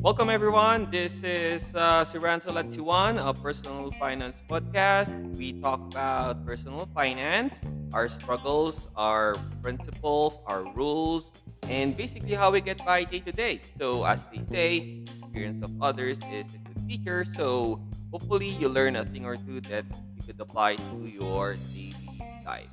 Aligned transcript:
Welcome 0.00 0.30
everyone. 0.30 0.88
This 0.90 1.22
is 1.22 1.74
uh, 1.74 2.02
si 2.02 2.16
Ransel 2.16 2.56
at 2.56 2.72
Siwan, 2.72 3.20
a 3.20 3.34
personal 3.36 3.92
finance 4.00 4.40
podcast. 4.48 5.12
We 5.36 5.52
talk 5.60 5.84
about 5.84 6.46
personal 6.46 6.88
finance, 6.96 7.60
our 7.92 8.08
struggles, 8.08 8.88
our 8.96 9.36
principles, 9.60 10.38
our 10.46 10.64
rules, 10.72 11.30
and 11.68 11.94
basically 11.94 12.32
how 12.32 12.50
we 12.50 12.62
get 12.62 12.80
by 12.86 13.04
day 13.04 13.20
to 13.20 13.32
day. 13.32 13.60
So 13.76 14.08
as 14.08 14.24
they 14.32 14.40
say, 14.48 15.04
experience 15.20 15.60
of 15.60 15.76
others 15.78 16.24
is 16.32 16.48
a 16.56 16.60
good 16.72 16.88
teacher. 16.88 17.26
So 17.28 17.84
hopefully 18.10 18.48
you 18.56 18.70
learn 18.70 18.96
a 18.96 19.04
thing 19.04 19.26
or 19.26 19.36
two 19.36 19.60
that 19.68 19.84
you 20.16 20.22
could 20.24 20.40
apply 20.40 20.76
to 20.76 21.04
your 21.04 21.60
daily 21.76 22.24
life. 22.46 22.72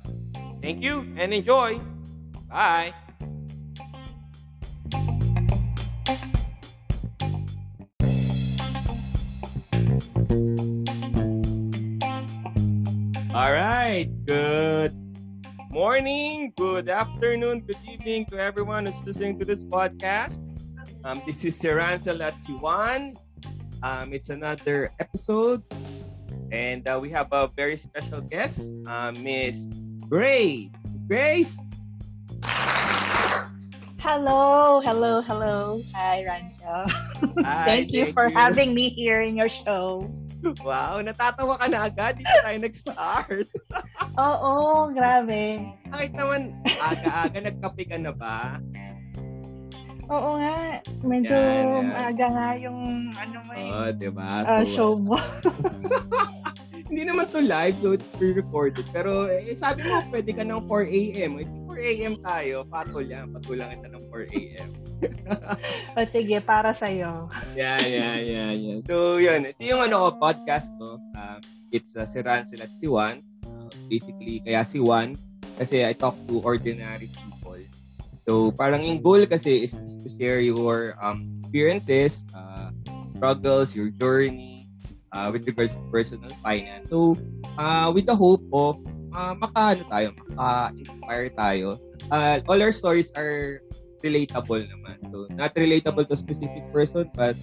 Thank 0.62 0.80
you 0.82 1.04
and 1.20 1.34
enjoy. 1.34 1.78
Bye. 2.48 2.96
All 13.36 13.52
right. 13.52 14.08
Good 14.24 14.96
morning, 15.68 16.54
good 16.56 16.88
afternoon, 16.88 17.68
good 17.68 17.76
evening 17.84 18.24
to 18.32 18.40
everyone 18.40 18.86
who's 18.86 19.04
listening 19.04 19.38
to 19.38 19.44
this 19.44 19.62
podcast. 19.62 20.40
Um, 21.04 21.20
this 21.26 21.44
is 21.44 21.52
Siransel 21.60 22.24
at 22.24 22.32
Siwan. 22.40 23.12
Um, 23.82 24.16
it's 24.16 24.30
another 24.30 24.88
episode, 25.00 25.60
and 26.48 26.88
uh, 26.88 26.96
we 26.96 27.12
have 27.12 27.28
a 27.30 27.52
very 27.52 27.76
special 27.76 28.22
guest, 28.22 28.72
uh, 28.88 29.12
Miss 29.12 29.68
Grace. 30.08 30.72
Miss 30.88 31.02
Grace. 31.04 31.60
Hello, 34.00 34.80
hello, 34.80 35.20
hello. 35.20 35.82
Hi, 35.92 36.24
Ransel. 36.24 36.88
Hi, 37.44 37.64
thank 37.68 37.92
you 37.92 38.04
thank 38.04 38.14
for 38.16 38.28
you. 38.28 38.34
having 38.34 38.72
me 38.72 38.88
here 38.88 39.20
in 39.20 39.36
your 39.36 39.52
show. 39.52 40.08
Wow, 40.60 41.00
natatawa 41.00 41.56
ka 41.56 41.66
na 41.66 41.86
agad. 41.86 42.16
Di 42.16 42.24
pa 42.24 42.44
tayo 42.44 42.58
nag-start. 42.60 43.46
Oo, 44.28 44.52
grabe. 44.90 45.64
Kahit 45.88 46.12
naman 46.12 46.54
aga-aga, 46.64 47.38
nagkape 47.42 47.82
ka 47.84 47.96
na 47.96 48.12
ba? 48.12 48.60
Oo 50.06 50.38
nga. 50.38 50.78
Medyo 51.02 51.34
Yan, 51.34 51.66
yan. 51.66 51.86
maaga 51.90 52.26
nga 52.30 52.48
yung 52.54 52.80
ano 53.12 53.36
mo 53.42 53.52
eh, 53.52 53.66
Oo, 53.66 53.88
di 53.90 54.08
ba? 54.12 54.46
ah, 54.46 54.62
So, 54.62 54.64
show 54.64 54.92
mo. 54.94 55.18
hindi 56.86 57.02
naman 57.02 57.26
to 57.34 57.42
live, 57.42 57.74
so 57.82 57.98
it's 57.98 58.06
pre-recorded. 58.14 58.86
Pero 58.94 59.26
eh, 59.26 59.50
sabi 59.58 59.82
mo, 59.82 59.98
pwede 60.14 60.30
ka 60.30 60.46
ng 60.46 60.62
4 60.70 60.86
a.m. 60.86 61.32
If 61.42 61.50
4 61.66 61.82
a.m. 61.82 62.14
tayo, 62.22 62.62
patol 62.70 63.02
yan. 63.02 63.34
Patulang 63.34 63.74
kita 63.74 63.90
ng 63.90 64.04
4 64.06 64.30
a.m. 64.30 64.70
o 65.96 65.98
sige, 66.08 66.40
para 66.40 66.72
sa'yo. 66.72 67.28
Yan, 67.56 67.84
yan, 67.84 68.20
yan, 68.24 68.54
yan. 68.56 68.80
So, 68.88 69.20
yun. 69.20 69.44
Ito 69.44 69.62
yung 69.62 69.82
ano 69.84 70.08
ko, 70.08 70.08
podcast 70.20 70.72
ko. 70.80 70.96
Um, 71.16 71.40
it's 71.72 71.92
uh, 71.96 72.08
si 72.08 72.20
Ransel 72.24 72.64
at 72.64 72.72
si 72.76 72.88
Juan. 72.88 73.20
Uh, 73.44 73.68
basically, 73.88 74.40
kaya 74.40 74.64
si 74.64 74.80
Juan, 74.80 75.18
kasi 75.60 75.84
I 75.84 75.92
talk 75.92 76.16
to 76.28 76.40
ordinary 76.40 77.08
people. 77.12 77.60
So, 78.26 78.50
parang 78.52 78.82
yung 78.82 79.00
goal 79.04 79.22
kasi 79.28 79.62
is 79.62 79.76
just 79.76 80.02
to 80.02 80.08
share 80.10 80.40
your 80.40 80.98
um, 80.98 81.36
experiences, 81.38 82.26
uh, 82.34 82.72
struggles, 83.12 83.76
your 83.76 83.88
journey 83.94 84.66
uh, 85.12 85.30
with 85.32 85.46
regards 85.46 85.76
to 85.76 85.82
personal 85.88 86.32
finance. 86.42 86.90
So, 86.90 87.16
uh, 87.56 87.92
with 87.94 88.04
the 88.04 88.16
hope 88.16 88.42
of 88.52 88.82
uh, 89.16 89.34
maka, 89.38 89.80
ano 89.80 89.82
tayo, 89.88 90.08
maka-inspire 90.36 91.28
tayo. 91.32 91.68
Uh, 92.12 92.38
all 92.46 92.60
our 92.60 92.70
stories 92.70 93.10
are 93.16 93.64
relatable 94.02 94.66
naman. 94.68 94.96
So, 95.12 95.26
not 95.32 95.54
relatable 95.54 96.08
to 96.08 96.14
a 96.14 96.20
specific 96.20 96.64
person, 96.72 97.10
but 97.14 97.36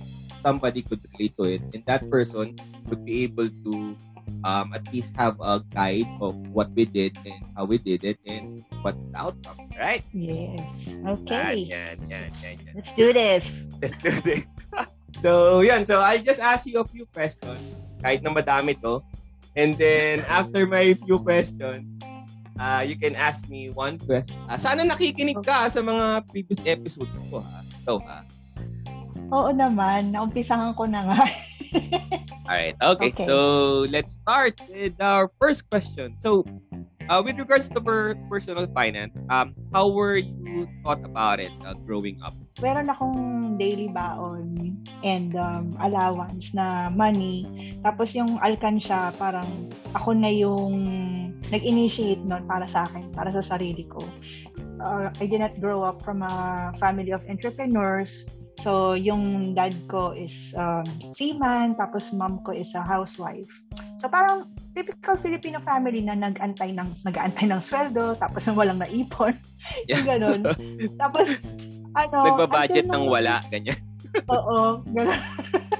somebody 0.44 0.82
could 0.82 1.02
relate 1.16 1.34
to 1.38 1.46
it. 1.48 1.62
And 1.74 1.82
that 1.88 2.06
person 2.10 2.56
would 2.90 3.06
be 3.06 3.24
able 3.24 3.50
to 3.50 3.74
um, 4.44 4.72
at 4.76 4.84
least 4.92 5.16
have 5.18 5.40
a 5.40 5.64
guide 5.76 6.08
of 6.22 6.36
what 6.52 6.72
we 6.76 6.86
did 6.86 7.16
and 7.26 7.40
how 7.56 7.66
we 7.66 7.78
did 7.78 8.04
it 8.04 8.20
and 8.28 8.64
what's 8.82 9.08
the 9.08 9.18
outcome, 9.20 9.58
right? 9.80 10.04
Yes. 10.14 10.92
Yan, 10.92 11.08
Okay. 11.24 11.56
yan, 11.68 11.96
yan, 12.12 12.28
yan, 12.30 12.56
yan. 12.68 12.74
Let's 12.76 12.94
do 12.96 13.12
this. 13.14 13.44
Let's 13.82 13.98
do 14.00 14.12
this. 14.22 14.44
so, 15.24 15.62
yun. 15.62 15.84
So, 15.86 16.00
I'll 16.00 16.22
just 16.24 16.40
ask 16.40 16.68
you 16.68 16.80
a 16.80 16.88
few 16.88 17.06
questions. 17.12 17.60
Kahit 18.04 18.24
na 18.24 18.32
madami 18.36 18.76
to. 18.84 19.00
And 19.56 19.78
then, 19.78 20.20
after 20.28 20.66
my 20.68 20.98
few 21.06 21.20
questions, 21.22 21.86
uh, 22.60 22.82
you 22.86 22.96
can 22.98 23.16
ask 23.16 23.48
me 23.50 23.70
one 23.72 23.98
question. 23.98 24.38
Ah, 24.50 24.58
sana 24.58 24.86
nakikinig 24.86 25.40
ka 25.42 25.70
sa 25.70 25.82
mga 25.82 26.28
previous 26.30 26.62
episodes 26.66 27.20
ko, 27.32 27.42
ha? 27.42 27.60
So, 27.86 28.00
ha? 28.06 28.22
Oo 29.34 29.50
naman. 29.50 30.14
Naumpisahan 30.14 30.78
ko 30.78 30.86
na 30.86 31.10
nga. 31.10 31.22
Alright, 32.50 32.78
okay. 32.78 33.10
Okay. 33.10 33.26
So, 33.26 33.38
let's 33.90 34.20
start 34.22 34.60
with 34.70 35.00
our 35.02 35.32
first 35.42 35.66
question. 35.72 36.14
So, 36.22 36.46
uh, 37.10 37.22
with 37.26 37.40
regards 37.40 37.70
to 37.72 37.80
per- 37.82 38.20
personal 38.30 38.68
finance, 38.70 39.18
um, 39.30 39.56
how 39.74 39.90
were 39.90 40.18
you 40.18 40.68
taught 40.86 41.02
about 41.04 41.40
it 41.40 41.52
uh, 41.66 41.74
growing 41.88 42.22
up? 42.22 42.36
Meron 42.62 42.92
akong 42.92 43.18
daily 43.58 43.90
baon 43.90 44.78
and 45.02 45.34
um, 45.34 45.74
allowance 45.82 46.54
na 46.54 46.90
money. 46.94 47.74
Tapos 47.82 48.14
yung 48.14 48.38
alkansya, 48.46 49.10
parang 49.18 49.74
ako 49.98 50.14
na 50.14 50.30
yung 50.30 50.78
nag-initiate 51.50 52.22
nun 52.26 52.46
para 52.46 52.70
sa 52.70 52.86
akin, 52.90 53.10
para 53.14 53.34
sa 53.34 53.42
sarili 53.42 53.86
ko. 53.90 54.02
Uh, 54.82 55.10
I 55.22 55.26
did 55.26 55.42
not 55.42 55.58
grow 55.58 55.82
up 55.82 56.02
from 56.02 56.22
a 56.22 56.72
family 56.78 57.14
of 57.14 57.26
entrepreneurs. 57.26 58.26
So, 58.62 58.94
yung 58.94 59.54
dad 59.58 59.74
ko 59.90 60.14
is 60.14 60.54
um, 60.56 60.86
seaman, 61.18 61.76
tapos 61.76 62.14
mom 62.14 62.46
ko 62.46 62.54
is 62.54 62.72
a 62.78 62.86
housewife. 62.86 63.50
So, 63.98 64.08
parang 64.08 64.56
typical 64.78 65.18
Filipino 65.20 65.60
family 65.60 66.06
na 66.06 66.16
nag-antay 66.16 66.72
ng, 66.72 66.90
nag-antay 67.04 67.50
ng 67.50 67.60
sweldo, 67.60 68.16
tapos 68.22 68.46
walang 68.54 68.80
naipon. 68.80 69.36
yung 69.90 70.06
ganun. 70.06 70.42
Tapos, 71.02 71.44
ano, 71.94 72.18
Nagbabudget 72.26 72.88
ng 72.90 73.06
wala, 73.06 73.42
ganyan. 73.50 73.80
Oo, 74.34 74.82
gano'n. 74.94 75.22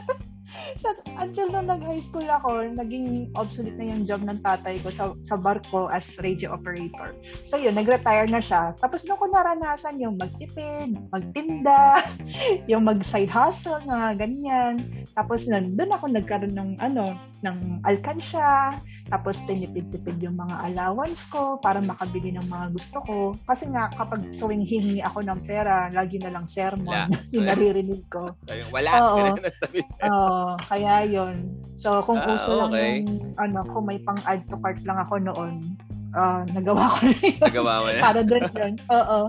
so, 0.82 0.90
until 1.22 1.48
nung 1.54 1.70
nag-high 1.70 2.02
school 2.02 2.26
ako, 2.26 2.66
naging 2.74 3.30
obsolete 3.38 3.78
na 3.78 3.94
yung 3.94 4.04
job 4.10 4.22
ng 4.26 4.42
tatay 4.42 4.82
ko 4.82 4.90
sa, 4.90 5.14
sa 5.22 5.36
barko 5.38 5.88
as 5.90 6.06
radio 6.22 6.54
operator. 6.54 7.14
So 7.46 7.58
yun, 7.62 7.78
nag-retire 7.78 8.28
na 8.30 8.42
siya. 8.42 8.74
Tapos 8.82 9.06
nung 9.06 9.22
ko 9.22 9.30
naranasan 9.30 10.02
yung 10.02 10.18
magtipid, 10.18 10.98
magtinda, 11.14 12.02
yung 12.72 12.86
mag-side 12.86 13.32
hustle, 13.32 13.82
na 13.86 14.18
ganyan. 14.18 14.82
Tapos 15.14 15.46
nun, 15.46 15.78
doon 15.78 15.94
ako 15.94 16.06
nagkaroon 16.10 16.56
ng 16.58 16.72
ano, 16.82 17.18
ng 17.46 17.84
alkansya, 17.86 18.78
tapos 19.14 19.38
tinipid-tipid 19.46 20.18
yung 20.26 20.42
mga 20.42 20.74
allowance 20.74 21.22
ko 21.30 21.62
para 21.62 21.78
makabili 21.78 22.34
ng 22.34 22.50
mga 22.50 22.68
gusto 22.74 22.98
ko. 23.06 23.18
Kasi 23.46 23.70
nga, 23.70 23.94
kapag 23.94 24.26
tuwing 24.42 24.66
hihingi 24.66 25.06
ako 25.06 25.22
ng 25.22 25.46
pera, 25.46 25.94
lagi 25.94 26.18
na 26.18 26.34
lang 26.34 26.50
sermon 26.50 27.14
yung 27.34 27.46
naririnig 27.46 28.02
ko. 28.10 28.34
So, 28.50 28.58
yung 28.58 28.74
wala, 28.74 28.90
Oo. 28.98 29.38
Oo, 30.10 30.58
kaya 30.66 31.06
yon. 31.06 31.46
So, 31.78 32.02
kung 32.02 32.18
Ah, 32.18 32.34
uso 32.34 32.58
lang 32.58 32.74
okay. 32.74 33.06
yung, 33.06 33.38
ano, 33.38 33.62
kung 33.70 33.86
may 33.86 34.02
pang-add 34.02 34.50
to 34.50 34.58
cart 34.58 34.82
lang 34.82 34.98
ako 34.98 35.22
noon, 35.22 35.62
ah, 36.18 36.42
nagawa 36.50 36.98
ko 36.98 37.00
na 37.06 37.18
yun. 37.22 37.38
Nagawa 37.54 37.74
mo 37.86 37.88
na. 37.94 38.02
Para 38.10 38.22
doon 38.26 38.46
yun. 38.50 38.74
Oo. 38.90 39.20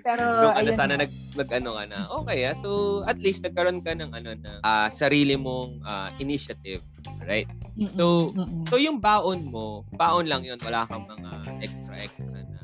Pero, 0.00 0.24
na 0.24 0.56
ayun. 0.56 0.76
sana 0.76 0.94
nag, 0.96 1.12
nag 1.36 1.48
ano 1.52 1.70
ka 1.76 1.84
na. 1.86 1.98
Okay 2.22 2.38
ah. 2.48 2.54
So 2.58 2.70
at 3.04 3.18
least 3.20 3.44
nagkaroon 3.44 3.80
ka 3.84 3.92
ng 3.94 4.10
ano 4.10 4.30
na 4.36 4.52
ah, 4.64 4.88
sarili 4.88 5.36
mong 5.36 5.84
ah, 5.84 6.10
initiative, 6.18 6.82
right? 7.24 7.48
Mm-mm, 7.76 7.96
so, 7.96 8.34
mm-mm. 8.34 8.64
So 8.68 8.76
yung 8.76 8.98
baon 8.98 9.48
mo, 9.48 9.84
baon 9.94 10.26
lang 10.26 10.44
'yon, 10.44 10.60
wala 10.60 10.84
kang 10.88 11.06
mga 11.06 11.30
extra 11.64 11.94
extra 11.96 12.28
na 12.28 12.60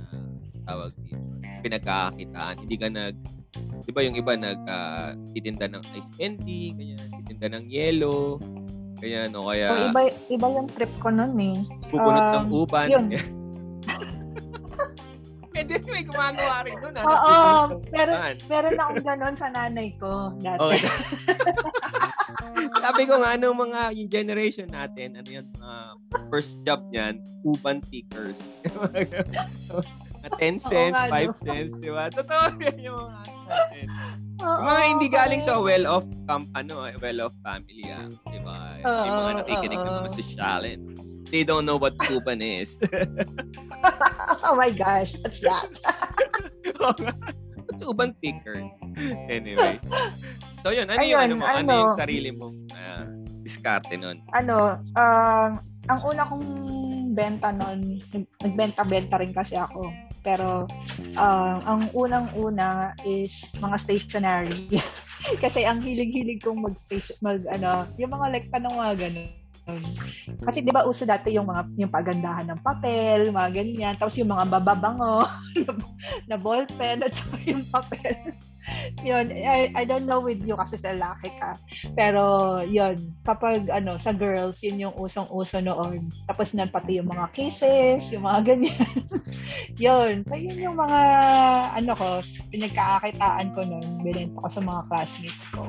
tawag 0.66 0.92
dito. 1.00 1.22
Pinagkakakitaan, 1.62 2.54
hindi 2.62 2.76
ka 2.76 2.88
nag 2.90 3.16
'di 3.86 3.90
ba 3.94 4.02
yung 4.02 4.16
iba 4.18 4.32
nag 4.34 4.58
ah, 4.66 5.14
titinda 5.30 5.70
ng 5.70 5.82
ice 5.94 6.10
candy, 6.18 6.74
ganyan, 6.74 7.08
titinda 7.22 7.46
ng 7.54 7.64
yelo, 7.70 8.42
ganyan 8.98 9.30
o 9.38 9.46
So, 9.46 9.54
kaya 9.54 9.68
iba, 9.88 10.02
iba 10.26 10.46
yung 10.50 10.68
trip 10.74 10.92
ko 10.98 11.08
noon 11.14 11.34
eh. 11.38 11.56
bubunot 11.94 12.26
ng 12.34 12.46
um, 12.50 12.58
uban. 12.60 12.88
yun. 12.90 13.06
Di 15.64 15.76
may 15.88 16.04
gumagawa 16.04 16.56
rin 16.68 16.76
doon. 16.82 16.94
ah, 17.00 17.06
Oo, 17.06 17.36
uban. 17.80 18.34
Meron 18.50 18.76
akong 18.76 19.04
ganon 19.06 19.34
sa 19.38 19.48
nanay 19.48 19.96
ko 19.96 20.34
dati. 20.44 20.60
Okay. 20.60 20.82
Sabi 22.84 23.02
ko 23.08 23.14
nga, 23.22 23.38
ano 23.38 23.56
mga 23.56 23.80
yung 23.96 24.10
generation 24.10 24.68
natin, 24.68 25.16
ano 25.16 25.28
yan, 25.28 25.46
mga 25.56 25.78
first 26.28 26.60
job 26.66 26.82
niyan, 26.92 27.22
uban 27.46 27.80
pickers. 27.88 28.36
Mga 30.26 30.58
10 30.58 30.58
cents, 30.58 30.98
nga, 30.98 31.06
5 31.06 31.22
no? 31.22 31.38
cents, 31.38 31.72
di 31.78 31.90
ba? 31.94 32.10
Totoo 32.10 32.44
yan 32.58 32.76
yung 32.82 32.98
mga 32.98 33.20
ano 33.30 33.38
natin. 33.46 33.86
Oo, 34.42 34.58
mga 34.66 34.82
hindi 34.90 35.06
galing 35.06 35.38
sa 35.38 35.54
well-off 35.62 36.02
camp, 36.26 36.50
ano, 36.58 36.82
eh, 36.82 36.98
well-off 36.98 37.30
family, 37.46 37.86
ah. 37.94 38.10
Di 38.26 38.42
ba? 38.42 38.74
Yung 38.82 39.16
mga 39.22 39.32
nakikinig 39.38 39.78
ng 39.78 39.96
mga 40.02 40.10
sosyalin. 40.10 40.80
They 41.30 41.42
don't 41.42 41.66
know 41.66 41.76
what 41.76 41.98
uban 42.06 42.38
is. 42.38 42.78
oh 44.46 44.54
my 44.54 44.70
gosh, 44.70 45.14
what's 45.22 45.42
that? 45.42 45.66
What's 47.66 47.82
uban 47.82 48.14
pickers? 48.22 48.70
anyway. 49.28 49.82
So 50.62 50.70
yun, 50.70 50.86
ano 50.90 50.98
Ayun, 51.02 51.10
yung 51.10 51.22
ano 51.22 51.34
mo? 51.38 51.44
Ano, 51.46 51.58
ano, 51.58 51.74
yung 51.86 51.94
sarili 51.98 52.30
mo? 52.30 52.54
Uh, 52.74 53.06
diskarte 53.46 53.94
nun? 53.94 54.22
Ano, 54.34 54.82
um, 54.98 55.50
ang 55.86 56.00
una 56.02 56.26
kong 56.26 56.46
benta 57.14 57.54
nun, 57.54 58.02
nagbenta-benta 58.42 59.22
rin 59.22 59.30
kasi 59.30 59.54
ako. 59.54 59.90
Pero 60.26 60.66
uh, 61.14 61.56
ang 61.62 61.86
unang-una 61.94 62.98
is 63.06 63.46
mga 63.62 63.76
stationery. 63.78 64.66
kasi 65.44 65.62
ang 65.62 65.78
hilig-hilig 65.78 66.42
kong 66.42 66.66
mag-station, 66.66 67.14
mag, 67.22 67.46
ano, 67.46 67.86
yung 67.94 68.10
mga 68.10 68.26
like 68.34 68.50
tanong 68.50 68.74
mga 68.74 68.94
ganun. 69.06 69.30
Kasi 70.46 70.62
'di 70.62 70.70
ba 70.70 70.86
uso 70.86 71.02
dati 71.02 71.34
yung 71.34 71.50
mga 71.50 71.62
yung 71.74 71.90
pagandahan 71.90 72.46
ng 72.54 72.62
papel, 72.62 73.34
mga 73.34 73.50
ganyan. 73.50 73.94
Tapos 73.98 74.14
yung 74.14 74.30
mga 74.30 74.46
bababango 74.46 75.26
na 76.30 76.38
ballpen 76.38 77.02
at 77.02 77.14
yung 77.42 77.66
papel. 77.66 78.14
yun, 79.06 79.30
I, 79.30 79.70
I 79.74 79.82
don't 79.86 80.06
know 80.06 80.18
with 80.22 80.42
you 80.42 80.58
kasi 80.58 80.78
sa 80.78 80.94
lalaki 80.94 81.30
ka. 81.38 81.58
Pero 81.94 82.22
yun, 82.66 82.98
kapag 83.22 83.70
ano 83.70 83.98
sa 83.98 84.14
girls, 84.14 84.62
yun 84.62 84.90
yung 84.90 84.94
usong-uso 84.98 85.62
noon. 85.62 86.10
Tapos 86.26 86.54
na 86.54 86.66
pati 86.66 86.98
yung 86.98 87.10
mga 87.10 87.30
cases, 87.34 88.10
yung 88.10 88.26
mga 88.26 88.54
ganyan. 88.54 89.02
yun. 89.86 90.12
So 90.26 90.34
yun 90.34 90.58
yung 90.58 90.78
mga 90.78 91.00
ano 91.78 91.92
ko, 91.94 92.08
pinagkakakitaan 92.50 93.54
ko 93.54 93.60
noon. 93.66 94.02
Binenta 94.02 94.38
ko 94.42 94.48
sa 94.50 94.62
mga 94.62 94.80
classmates 94.90 95.46
ko. 95.50 95.66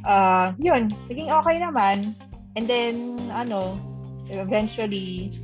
Uh, 0.00 0.56
yun, 0.56 0.88
naging 1.12 1.28
okay 1.28 1.60
naman 1.60 2.16
And 2.58 2.66
then, 2.66 3.28
ano, 3.30 3.78
eventually, 4.30 5.34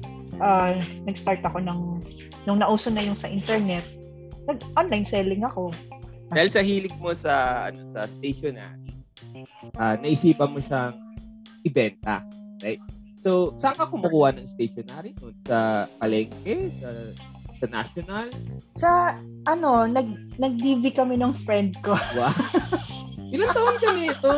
uh, 0.42 0.78
nag-start 1.06 1.42
ako 1.46 1.62
ng, 1.62 1.80
nung 2.46 2.58
nauso 2.58 2.90
na 2.90 3.02
yung 3.02 3.18
sa 3.18 3.30
internet, 3.30 3.82
nag-online 4.46 5.06
selling 5.06 5.42
ako. 5.42 5.70
Dahil 6.30 6.50
sa 6.50 6.62
hilig 6.62 6.94
mo 6.98 7.14
sa 7.14 7.66
ano 7.70 7.86
sa 7.86 8.06
stationery, 8.10 8.90
uh, 9.78 9.94
naisipan 10.02 10.50
mo 10.50 10.58
siyang 10.58 10.98
ibenta, 11.62 12.22
right? 12.62 12.82
So, 13.22 13.54
saan 13.58 13.78
ka 13.78 13.90
kumukuha 13.90 14.34
ng 14.38 14.46
stationery 14.46 15.14
nun? 15.18 15.34
Sa 15.46 15.90
palengke? 15.98 16.70
Sa, 16.78 16.88
sa 17.58 17.66
national? 17.70 18.26
Sa, 18.78 18.90
ano, 19.50 19.86
nag, 19.86 20.38
nag-DV 20.38 20.94
kami 20.94 21.18
ng 21.18 21.34
friend 21.42 21.74
ko. 21.82 21.98
Wow. 22.14 22.30
Ilang 23.34 23.50
taon 23.50 23.76
ka 23.82 23.90
nito? 23.94 24.34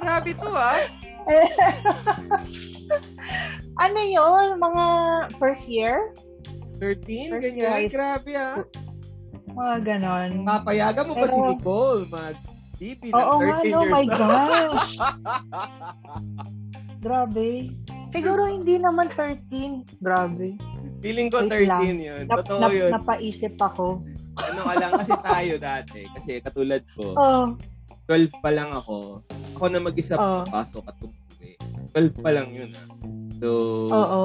Grabe 0.00 0.30
to, 0.32 0.48
ah. 0.48 0.80
ano 3.84 4.00
yun? 4.00 4.56
Mga 4.56 4.84
first 5.36 5.68
year? 5.68 6.16
13? 6.80 7.32
First 7.32 7.44
ganyan? 7.44 7.78
Year. 7.84 7.92
Grabe 7.92 8.32
ah. 8.34 8.64
Mga 9.52 9.76
ganon. 9.84 10.30
Papayagan 10.46 11.04
mo 11.08 11.14
Pero, 11.18 11.24
ba 11.24 11.28
si 11.28 11.40
Nicole 11.40 12.02
mag 12.08 12.36
DP 12.78 13.10
ng 13.10 13.18
Oo 13.18 13.42
13 13.42 13.42
nga, 13.42 13.58
no, 13.74 13.80
my 13.90 14.06
gosh. 14.06 14.94
Grabe. 17.04 17.74
Siguro 18.14 18.46
hindi 18.46 18.78
naman 18.78 19.10
13. 19.10 19.98
Grabe. 19.98 20.54
Feeling 21.02 21.28
ko 21.30 21.42
13 21.42 21.66
lang. 21.66 21.82
yun. 21.98 22.22
Nap, 22.30 22.46
Totoo 22.46 22.60
nap, 22.62 22.70
yun. 22.70 22.90
Napaisip 22.94 23.54
ako. 23.58 24.02
ano 24.38 24.60
ka 24.62 24.74
lang 24.78 24.92
kasi 24.94 25.12
tayo 25.18 25.54
dati. 25.58 26.06
Kasi 26.14 26.38
katulad 26.38 26.82
ko. 26.94 27.18
Oh. 27.18 27.46
12 28.08 28.32
pa 28.40 28.48
lang 28.48 28.72
ako. 28.72 29.20
Ako 29.52 29.64
na 29.68 29.84
mag-isa 29.84 30.16
oh. 30.16 30.48
papasok 30.48 30.84
at 30.88 30.96
umuwi. 31.04 31.50
12 31.92 32.24
pa 32.24 32.30
lang 32.32 32.48
yun 32.48 32.72
ah. 32.72 32.88
So, 33.38 33.48
Oo. 33.92 34.22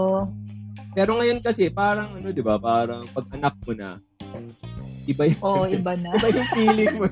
Pero 0.96 1.20
ngayon 1.20 1.44
kasi 1.44 1.68
parang 1.68 2.16
ano 2.16 2.32
'di 2.32 2.40
ba, 2.40 2.56
parang 2.56 3.04
pag 3.12 3.28
anak 3.36 3.60
mo 3.66 3.74
na 3.76 4.00
iba 5.04 5.28
yung 5.28 5.42
Oo, 5.44 5.64
iba 5.68 5.94
na. 6.00 6.16
iba 6.18 6.28
yung 6.32 6.52
feeling 6.56 6.96
mo. 6.96 7.08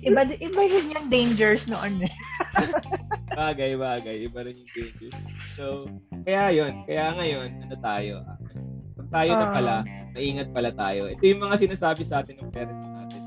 iba 0.00 0.20
iba 0.24 0.60
rin 0.64 0.86
yung 0.96 1.06
dangers 1.12 1.68
noon. 1.68 2.08
Eh. 2.08 2.14
bagay, 3.40 3.76
bagay. 3.76 4.16
Iba 4.24 4.48
rin 4.48 4.56
yung 4.56 4.70
dangers. 4.72 5.16
So, 5.60 5.92
kaya 6.24 6.56
yun. 6.56 6.88
Kaya 6.88 7.12
ngayon, 7.20 7.48
ano 7.68 7.76
tayo? 7.76 8.14
Ah, 8.24 8.38
pag 8.96 9.08
tayo 9.12 9.30
uh, 9.34 9.38
na 9.38 9.46
pala, 9.52 9.74
maingat 10.16 10.48
pala 10.56 10.70
tayo. 10.72 11.10
Ito 11.12 11.22
yung 11.26 11.42
mga 11.44 11.56
sinasabi 11.60 12.02
sa 12.06 12.24
atin 12.24 12.40
ng 12.40 12.48
parents 12.48 12.88
natin. 12.88 13.20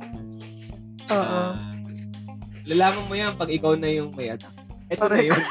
Oo. 1.13 1.21
Uh, 1.21 1.72
Lalaman 2.63 3.03
mo 3.11 3.13
yan 3.15 3.35
pag 3.35 3.51
ikaw 3.51 3.75
na 3.75 3.91
yung 3.91 4.15
may 4.15 4.31
anak. 4.31 4.53
Ito 4.87 5.05
na 5.11 5.19
yun. 5.19 5.41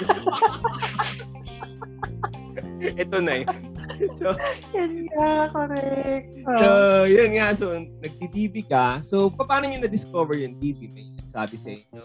Ito 2.80 3.18
na 3.26 3.34
yun. 3.44 3.58
So, 4.16 4.34
yan 4.74 5.06
nga, 5.12 5.52
correct. 5.52 6.26
Oh. 6.48 6.58
So, 6.58 6.68
yun 7.06 7.30
nga. 7.36 7.48
So, 7.54 7.66
nagdi-DB 7.76 8.66
ka. 8.66 9.04
So, 9.04 9.28
paano 9.30 9.68
nyo 9.68 9.78
na-discover 9.84 10.40
yung 10.40 10.56
DB? 10.58 10.90
May 10.90 11.12
nagsabi 11.20 11.56
sa 11.60 11.70
inyo. 11.70 12.04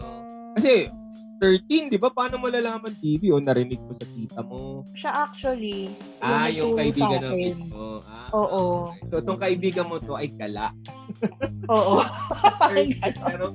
Kasi, 0.54 0.92
13, 1.40 1.90
di 1.94 1.98
ba? 1.98 2.10
Paano 2.10 2.36
mo 2.38 2.50
lalaman 2.50 2.98
DB? 2.98 3.30
O 3.30 3.38
narinig 3.38 3.78
mo 3.82 3.94
sa 3.94 4.06
tita 4.10 4.42
mo? 4.42 4.82
Siya 4.98 5.30
actually. 5.30 5.94
Ah, 6.18 6.50
yung 6.50 6.74
kaibigan 6.74 7.22
mo 7.22 7.34
mismo. 7.38 7.82
Ah, 8.06 8.30
Oo. 8.34 8.62
Okay. 8.92 9.06
So, 9.08 9.14
itong 9.22 9.40
kaibigan 9.40 9.86
mo 9.86 10.02
to 10.02 10.18
ay 10.18 10.28
gala. 10.34 10.74
Oo. 11.70 12.02
Pero, 13.30 13.54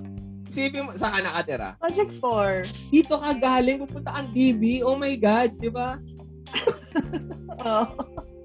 Isipin 0.54 0.86
mo, 0.86 0.94
saan 0.94 1.18
ka 1.18 1.26
nakatira? 1.26 1.74
Project 1.82 2.14
4. 2.22 2.94
Dito 2.94 3.18
ka 3.18 3.34
galing, 3.42 3.82
pupunta 3.82 4.14
kang 4.14 4.30
DB. 4.38 4.86
Oh 4.86 4.94
my 4.94 5.18
God, 5.18 5.50
di 5.58 5.74
ba? 5.74 5.98
Oo. 7.66 7.84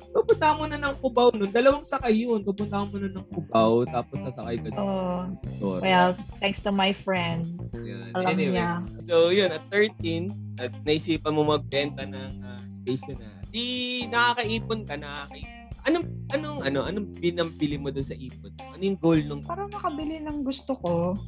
Pupunta 0.08 0.56
mo 0.56 0.64
na 0.64 0.80
ng 0.80 0.96
Cubao 1.04 1.28
nun. 1.36 1.52
Dalawang 1.52 1.84
sakay 1.84 2.24
yun. 2.24 2.40
Pupunta 2.40 2.80
mo 2.80 2.96
na 2.96 3.12
ng 3.12 3.28
Cubao, 3.28 3.84
tapos 3.84 4.24
sasakay 4.24 4.56
ka 4.56 4.72
Oo. 4.80 5.28
Oh. 5.60 5.84
Well, 5.84 6.16
thanks 6.40 6.64
to 6.64 6.72
my 6.72 6.96
friend. 6.96 7.44
Yan. 7.76 8.16
Alam 8.16 8.40
anyway, 8.40 8.56
niya. 8.56 8.88
So, 9.04 9.28
yun, 9.28 9.52
at 9.52 9.68
13, 9.68 10.32
at 10.64 10.72
naisipan 10.88 11.36
mo 11.36 11.44
magbenta 11.44 12.08
ng 12.08 12.40
uh, 12.40 12.64
stationery. 12.72 13.36
Di 13.52 13.64
nakakaipon 14.08 14.88
ka, 14.88 14.96
nakakaipon. 14.96 15.56
Anong, 15.84 16.06
anong, 16.32 16.58
ano, 16.64 16.88
anong 16.88 17.06
binampili 17.20 17.76
mo 17.76 17.92
doon 17.92 18.08
sa 18.08 18.16
ipon? 18.16 18.56
Ano 18.64 18.80
yung 18.80 18.96
goal 18.96 19.20
nung... 19.28 19.44
Para 19.44 19.68
makabili 19.68 20.24
ng 20.24 20.40
gusto 20.40 20.72
ko. 20.80 21.20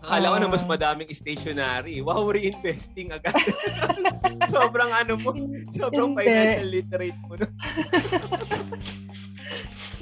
Akala 0.00 0.32
ko 0.32 0.36
na 0.40 0.48
mas 0.48 0.64
ah. 0.64 0.68
madaming 0.72 1.12
stationery. 1.12 2.00
Wow, 2.00 2.32
reinvesting 2.32 3.12
agad. 3.12 3.36
sobrang 4.54 4.90
ano 4.90 5.20
mo, 5.20 5.30
sobrang 5.76 6.16
Hindi. 6.16 6.24
financial 6.24 6.68
literate 6.68 7.18
mo. 7.28 7.34
No? 7.36 7.46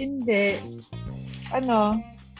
Hindi. 0.00 0.44
Ano, 1.50 1.98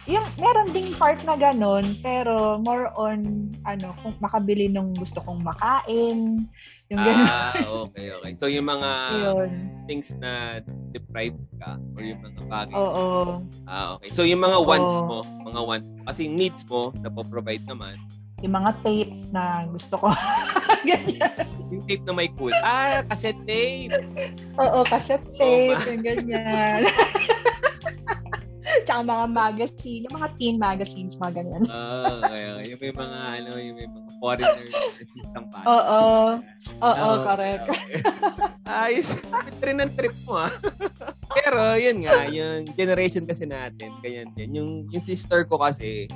yung 0.08 0.25
meron 0.40 0.72
ding 0.72 0.96
part 0.96 1.20
na 1.29 1.36
ganun, 1.36 1.84
pero 2.00 2.56
more 2.65 2.88
on 2.96 3.53
ano, 3.69 3.93
kung 4.00 4.17
makabili 4.24 4.72
nung 4.72 4.96
gusto 4.96 5.20
kong 5.20 5.44
makain, 5.44 6.48
yung 6.88 7.03
ganun. 7.05 7.29
Ah, 7.29 7.53
okay, 7.84 8.08
okay. 8.17 8.32
So 8.32 8.48
yung 8.48 8.65
mga 8.65 8.91
Yun. 9.20 9.50
things 9.84 10.17
na 10.17 10.65
deprived 10.96 11.44
ka 11.60 11.77
or 11.93 12.00
yung 12.00 12.24
mga 12.24 12.41
bagay. 12.48 12.72
Oo. 12.72 13.44
Ah, 13.69 14.00
okay. 14.00 14.08
So 14.08 14.24
yung 14.24 14.41
mga 14.41 14.65
Oo. 14.65 14.67
wants 14.67 14.96
mo, 15.05 15.29
mga 15.44 15.60
wants, 15.60 15.88
kasi 16.08 16.24
needs 16.24 16.65
mo, 16.65 16.88
na 17.05 17.12
provide 17.12 17.69
naman. 17.69 18.00
Yung 18.41 18.56
mga 18.56 18.81
tape 18.81 19.12
na 19.29 19.69
gusto 19.69 20.00
ko. 20.00 20.08
ganyan. 20.88 21.44
Yung 21.69 21.84
tape 21.84 22.05
na 22.08 22.17
may 22.17 22.32
cool. 22.32 22.55
Ah, 22.65 23.05
cassette 23.12 23.44
tape. 23.44 23.93
Oo, 24.65 24.88
cassette 24.88 25.29
tape. 25.36 25.77
Oh, 25.77 25.84
yung 25.93 26.00
ganyan. 26.00 26.88
Tsaka 28.84 29.01
mga 29.05 29.27
magazine, 29.32 30.03
yung 30.08 30.17
mga 30.17 30.29
teen 30.37 30.56
magazines, 30.60 31.15
mga 31.17 31.32
ganyan. 31.41 31.65
Oo, 31.69 32.05
uh, 32.05 32.20
okay, 32.25 32.69
Yung 32.69 32.81
may 32.81 32.93
mga, 32.93 33.19
ano, 33.41 33.51
yung 33.56 33.77
may 33.77 33.89
mga 33.89 34.10
foreigner 34.20 34.67
na 35.32 35.41
pa. 35.48 35.58
Oo. 35.65 36.03
Oo, 36.84 37.08
correct. 37.25 37.65
Okay. 37.69 37.93
Ayos. 38.69 39.08
Trip 39.60 39.77
ng 39.77 39.93
trip 39.96 40.17
mo, 40.29 40.44
ah. 40.44 40.53
Pero, 41.32 41.60
yun 41.81 42.05
nga, 42.05 42.29
yung 42.29 42.69
generation 42.77 43.25
kasi 43.25 43.48
natin, 43.48 43.96
ganyan 44.05 44.29
din. 44.37 44.51
Yung, 44.58 44.70
yung 44.93 45.05
sister 45.05 45.48
ko 45.48 45.60
kasi, 45.60 46.08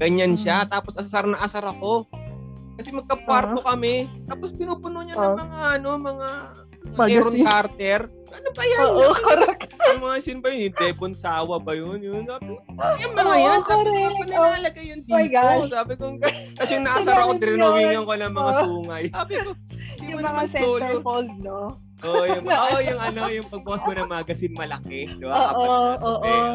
ganyan 0.00 0.36
siya. 0.38 0.64
Hmm. 0.64 0.70
Tapos, 0.72 0.96
asar 0.96 1.28
na 1.28 1.40
asar 1.44 1.64
ako. 1.68 2.08
Kasi 2.80 2.96
magkakwarto 2.96 3.60
uh-huh. 3.60 3.76
kami. 3.76 4.08
Tapos, 4.24 4.56
pinupuno 4.56 5.04
niya 5.04 5.20
uh-huh. 5.20 5.36
ng 5.36 5.40
mga, 5.40 5.60
ano, 5.76 5.90
mga 6.00 6.28
Aaron 6.96 7.36
Carter. 7.44 8.00
Ano 8.30 8.48
ba 8.54 8.62
yan? 8.62 8.86
Oo, 8.86 9.10
correct. 9.12 9.70
Yung 9.90 10.02
mga 10.06 10.16
sin 10.22 10.38
ba 10.38 10.48
yun? 10.54 10.72
Devon 10.72 11.14
Sawa 11.14 11.56
ba 11.58 11.72
yun? 11.74 11.98
Yun, 11.98 12.22
sabi, 12.24 12.54
yung 13.02 13.14
mga 13.14 13.36
yan. 13.36 13.60
Sabi 13.66 13.88
ko, 13.90 14.10
pa 14.14 14.24
nilalagay 14.26 14.84
yan 14.94 15.00
dito. 15.02 15.40
Oh 15.42 15.66
sabi 15.66 15.92
ko, 15.98 16.04
kasi 16.56 16.70
yung 16.78 16.86
naasar 16.86 17.16
ako, 17.20 17.32
drinawingan 17.42 18.04
ko 18.06 18.14
ng 18.14 18.34
mga 18.34 18.52
sungay. 18.62 19.04
Sabi 19.10 19.32
ko, 19.42 19.50
di 19.98 20.06
mo 20.14 20.20
naman 20.22 20.46
solo. 20.46 20.78
Yung 20.78 21.02
mga 21.02 21.06
fold, 21.06 21.32
no? 21.42 21.60
oh, 22.00 22.24
yung, 22.24 22.44
oh, 22.48 22.80
yung 22.80 23.00
ano, 23.00 23.20
yung 23.28 23.48
pagbukas 23.50 23.82
mo 23.84 23.92
ng 23.92 24.08
magazine 24.08 24.54
malaki. 24.56 25.00
Di 25.20 25.24
ba? 25.26 25.52
Oo, 25.52 25.64
oo, 26.00 26.12
oo. 26.24 26.48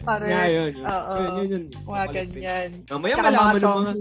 Pare. 0.00 0.26
Yeah, 0.32 0.48
yun, 0.48 0.72
yun. 0.80 0.86
Oo. 0.88 1.12
Yun, 1.12 1.30
yun, 1.36 1.48
yun. 1.48 1.64
Mga 1.84 2.04
ganyan. 2.12 2.70
Mamaya 2.88 3.14
malaman 3.20 3.60
ng 3.60 3.76
mga... 3.76 3.92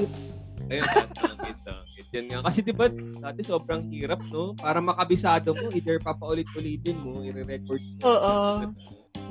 Ayun, 0.69 0.86
songkit, 1.12 1.58
songkit. 1.63 1.88
Yan 2.10 2.25
nga. 2.25 2.39
Kasi 2.42 2.66
diba, 2.66 2.89
dati 3.22 3.42
sobrang 3.46 3.86
hirap, 3.88 4.20
no? 4.28 4.58
Para 4.58 4.82
makabisado 4.82 5.54
mo, 5.54 5.70
either 5.72 6.01
papaulit-ulitin 6.01 6.98
mo, 6.98 7.22
i-record 7.22 7.84
mo. 8.00 8.01
Oo. 8.04 8.36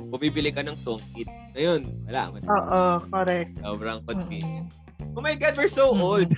bumibili 0.09 0.49
ka 0.49 0.63
ng 0.63 0.73
song 0.73 1.03
kits. 1.13 1.29
Ngayon, 1.53 1.85
wala. 2.07 2.33
Oo, 2.39 2.81
correct. 3.11 3.51
Sobrang 3.59 3.99
convenient. 4.07 4.71
Oh 5.13 5.21
my 5.21 5.35
God, 5.35 5.53
we're 5.53 5.69
so 5.69 5.91
old. 5.91 6.29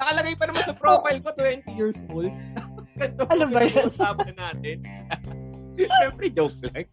Nakalagay 0.00 0.34
pa 0.38 0.48
naman 0.48 0.64
sa 0.64 0.72
profile 0.72 1.20
ko, 1.20 1.28
20 1.34 1.76
years 1.76 2.06
old. 2.08 2.32
Ganito 3.00 3.24
Ano 3.28 3.44
ba 3.48 3.64
yan? 3.64 3.88
usapan 3.88 4.34
natin. 4.36 4.76
Siyempre, 5.80 6.28
joke 6.28 6.56
lang. 6.68 6.84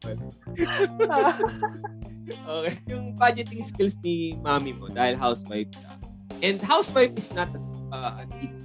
okay. 2.47 2.73
Yung 2.87 3.15
budgeting 3.15 3.63
skills 3.63 3.99
ni 3.99 4.39
mami 4.39 4.71
mo 4.71 4.87
dahil 4.87 5.15
housewife 5.15 5.71
ka. 5.71 5.96
And 6.39 6.61
housewife 6.61 7.13
is 7.15 7.33
not 7.33 7.49
uh, 7.89 8.21
an 8.21 8.29
easy 8.39 8.61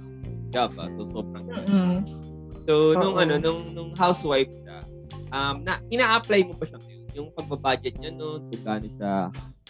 job. 0.49 0.73
Ah. 0.77 0.87
So, 0.93 1.09
sobrang 1.09 1.45
Mm-mm. 1.49 2.05
So, 2.63 2.95
nung 2.95 3.17
Oo. 3.17 3.21
ano, 3.21 3.35
nung, 3.37 3.73
nung 3.73 3.91
housewife 3.93 4.47
siya, 4.47 4.77
um, 5.29 5.59
na, 5.61 5.81
ina-apply 5.89 6.47
mo 6.47 6.53
pa 6.55 6.63
siya 6.63 6.79
ngayon? 6.79 7.05
Yung 7.13 7.27
pagbabudget 7.35 7.95
niya 7.99 8.11
noon, 8.11 8.47
kung 8.47 8.63
gaano 8.63 8.87
siya 8.89 9.11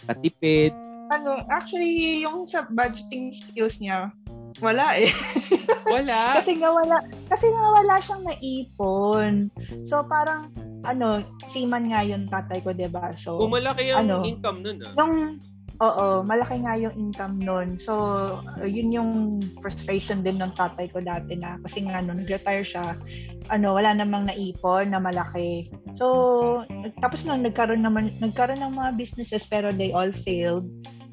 katipid. 0.04 0.72
ano, 1.06 1.42
actually, 1.48 2.22
yung 2.22 2.44
sa 2.44 2.64
budgeting 2.66 3.28
skills 3.28 3.76
niya, 3.78 4.08
wala 4.60 4.94
eh. 4.96 5.10
Wala. 5.84 6.40
kasi 6.40 6.56
nga 6.56 6.72
wala, 6.72 6.96
kasi 7.28 7.46
nga 7.50 7.66
wala 7.76 7.94
siyang 8.00 8.24
naipon. 8.24 9.32
So 9.84 10.00
parang, 10.02 10.48
ano, 10.82 11.20
seaman 11.46 11.92
nga 11.92 12.00
yung 12.00 12.24
tatay 12.26 12.64
ko, 12.64 12.72
'di 12.72 12.88
ba 12.88 13.12
So, 13.12 13.36
Kung 13.36 13.52
malaki 13.52 13.92
ang 13.92 14.08
Ano? 14.08 14.24
income 14.24 14.64
nun, 14.64 14.80
ah. 14.80 14.94
nung, 14.96 15.36
oo, 15.82 16.22
malaki 16.22 16.62
nga 16.62 16.78
yung 16.78 16.94
income 16.94 17.40
nun. 17.42 17.74
So, 17.80 17.94
uh, 18.38 18.66
yun 18.66 18.94
yung 18.94 19.10
frustration 19.58 20.22
din 20.22 20.38
ng 20.38 20.54
tatay 20.54 20.86
ko 20.92 21.02
dati 21.02 21.34
na, 21.34 21.58
kasi 21.66 21.82
nga, 21.82 21.98
nung 21.98 22.22
nag-retire 22.22 22.62
siya, 22.62 22.94
ano, 23.50 23.74
wala 23.74 23.94
namang 23.94 24.30
naipon 24.30 24.94
na 24.94 25.02
malaki. 25.02 25.68
So, 25.98 26.64
tapos 27.02 27.26
nung 27.26 27.42
nagkaroon 27.42 27.82
naman, 27.82 28.14
nagkaroon 28.22 28.62
ng 28.62 28.74
mga 28.74 28.90
businesses 28.98 29.44
pero 29.46 29.70
they 29.74 29.90
all 29.90 30.10
failed. 30.24 30.66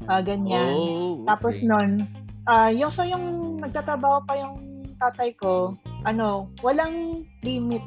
Ah, 0.10 0.22
ganyan. 0.22 0.74
Oh, 0.74 1.22
okay. 1.22 1.28
Tapos 1.30 1.56
nun, 1.62 2.06
ah 2.50 2.74
yung 2.74 2.90
so 2.90 3.06
yung 3.06 3.62
nagtatrabaho 3.62 4.26
pa 4.26 4.34
yung 4.40 4.58
tatay 4.98 5.38
ko, 5.38 5.78
ano, 6.10 6.50
walang 6.66 7.26
limit 7.46 7.84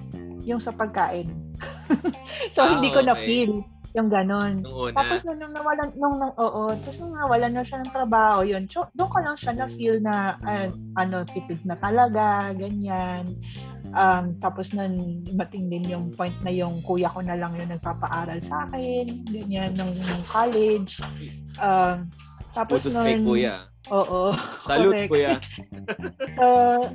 yung 0.46 0.62
sa 0.62 0.70
pagkain. 0.70 1.26
so 2.54 2.62
Ah, 2.62 2.78
hindi 2.78 2.90
ko 2.94 3.02
na 3.02 3.14
okay. 3.14 3.26
feel 3.26 3.64
yung 3.94 4.10
ganon. 4.10 4.60
Nung 4.60 4.90
una. 4.90 4.96
Tapos 4.98 5.22
nung, 5.22 5.38
nung 5.38 5.54
nawalan 5.54 5.88
nung, 5.94 6.16
nung 6.18 6.34
oo, 6.34 6.74
tapos 6.82 6.98
nung 6.98 7.14
nawalan 7.14 7.52
na 7.54 7.62
siya 7.62 7.78
ng 7.80 7.94
trabaho, 7.94 8.42
yun. 8.42 8.66
So, 8.66 8.90
doon 8.98 9.10
ko 9.10 9.18
lang 9.22 9.36
siya 9.38 9.52
na 9.54 9.66
feel 9.70 9.96
na 10.02 10.34
ah, 10.42 10.68
ano, 10.98 11.22
tipid 11.30 11.62
na 11.62 11.78
talaga, 11.78 12.50
ganyan. 12.58 13.38
Um, 13.94 14.34
tapos 14.42 14.74
nun, 14.74 15.22
dumating 15.22 15.70
din 15.70 15.86
yung 15.86 16.10
point 16.10 16.34
na 16.42 16.50
yung 16.50 16.82
kuya 16.82 17.06
ko 17.14 17.22
na 17.22 17.38
lang 17.38 17.54
yung 17.54 17.70
nagpapaaral 17.70 18.42
sa 18.42 18.66
akin, 18.66 19.22
ganyan, 19.30 19.70
nung, 19.78 19.94
nung 19.94 20.24
college. 20.26 20.98
Um, 21.62 22.10
tapos 22.54 22.86
kay 22.86 23.18
nun, 23.18 23.26
kuya. 23.26 23.66
Oo. 23.92 24.32
Salute, 24.64 25.10
correct. 25.10 25.10
kuya. 25.10 25.32
So, 26.34 26.46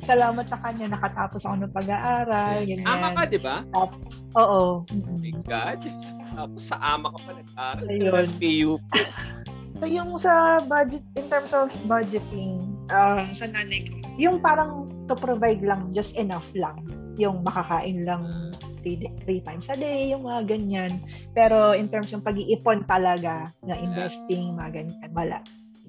salamat 0.03 0.51
sa 0.51 0.59
kanya. 0.59 0.91
Nakatapos 0.91 1.47
ako 1.47 1.55
ng 1.63 1.71
pag-aaral. 1.71 2.59
Ganyan. 2.65 2.83
Ama 2.83 3.07
ka, 3.15 3.21
di 3.29 3.39
ba? 3.39 3.63
Oo. 4.35 4.83
Oh 4.83 5.15
my 5.15 5.31
God. 5.47 5.79
Tapos 6.35 6.63
sa 6.63 6.75
ama 6.81 7.13
ka 7.13 7.19
pa 7.23 7.31
nag-aral. 7.37 7.87
Ayun. 7.87 8.27
PUP. 8.35 8.83
So, 9.79 9.85
yung 9.87 10.19
sa 10.19 10.59
budget, 10.65 11.05
in 11.15 11.31
terms 11.31 11.55
of 11.55 11.71
budgeting, 11.87 12.67
uh, 12.91 13.23
sa 13.31 13.47
nanay 13.47 13.87
ko, 13.87 13.95
yung 14.19 14.43
parang 14.43 14.91
to 15.07 15.15
provide 15.15 15.63
lang, 15.63 15.95
just 15.95 16.19
enough 16.19 16.47
lang. 16.51 16.83
Yung 17.15 17.45
makakain 17.47 18.03
lang 18.03 18.27
three, 18.81 18.97
three 19.27 19.41
times 19.43 19.67
a 19.69 19.77
day, 19.77 20.11
yung 20.11 20.23
mga 20.25 20.55
ganyan. 20.55 20.91
Pero 21.35 21.75
in 21.75 21.87
terms 21.87 22.11
yung 22.11 22.23
pag-iipon 22.23 22.85
talaga, 22.87 23.51
na 23.63 23.75
investing, 23.77 24.55
mga 24.55 24.83
ganyan, 24.83 25.09
wala. 25.13 25.37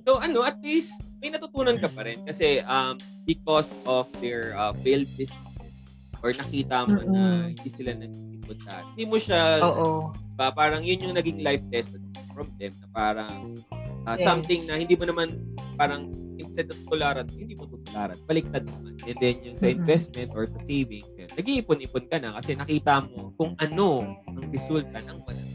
So 0.06 0.18
ano, 0.18 0.42
at 0.42 0.58
least 0.64 1.04
may 1.20 1.28
natutunan 1.28 1.76
ka 1.76 1.92
pa 1.92 2.08
rin 2.08 2.24
kasi 2.24 2.64
um 2.64 2.96
because 3.28 3.76
of 3.84 4.08
their 4.24 4.56
uh, 4.56 4.72
failed 4.80 5.06
businesses 5.20 5.76
or 6.24 6.32
nakita 6.32 6.88
mo 6.88 7.04
na 7.04 7.48
Mm-mm. 7.48 7.52
hindi 7.52 7.68
sila 7.68 7.92
nag-ipon 7.92 8.58
na. 8.64 8.74
Hindi 8.92 9.04
mo 9.04 9.16
siya 9.20 9.40
Oo. 9.60 10.08
ba, 10.40 10.52
parang 10.52 10.80
yun 10.80 11.04
yung 11.04 11.16
naging 11.16 11.44
life 11.44 11.64
lesson 11.68 12.00
from 12.32 12.48
them 12.56 12.72
na 12.80 12.88
parang 12.96 13.60
uh, 14.08 14.16
Yes. 14.16 14.24
something 14.24 14.64
na 14.64 14.80
hindi 14.80 14.96
mo 14.96 15.04
naman 15.04 15.36
parang 15.76 16.08
instead 16.40 16.72
of 16.72 16.76
tularan, 16.88 17.28
hindi 17.36 17.52
mo 17.52 17.68
tutularan. 17.68 18.16
Baliktad 18.24 18.64
naman. 18.64 18.96
And 19.04 19.16
then 19.20 19.36
yung 19.44 19.56
sa 19.60 19.68
investment 19.68 20.32
or 20.32 20.48
sa 20.48 20.56
savings, 20.64 21.08
yun, 21.19 21.19
nag-iipon-ipon 21.36 22.04
ka 22.10 22.16
na 22.18 22.34
kasi 22.38 22.54
nakita 22.54 23.04
mo 23.06 23.34
kung 23.38 23.52
ano 23.58 24.16
ang 24.26 24.48
resulta 24.50 24.98
ng 25.02 25.18
wala. 25.26 25.49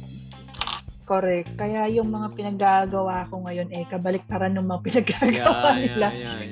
Correct. 1.05 1.53
Kaya 1.53 1.85
yung 1.85 2.09
mga 2.09 2.33
pinaggagawa 2.33 3.29
ko 3.29 3.45
ngayon 3.45 3.69
eh 3.69 3.85
kabaliktaran 3.85 4.57
ng 4.57 4.65
mga 4.65 4.81
pinaggagawa 4.89 5.69
nila. 5.77 6.07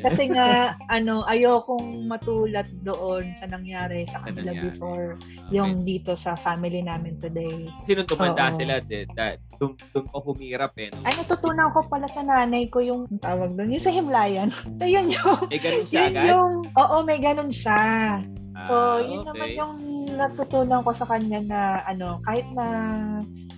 Kasi 0.05 0.29
nga 0.29 0.48
ano 0.88 1.25
ayokong 1.25 2.05
matulad 2.05 2.69
doon 2.86 3.33
sa 3.36 3.50
nangyari 3.50 4.05
sa 4.05 4.22
kanila 4.22 4.53
nangyari. 4.53 4.69
before 4.69 5.05
Okay. 5.43 5.60
yung 5.60 5.81
dito 5.81 6.13
sa 6.13 6.33
family 6.33 6.81
namin 6.81 7.17
today. 7.17 7.65
Nung 7.89 8.10
tumanda 8.10 8.50
Oo. 8.50 8.57
sila, 8.57 8.77
de, 8.79 9.05
that, 9.13 9.38
dun, 9.57 9.74
dun 9.89 10.05
pa 10.05 10.17
humirap 10.17 10.74
eh. 10.77 10.89
No? 10.89 11.01
Ay 11.01 11.13
natutunan 11.15 11.69
ko 11.69 11.86
pala 11.86 12.05
sa 12.05 12.22
nanay 12.22 12.69
ko 12.69 12.77
yung 12.79 13.05
tawag 13.19 13.53
doon, 13.53 13.74
yung 13.74 13.81
sa 13.81 13.89
himlayan. 13.89 14.50
So 14.77 14.86
yun 14.93 15.10
yung 15.10 15.50
Eh, 15.50 15.57
ganun 15.57 15.81
siya 15.83 15.98
yun 16.00 16.13
agad? 16.13 16.25
yung 16.29 16.53
oo 16.74 16.95
may 17.01 17.17
ganun 17.17 17.50
siya. 17.50 17.81
Ah, 18.53 18.69
So, 18.69 18.74
yun 19.01 19.25
naman 19.25 19.50
okay. 19.50 19.57
yung 19.57 19.75
natutunan 20.13 20.86
ko 20.86 20.93
sa 20.93 21.10
kanya 21.10 21.41
na 21.41 21.60
ano, 21.89 22.22
kahit 22.22 22.45
na 22.53 22.67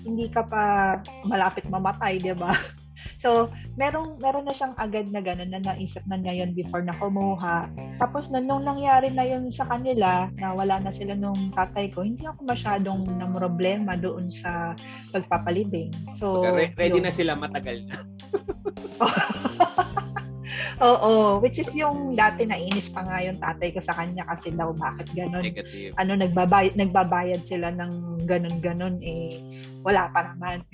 hindi 0.05 0.29
ka 0.29 0.45
pa 0.45 0.63
malapit 1.25 1.65
mamatay, 1.65 2.21
'di 2.21 2.37
ba? 2.37 2.53
So, 3.21 3.49
merong 3.77 4.21
meron 4.21 4.45
na 4.45 4.53
siyang 4.53 4.77
agad 4.77 5.09
na 5.09 5.21
ganun 5.21 5.49
na 5.49 5.61
naisip 5.61 6.05
na 6.05 6.17
niya 6.17 6.45
yun 6.45 6.53
before 6.53 6.85
na 6.85 6.93
kumuha. 6.93 7.69
Tapos 7.97 8.29
na 8.29 8.37
nung 8.37 8.65
nangyari 8.65 9.09
na 9.09 9.25
yun 9.25 9.49
sa 9.49 9.65
kanila, 9.65 10.29
na 10.37 10.53
wala 10.53 10.77
na 10.81 10.93
sila 10.93 11.17
nung 11.17 11.49
tatay 11.53 11.89
ko, 11.89 12.05
hindi 12.05 12.25
ako 12.25 12.45
masyadong 12.45 13.01
na 13.17 13.25
problema 13.29 13.97
doon 13.97 14.29
sa 14.29 14.77
pagpapalibing. 15.09 15.89
So, 16.21 16.43
re- 16.43 16.73
ready 16.77 17.01
yun. 17.01 17.05
na 17.05 17.13
sila 17.13 17.33
matagal 17.37 17.85
na. 17.89 17.97
Oo, 20.83 21.39
which 21.39 21.55
is 21.55 21.71
yung 21.71 22.19
dati 22.19 22.43
nainis 22.43 22.91
pa 22.91 22.99
nga 23.07 23.23
yung 23.23 23.39
tatay 23.39 23.71
ko 23.71 23.79
sa 23.79 23.95
kanya 23.95 24.27
kasi 24.27 24.51
daw 24.51 24.75
bakit 24.75 25.07
ganun. 25.15 25.43
Negative. 25.43 25.95
ano 25.95 26.19
nagbabayad 26.19 26.75
nagbabayad 26.75 27.41
sila 27.47 27.71
ng 27.71 28.23
ganun-ganun 28.27 28.99
eh 28.99 29.39
wala 29.85 30.09
pa 30.09 30.19
naman. 30.25 30.65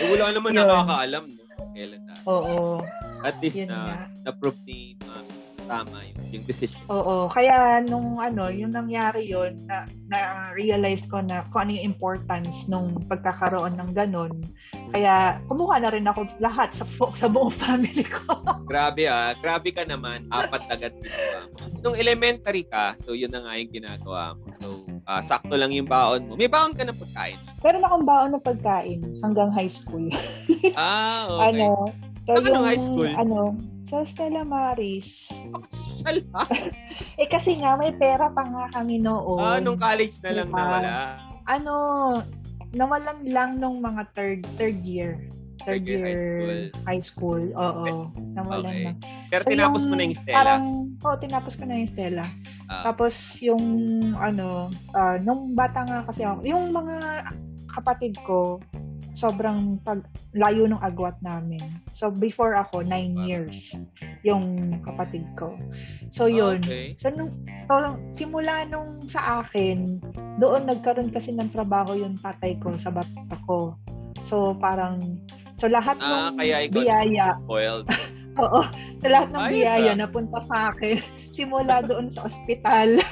Uh, 0.00 0.16
wala 0.16 0.32
naman 0.32 0.56
nakakaalam 0.56 1.24
no? 1.28 1.44
Kailan 1.76 2.02
na. 2.08 2.14
Oo. 2.24 2.80
At 3.20 3.36
least 3.44 3.68
na 3.68 4.08
na-prove 4.24 4.56
ni 4.64 4.96
ma'am 5.04 5.28
tama 5.70 6.02
yung, 6.02 6.18
yung 6.34 6.44
decision. 6.50 6.82
Oo. 6.90 7.30
Kaya 7.30 7.78
nung 7.86 8.18
ano, 8.18 8.50
yung 8.50 8.74
nangyari 8.74 9.30
yon 9.30 9.54
na, 9.70 9.86
na 10.10 10.50
realize 10.50 11.06
ko 11.06 11.22
na 11.22 11.46
kung 11.54 11.70
ano 11.70 11.78
yung 11.78 11.94
importance 11.94 12.66
nung 12.66 12.98
pagkakaroon 13.06 13.78
ng 13.78 13.90
ganun. 13.94 14.34
Kaya 14.90 15.38
kumuha 15.46 15.78
na 15.78 15.94
rin 15.94 16.10
ako 16.10 16.26
lahat 16.42 16.74
sa 16.74 16.82
sa 17.14 17.30
buong 17.30 17.54
family 17.62 18.02
ko. 18.02 18.42
Grabe 18.66 19.06
ah. 19.06 19.30
Grabe 19.38 19.70
ka 19.70 19.86
naman. 19.86 20.26
Apat 20.34 20.66
agad 20.66 20.92
ginawa 20.98 21.46
mo. 21.46 21.62
Nung 21.86 21.94
elementary 21.94 22.66
ka, 22.66 22.98
so 22.98 23.14
yun 23.14 23.30
na 23.30 23.46
nga 23.46 23.54
yung 23.54 23.70
ginagawa 23.70 24.34
mo. 24.34 24.50
So, 24.58 24.68
ah, 25.06 25.22
sakto 25.22 25.54
lang 25.54 25.70
yung 25.70 25.86
baon 25.86 26.26
mo. 26.26 26.34
May 26.34 26.50
baon 26.50 26.74
ka 26.74 26.82
ng 26.82 26.98
pagkain. 26.98 27.38
Meron 27.62 27.86
akong 27.86 28.04
baon 28.04 28.30
ng 28.34 28.44
pagkain 28.44 29.00
hanggang 29.22 29.48
high 29.54 29.70
school. 29.70 30.10
Ah, 30.74 31.30
okay. 31.30 31.62
Ano? 31.62 31.88
So, 32.28 32.38
nung 32.46 32.66
high 32.66 32.78
school? 32.78 33.10
Ano, 33.16 33.56
sa 33.90 34.06
Stella 34.06 34.46
Maris. 34.46 35.26
Eh 37.18 37.26
kasi 37.26 37.58
nga, 37.58 37.74
may 37.74 37.90
pera 37.92 38.30
pa 38.30 38.42
nga 38.42 38.64
kami 38.72 38.96
noon. 38.98 39.36
Ah, 39.36 39.58
nung 39.58 39.76
college 39.76 40.22
na 40.22 40.30
lang 40.32 40.48
Diba? 40.48 40.58
nawala. 40.58 40.92
ano, 41.44 41.74
nawalan 42.70 43.26
lang 43.26 43.58
nung 43.58 43.82
mga 43.82 44.06
third 44.14 44.40
third 44.54 44.78
year. 44.80 45.18
Third, 45.60 45.84
Third 45.84 45.92
year 45.92 46.04
high 46.06 46.16
school. 46.16 46.58
high 46.86 47.04
school. 47.04 47.42
Oo, 47.52 47.86
nawalan 48.32 48.64
Okay. 48.64 48.84
lang. 48.86 48.96
Pero 49.28 49.42
So, 49.44 49.50
tinapos 49.50 49.80
mo 49.82 49.92
yung 49.92 49.98
na 49.98 50.04
yung 50.06 50.16
Stella. 50.16 50.36
Parang, 50.38 50.64
oo, 50.96 51.16
tinapos 51.20 51.52
ko 51.52 51.62
na 51.66 51.74
yung 51.76 51.90
Stella. 51.90 52.26
Ah. 52.64 52.82
Tapos, 52.82 53.12
yung, 53.42 53.64
ano, 54.16 54.48
ah, 54.94 55.20
nung 55.20 55.52
bata 55.52 55.84
nga 55.84 55.98
kasi 56.08 56.24
ako, 56.24 56.40
yung 56.48 56.72
mga 56.72 56.96
kapatid 57.68 58.16
ko, 58.24 58.56
sobrang 59.12 59.76
pag, 59.84 60.00
layo 60.32 60.64
ng 60.64 60.80
agwat 60.80 61.20
namin. 61.20 61.60
So, 62.00 62.08
before 62.08 62.56
ako, 62.56 62.80
nine 62.80 63.12
years, 63.28 63.76
yung 64.24 64.72
kapatid 64.80 65.28
ko. 65.36 65.52
So, 66.08 66.32
yun. 66.32 66.64
Okay. 66.64 66.96
So, 66.96 67.12
nung, 67.12 67.28
so, 67.68 68.00
simula 68.16 68.64
nung 68.64 69.04
sa 69.04 69.44
akin, 69.44 70.00
doon 70.40 70.64
nagkaroon 70.64 71.12
kasi 71.12 71.36
ng 71.36 71.52
trabaho 71.52 71.92
yung 71.92 72.16
tatay 72.16 72.56
ko 72.56 72.72
sa 72.80 72.88
bata 72.88 73.36
ko. 73.44 73.76
So, 74.24 74.56
parang, 74.56 75.20
so 75.60 75.68
lahat 75.68 76.00
Ah, 76.00 76.32
ng 76.32 76.40
kaya 76.40 76.72
biyaya, 76.72 77.36
spoiled. 77.44 77.84
oo, 78.48 78.60
so 78.96 79.04
lahat 79.04 79.28
ng 79.36 79.44
Ayos, 79.44 79.52
biyaya 79.52 79.92
ah. 79.92 80.00
napunta 80.00 80.40
sa 80.40 80.72
akin, 80.72 80.96
simula 81.36 81.84
doon 81.84 82.08
sa 82.08 82.24
ospital. 82.24 82.96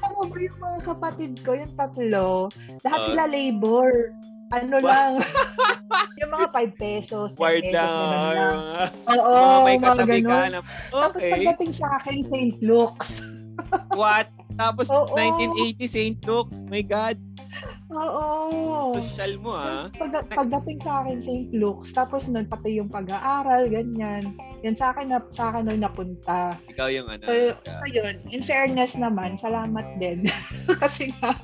Alam 0.00 0.10
mo 0.16 0.22
mo 0.32 0.36
yung 0.40 0.58
mga 0.64 0.80
kapatid 0.80 1.32
ko, 1.44 1.52
yung 1.52 1.76
tatlo, 1.76 2.48
lahat 2.80 3.00
Oo. 3.04 3.08
sila 3.12 3.28
labor. 3.28 4.16
Ano 4.52 4.76
lang. 4.82 5.10
yung 6.20 6.30
mga 6.30 6.48
5 6.52 6.78
pesos, 6.78 7.28
10 7.36 7.42
Ward 7.42 7.64
pesos, 7.64 7.74
lang. 7.76 8.56
Oo, 9.10 9.34
mga 9.34 9.64
may 9.64 9.76
mga 9.78 9.96
katabi 9.98 10.20
ka 10.22 10.38
na, 10.50 10.60
Tapos 10.92 11.20
okay, 11.20 11.32
pagdating 11.32 11.72
sa 11.74 11.86
akin, 12.00 12.18
St. 12.28 12.54
Luke's. 12.62 13.10
what? 13.98 14.28
Tapos 14.54 14.86
Oo. 14.90 15.14
1980 15.16 15.86
St. 15.90 16.18
Luke's. 16.22 16.62
My 16.70 16.82
God. 16.82 17.18
Oo. 17.94 18.26
Social 18.98 19.38
mo 19.38 19.54
ah. 19.54 19.86
Pag, 19.94 20.26
pagdating 20.30 20.78
sa 20.82 21.02
akin, 21.02 21.18
St. 21.22 21.50
Luke's, 21.54 21.94
tapos 21.94 22.26
nun, 22.26 22.46
pati 22.46 22.78
yung 22.78 22.90
pag-aaral, 22.90 23.70
ganyan. 23.70 24.34
Yan 24.66 24.74
sa 24.74 24.90
akin, 24.94 25.12
na, 25.12 25.22
sa 25.30 25.54
akin 25.54 25.70
nun 25.70 25.82
napunta. 25.82 26.58
Ikaw 26.70 26.88
yung 26.90 27.06
ano. 27.06 27.22
So, 27.22 27.34
ah, 27.70 27.78
so 27.82 27.86
yun, 27.90 28.18
in 28.34 28.42
fairness 28.42 28.98
naman, 28.98 29.38
salamat 29.38 29.86
din. 30.02 30.26
Kasi 30.82 31.14
nga, 31.20 31.38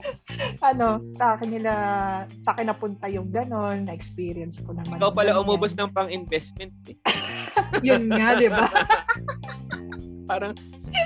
ano, 0.70 1.00
sa 1.14 1.36
akin 1.36 1.48
nila, 1.48 1.72
sa 2.40 2.52
akin 2.52 2.66
napunta 2.66 3.06
yung 3.06 3.28
ganon, 3.28 3.84
na-experience 3.84 4.60
ko 4.60 4.72
naman. 4.72 4.96
ikaw 4.96 5.10
pala 5.10 5.30
ganyan. 5.30 5.42
umubos 5.42 5.72
ng 5.74 5.90
pang-investment 5.90 6.72
eh. 6.86 6.96
Yun 7.86 8.08
nga, 8.08 8.36
di 8.36 8.48
ba? 8.48 8.64
Parang, 10.30 10.54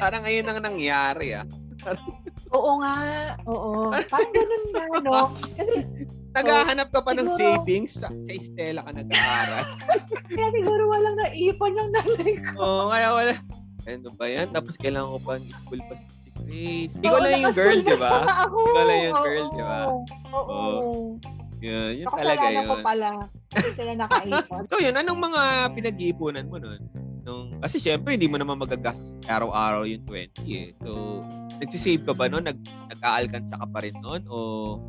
parang 0.04 0.20
ngayon 0.20 0.44
ang 0.44 0.60
nangyari 0.60 1.32
ah. 1.32 1.48
Oo 2.52 2.76
nga, 2.76 2.94
oo. 3.48 3.88
Parang 3.88 4.32
ganun 4.32 4.64
nga, 4.68 4.84
no? 5.00 5.32
Kasi, 5.56 5.74
Naghahanap 6.34 6.90
ka 6.90 7.00
pa 7.00 7.14
ng 7.14 7.24
Siguro- 7.24 7.62
savings 7.62 7.94
sa, 7.94 8.10
sa 8.10 8.32
Estela 8.34 8.82
ka 8.82 8.90
nag-aaral. 8.90 9.64
kaya 10.28 10.48
siguro 10.50 10.82
walang 10.90 11.16
naipon 11.16 11.72
yung 11.72 11.90
nanay 11.94 12.34
ko. 12.36 12.52
Oo, 12.58 12.82
kaya 12.90 13.08
wala. 13.14 13.34
Ano 13.86 14.08
ba 14.12 14.26
yan? 14.26 14.50
Tapos 14.50 14.74
kailangan 14.74 15.14
ko 15.14 15.20
pa 15.22 15.38
ng 15.38 15.54
school 15.54 15.80
pass 15.86 16.02
Grace. 16.44 16.94
Ikaw 16.98 17.18
lang 17.18 17.40
yung 17.40 17.56
girl, 17.56 17.78
di 17.80 17.96
ba? 17.96 18.12
Ako. 18.44 18.58
Ikaw 18.68 18.84
lang 18.84 19.00
yung 19.02 19.18
girl, 19.18 19.44
di 19.50 19.62
ba? 19.62 19.78
Oo. 20.30 20.40
Oo. 20.52 20.92
Yun, 21.58 21.90
yun 21.96 22.08
talaga 22.12 22.44
Nakasalanan 22.44 22.68
ko 22.68 22.74
yun. 22.74 22.84
pala. 22.84 23.10
Hindi 23.48 23.70
sila 23.72 23.92
nakaipon. 23.96 24.62
So 24.70 24.76
yun, 24.76 24.94
anong 24.94 25.20
mga 25.22 25.42
pinag-iipunan 25.72 26.46
mo 26.46 26.56
nun? 26.58 26.80
Nung, 27.24 27.56
kasi 27.56 27.80
syempre, 27.80 28.12
hindi 28.12 28.28
mo 28.28 28.36
naman 28.36 28.60
magagastos 28.60 29.16
araw-araw 29.24 29.88
yung 29.88 30.04
20 30.04 30.44
eh. 30.52 30.76
So, 30.84 31.24
nagsisave 31.56 32.04
ka 32.04 32.12
ba 32.12 32.28
nun? 32.28 32.44
Nag, 32.44 32.60
nag-aalkansya 32.92 33.56
ka 33.56 33.66
pa 33.66 33.80
rin 33.80 33.96
nun? 33.98 34.28
O 34.28 34.36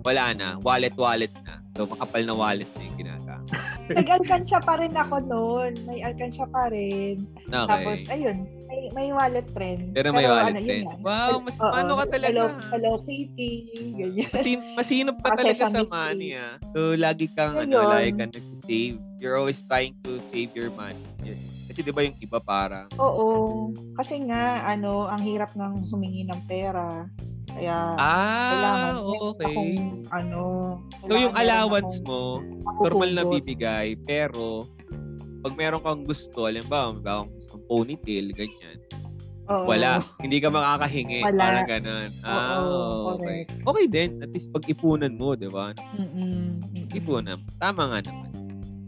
wala 0.04 0.36
na? 0.36 0.60
Wallet-wallet 0.60 1.32
na? 1.48 1.64
So, 1.80 1.88
makapal 1.88 2.28
na 2.28 2.36
wallet 2.36 2.68
na 2.76 2.82
yung 2.84 2.98
ginagamit. 3.00 3.56
Nag-alkansya 3.96 4.60
pa 4.60 4.76
rin 4.76 4.92
ako 4.92 5.16
noon. 5.24 5.72
May 5.88 6.04
alkansya 6.04 6.44
pa 6.50 6.68
rin. 6.68 7.24
Tapos, 7.48 8.04
Okay. 8.04 8.20
ayun, 8.20 8.44
may, 8.76 8.84
may 8.92 9.10
wallet 9.16 9.48
rin. 9.56 9.80
Pero 9.96 10.12
may 10.12 10.28
wallet 10.28 10.60
rin. 10.60 10.84
lang. 10.84 11.00
Wow, 11.00 11.40
mas 11.40 11.56
Oo, 11.58 11.72
paano 11.72 11.92
ka 12.04 12.06
talaga? 12.12 12.36
Hello, 12.36 12.46
hello 12.76 12.92
Kitty, 13.08 13.52
ganyan. 13.96 14.30
Masin, 14.36 14.60
masinop 14.76 15.18
ka 15.24 15.30
talaga 15.40 15.64
sa 15.72 15.82
money 15.88 16.36
ah. 16.36 16.60
So, 16.76 17.00
lagi 17.00 17.32
kang, 17.32 17.56
ano, 17.56 17.80
lagi 17.88 18.12
kang 18.12 18.32
nagsisave. 18.36 19.00
You're 19.24 19.40
always 19.40 19.64
trying 19.64 19.96
to 20.04 20.20
save 20.30 20.52
your 20.52 20.70
money. 20.76 21.00
Kasi 21.72 21.82
di 21.82 21.92
ba 21.96 22.04
yung 22.04 22.20
iba 22.20 22.40
parang, 22.44 22.92
Oo. 23.00 23.72
Kasi 23.96 24.20
nga, 24.28 24.68
ano, 24.68 25.08
ang 25.08 25.24
hirap 25.24 25.56
ng 25.56 25.88
humingi 25.90 26.28
ng 26.28 26.42
pera. 26.46 27.08
Kaya, 27.56 27.96
ah, 27.96 28.52
kailangan 28.52 28.94
okay. 29.00 29.56
akong, 29.56 29.76
ano, 30.12 30.42
So, 31.08 31.16
yung 31.16 31.36
allowance 31.40 32.04
mo, 32.04 32.44
normal 32.84 33.12
na 33.16 33.24
bibigay, 33.24 33.96
pero 34.04 34.68
pag 35.46 35.54
meron 35.54 35.80
kang 35.86 36.02
gusto, 36.04 36.50
may 36.50 36.66
kang 36.66 37.00
gustong 37.00 37.45
ponytail, 37.68 38.32
ganyan, 38.32 38.78
Oo. 39.46 39.66
wala. 39.70 40.02
Hindi 40.18 40.42
ka 40.42 40.50
makakahingi. 40.50 41.22
Wala. 41.22 41.42
Parang 41.42 41.70
ganun. 41.70 42.10
Ah, 42.26 42.62
Oo, 42.62 43.14
okay. 43.14 43.46
correct. 43.46 43.50
Okay 43.62 43.86
din. 43.86 44.10
At 44.26 44.30
least 44.34 44.50
pag 44.50 44.66
ipunan 44.66 45.14
mo, 45.14 45.38
di 45.38 45.46
ba? 45.46 45.70
Mm-mm. 45.94 46.62
Ipunan. 46.90 47.38
Tama 47.62 47.94
nga 47.94 48.00
naman. 48.10 48.34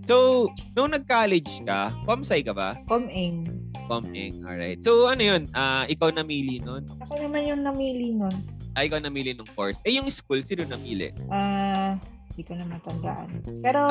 So, 0.07 0.47
nung 0.73 0.95
nag-college 0.95 1.67
ka, 1.67 1.91
comsci 2.07 2.39
ka 2.41 2.55
ba? 2.55 2.79
Coming. 2.87 3.51
Coming, 3.91 4.41
alright. 4.47 4.79
So, 4.81 5.11
ano 5.11 5.21
yun? 5.21 5.51
Ah, 5.51 5.83
ikaw 5.85 6.09
namili 6.09 6.63
nun? 6.63 6.87
Ako 7.05 7.19
naman 7.19 7.43
yung 7.45 7.61
namili 7.61 8.15
nun. 8.15 8.33
Ah, 8.73 8.87
ikaw 8.87 8.97
namili 9.03 9.35
nung 9.35 9.49
course. 9.53 9.83
Eh, 9.83 9.99
yung 9.99 10.07
school, 10.09 10.39
sino 10.41 10.63
namili? 10.63 11.11
Ah, 11.29 11.99
hindi 12.37 12.45
ko 12.45 12.53
na 12.53 12.69
matandaan. 12.69 13.29
Pero, 13.65 13.81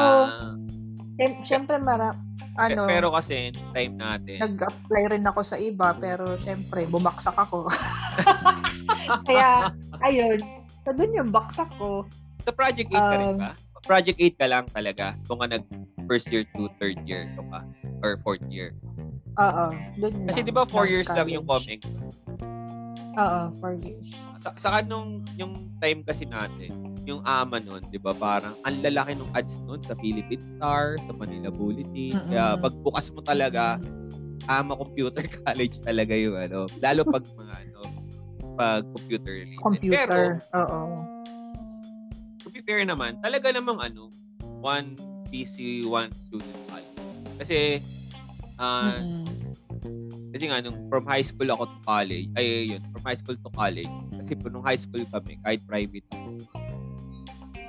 syem- 1.19 1.43
syempre, 1.43 1.83
mara, 1.83 2.15
ano, 2.55 2.87
pe- 2.87 2.95
pero 2.95 3.11
kasi, 3.11 3.51
time 3.75 3.95
natin, 3.99 4.39
nag-apply 4.39 5.03
rin 5.11 5.27
ako 5.27 5.41
sa 5.43 5.59
iba, 5.59 5.91
pero 5.99 6.39
syempre, 6.39 6.87
bumaksak 6.87 7.35
ako. 7.35 7.67
Kaya, 9.27 9.75
ayun. 9.99 10.39
So, 10.87 10.95
dun 10.95 11.11
yung 11.11 11.35
baksak 11.35 11.67
ko. 11.75 12.07
Sa 12.39 12.55
Project 12.55 12.87
8 12.87 12.95
ka 12.95 13.17
rin 13.19 13.31
Um, 13.35 13.43
ba? 13.43 13.51
Project 13.83 14.19
8 14.23 14.39
ka 14.39 14.47
lang 14.47 14.65
talaga 14.71 15.19
kung 15.27 15.43
ka 15.43 15.51
nag 15.51 15.67
first 16.07 16.31
year 16.31 16.47
to 16.55 16.71
third 16.79 17.03
year 17.03 17.27
to 17.35 17.43
ka 17.51 17.67
or 18.01 18.15
fourth 18.23 18.47
year. 18.47 18.79
Oo, 19.37 19.67
dun 19.99 20.13
Kasi. 20.23 20.43
'di 20.43 20.55
ba 20.55 20.63
4 20.63 20.87
Ng 20.87 20.91
years 20.93 21.11
lang 21.11 21.27
yung 21.29 21.43
college. 21.43 21.83
Oo, 23.17 23.41
four 23.59 23.75
years. 23.81 24.13
Sa 24.45 24.53
saka 24.61 24.85
nung 24.85 25.25
yung 25.41 25.73
time 25.81 26.05
kasi 26.05 26.29
natin, 26.29 26.73
yung 27.09 27.25
ama 27.25 27.57
nun, 27.57 27.81
'di 27.89 27.97
ba, 27.97 28.13
parang 28.13 28.53
ang 28.61 28.77
lalaki 28.85 29.17
ng 29.17 29.31
ads 29.33 29.57
nun 29.65 29.81
sa 29.81 29.97
Philippine 29.97 30.45
Star, 30.57 31.01
sa 31.01 31.13
Manila 31.17 31.49
Bulletin. 31.49 32.13
Mm-mm. 32.21 32.29
Kaya 32.29 32.61
pagbukas 32.61 33.09
mo 33.17 33.25
talaga, 33.25 33.81
ama 34.45 34.77
computer 34.77 35.25
college 35.43 35.81
talaga 35.81 36.13
yung 36.13 36.37
ano, 36.37 36.69
lalo 36.79 37.01
pag 37.09 37.25
mga 37.25 37.55
ano, 37.67 37.81
pag 38.57 38.83
computer 38.93 39.33
related. 39.33 39.61
Computer. 39.65 40.25
Oo. 40.53 40.81
to 42.47 42.53
be 42.55 42.63
fair 42.63 42.87
naman, 42.87 43.19
talaga 43.25 43.51
namang 43.51 43.81
ano, 43.83 44.07
one 44.63 44.95
PC, 45.33 45.83
one 45.83 46.13
student 46.15 46.55
college. 46.71 46.95
Kasi, 47.43 47.83
ah, 48.57 49.03
Mm-mm. 49.03 49.36
Kasi 50.37 50.53
nga, 50.53 50.61
nung 50.61 50.85
from 50.93 51.09
high 51.09 51.25
school 51.25 51.49
ako 51.49 51.65
to 51.65 51.79
college, 51.81 52.29
ay 52.37 52.45
yun, 52.69 52.83
from 52.93 53.01
high 53.03 53.17
school 53.17 53.33
to 53.35 53.49
college, 53.49 53.89
kasi 54.13 54.37
po 54.37 54.53
nung 54.53 54.61
high 54.61 54.77
school 54.77 55.01
kami, 55.09 55.41
kahit 55.41 55.65
private, 55.65 56.05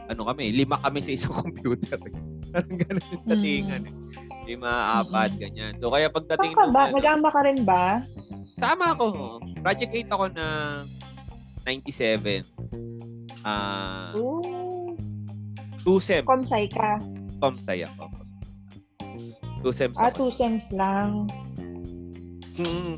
ano 0.08 0.28
kami, 0.28 0.52
lima 0.52 0.76
kami 0.78 1.00
sa 1.00 1.16
isang 1.16 1.32
computer. 1.48 1.96
eh. 1.96 2.16
Parang 2.48 2.76
ganun 2.76 3.08
yung 3.08 3.26
datingan. 3.26 3.82
Eh. 3.84 3.94
Lima, 4.46 4.72
apat, 5.00 5.40
ganyan. 5.40 5.80
So, 5.80 5.88
kaya 5.88 6.08
Saan 6.08 6.16
pagdating 6.18 6.52
ka 6.52 6.62
nung, 6.62 6.76
ba? 6.76 6.82
ano, 6.86 6.96
Nag-ama 7.00 7.30
ka 7.32 7.42
rin 7.42 7.60
ba? 7.64 8.04
Tama 8.58 8.86
ako. 8.92 9.06
Project 9.60 9.92
8 10.04 10.12
ako 10.12 10.26
na 10.34 10.46
97. 11.64 12.44
Ah, 13.44 14.12
Oo. 14.12 14.44
two 15.84 16.00
sems. 16.00 16.28
Comsci 16.28 16.68
ka. 16.68 17.00
Comsci 17.40 17.80
ako. 17.82 18.12
Two 19.62 19.72
sems 19.72 19.96
Ah, 19.96 20.12
ako. 20.12 20.16
two 20.18 20.32
sems 20.34 20.68
lang. 20.70 21.32
Mm. 22.58 22.96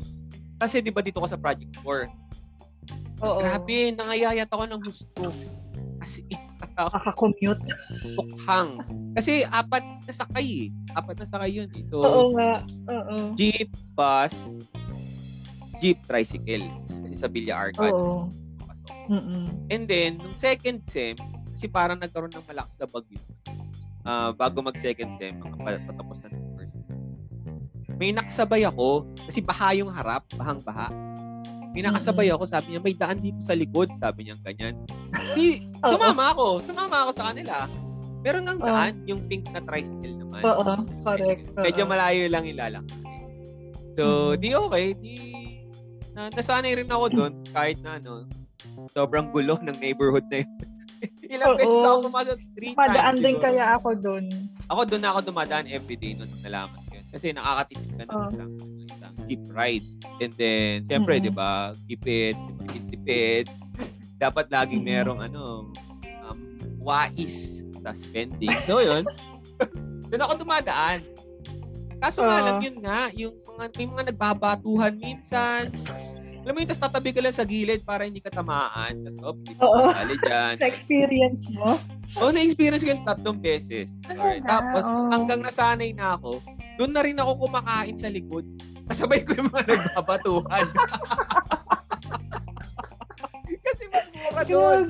Kasi 0.56 0.80
di 0.80 0.92
ba 0.92 1.00
dito 1.00 1.20
ko 1.20 1.28
sa 1.28 1.40
Project 1.40 1.72
4? 1.80 2.08
Oo. 3.20 3.40
Grabe, 3.40 3.92
nangayayat 3.92 4.48
ako 4.48 4.64
ng 4.66 4.80
gusto. 4.80 5.22
Kasi 6.00 6.24
Kaka-commute. 6.70 7.60
tukhang. 8.16 8.80
Kasi 9.12 9.44
apat 9.44 9.84
na 10.00 10.12
sakay 10.12 10.68
eh. 10.68 10.96
Apat 10.96 11.16
na 11.20 11.26
sakay 11.28 11.60
yun 11.60 11.68
eh. 11.72 11.84
So, 11.88 12.00
Oo 12.00 12.32
nga. 12.32 12.64
Oo. 12.88 13.36
jeep, 13.36 13.68
bus, 13.92 14.64
jeep, 15.76 16.00
tricycle. 16.04 16.68
Kasi 17.04 17.14
sa 17.16 17.28
Villa 17.28 17.56
Arcade. 17.58 17.92
Oo. 17.92 18.32
Mm-mm. 19.10 19.68
And 19.68 19.84
then, 19.84 20.22
nung 20.22 20.32
second 20.32 20.86
sem, 20.86 21.18
kasi 21.50 21.66
parang 21.66 21.98
nagkaroon 21.98 22.30
ng 22.30 22.46
malakas 22.46 22.78
na 22.78 22.86
bagyo. 22.86 23.18
Ah, 24.00 24.32
bago 24.32 24.64
mag 24.64 24.78
second 24.80 25.18
sem, 25.20 25.36
mga 25.36 25.56
pa- 25.58 25.84
patapos 25.84 26.24
na. 26.24 26.30
May 28.00 28.16
nakasabay 28.16 28.64
ako, 28.64 29.04
kasi 29.28 29.44
baha 29.44 29.76
yung 29.76 29.92
harap, 29.92 30.24
bahang-baha. 30.32 30.88
May 31.76 31.84
nakasabay 31.84 32.32
ako, 32.32 32.48
sabi 32.48 32.72
niya, 32.72 32.80
may 32.80 32.96
daan 32.96 33.20
dito 33.20 33.44
sa 33.44 33.52
likod, 33.52 33.92
sabi 34.00 34.24
niya 34.24 34.40
ganyan. 34.40 34.80
Di, 35.36 35.60
sumama 35.92 36.32
ako, 36.32 36.64
sumama 36.64 37.04
ako 37.04 37.10
sa 37.12 37.28
kanila. 37.28 37.68
Meron 38.24 38.48
ngang 38.48 38.60
Oo. 38.64 38.68
daan, 38.72 38.94
yung 39.04 39.20
pink 39.28 39.52
na 39.52 39.60
tricycle 39.60 40.16
naman. 40.16 40.40
Oo. 40.40 40.72
Correct. 41.04 41.44
Oo. 41.52 41.60
Medyo 41.60 41.84
malayo 41.84 42.24
lang 42.32 42.48
lalakad. 42.48 43.00
So, 43.92 44.32
di 44.40 44.56
okay. 44.56 44.96
Di, 44.96 45.14
na, 46.16 46.32
nasanay 46.32 46.72
rin 46.80 46.88
ako 46.88 47.04
doon 47.12 47.32
kahit 47.52 47.84
na 47.84 48.00
ano, 48.00 48.24
sobrang 48.96 49.28
gulo 49.28 49.60
ng 49.60 49.76
neighborhood 49.76 50.24
na 50.32 50.40
yun. 50.40 50.52
Ilang 51.36 51.56
beses 51.56 51.84
ako 51.84 51.96
pumasok? 52.08 52.38
Three 52.56 52.72
times. 52.72 52.80
Madaan 52.80 53.16
din 53.20 53.36
siguro. 53.36 53.44
kaya 53.44 53.64
ako 53.76 53.88
dun. 53.92 54.24
Ako 54.72 54.80
doon 54.88 55.02
na 55.04 55.08
ako 55.12 55.18
dumadaan 55.32 55.66
everyday 55.68 56.12
noon 56.16 56.32
nalaman. 56.40 56.79
Kasi 57.10 57.34
nakakatipid 57.34 57.90
ka 57.98 58.04
ng 58.06 58.10
Oo. 58.14 58.30
isang, 58.30 58.52
isang 58.86 59.14
cheap 59.26 59.42
ride. 59.50 59.86
And 60.22 60.32
then, 60.38 60.86
syempre, 60.86 61.18
Mm-mm. 61.18 61.26
di 61.26 61.32
ba, 61.34 61.50
keep 61.90 62.04
it, 62.06 62.38
di 62.38 62.52
ba, 62.54 62.64
tipid. 62.90 63.44
Dapat 64.20 64.46
laging 64.50 64.82
Mm-mm. 64.86 64.94
merong 64.94 65.20
ano, 65.26 65.74
um, 66.26 66.38
wais 66.78 67.66
sa 67.82 67.90
spending. 67.92 68.54
So, 68.64 68.78
yun. 68.78 69.02
doon 70.10 70.22
ako 70.26 70.34
dumadaan. 70.42 70.98
Kaso 72.00 72.24
nga 72.24 72.40
Oo. 72.40 72.46
lang 72.48 72.58
yun 72.64 72.76
nga, 72.80 73.00
yung 73.12 73.34
mga, 73.36 73.64
may 73.76 73.86
mga 73.86 74.04
nagbabatuhan 74.14 74.94
minsan. 74.96 75.68
Alam 76.40 76.52
mo 76.56 76.58
yung 76.64 76.70
tas 76.72 76.80
tatabi 76.80 77.12
ka 77.12 77.20
lang 77.20 77.36
sa 77.36 77.44
gilid 77.44 77.84
para 77.84 78.08
hindi 78.08 78.24
ka 78.24 78.32
tamaan. 78.32 79.04
Tapos, 79.04 79.20
oh, 79.20 79.36
hindi 79.36 80.16
ka 80.16 80.24
dyan. 80.24 80.54
Na-experience 80.64 81.44
mo? 81.52 81.76
Oo, 82.16 82.32
na-experience 82.32 82.82
ko 82.82 82.90
yung 82.96 83.04
tatlong 83.04 83.38
beses. 83.38 83.92
Alright. 84.08 84.40
Talaga? 84.40 84.48
Tapos, 84.48 84.84
Oo. 84.88 85.08
hanggang 85.12 85.40
nasanay 85.44 85.92
na 85.92 86.16
ako, 86.16 86.40
doon 86.80 86.96
na 86.96 87.04
rin 87.04 87.12
ako 87.12 87.44
kumakain 87.44 87.92
sa 87.92 88.08
likod. 88.08 88.48
Kasabay 88.88 89.20
ko 89.20 89.36
yung 89.36 89.52
mga 89.52 89.68
nagbabatuhan. 89.68 90.64
Kasi 93.60 93.84
mas 93.92 94.08
mura 94.08 94.42
doon. 94.48 94.88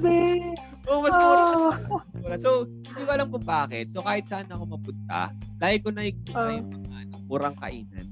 Oo, 0.87 1.00
mas 1.03 1.16
mura. 1.18 1.42
Oh. 1.42 1.74
Mas 1.90 2.14
mura. 2.14 2.37
So, 2.38 2.50
hindi 2.70 3.03
ko 3.03 3.11
alam 3.11 3.26
kung 3.26 3.42
bakit. 3.42 3.90
So, 3.90 4.07
kahit 4.07 4.31
saan 4.31 4.46
ako 4.46 4.79
mapunta, 4.79 5.35
lagi 5.59 5.83
ko 5.83 5.90
nakikita 5.90 6.38
Oh. 6.38 6.55
yung 6.55 6.70
mga 6.70 6.94
ano, 6.94 7.14
murang 7.26 7.57
kainan. 7.59 8.07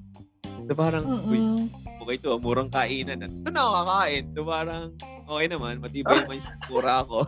So, 0.67 0.73
parang, 0.75 1.05
uy, 1.31 1.39
Mm-mm. 1.39 1.71
okay 2.03 2.17
to, 2.19 2.35
murang 2.43 2.69
kainan. 2.69 3.23
At 3.23 3.31
na 3.47 3.63
ako 3.63 3.73
kakain. 3.79 4.25
So, 4.35 4.41
parang, 4.43 4.83
okay 5.23 5.47
naman, 5.47 5.75
matibay 5.79 6.19
naman 6.27 6.43
yung 6.43 6.51
mura 6.67 7.07
ako. 7.07 7.19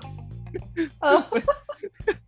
Oh. 0.99 1.23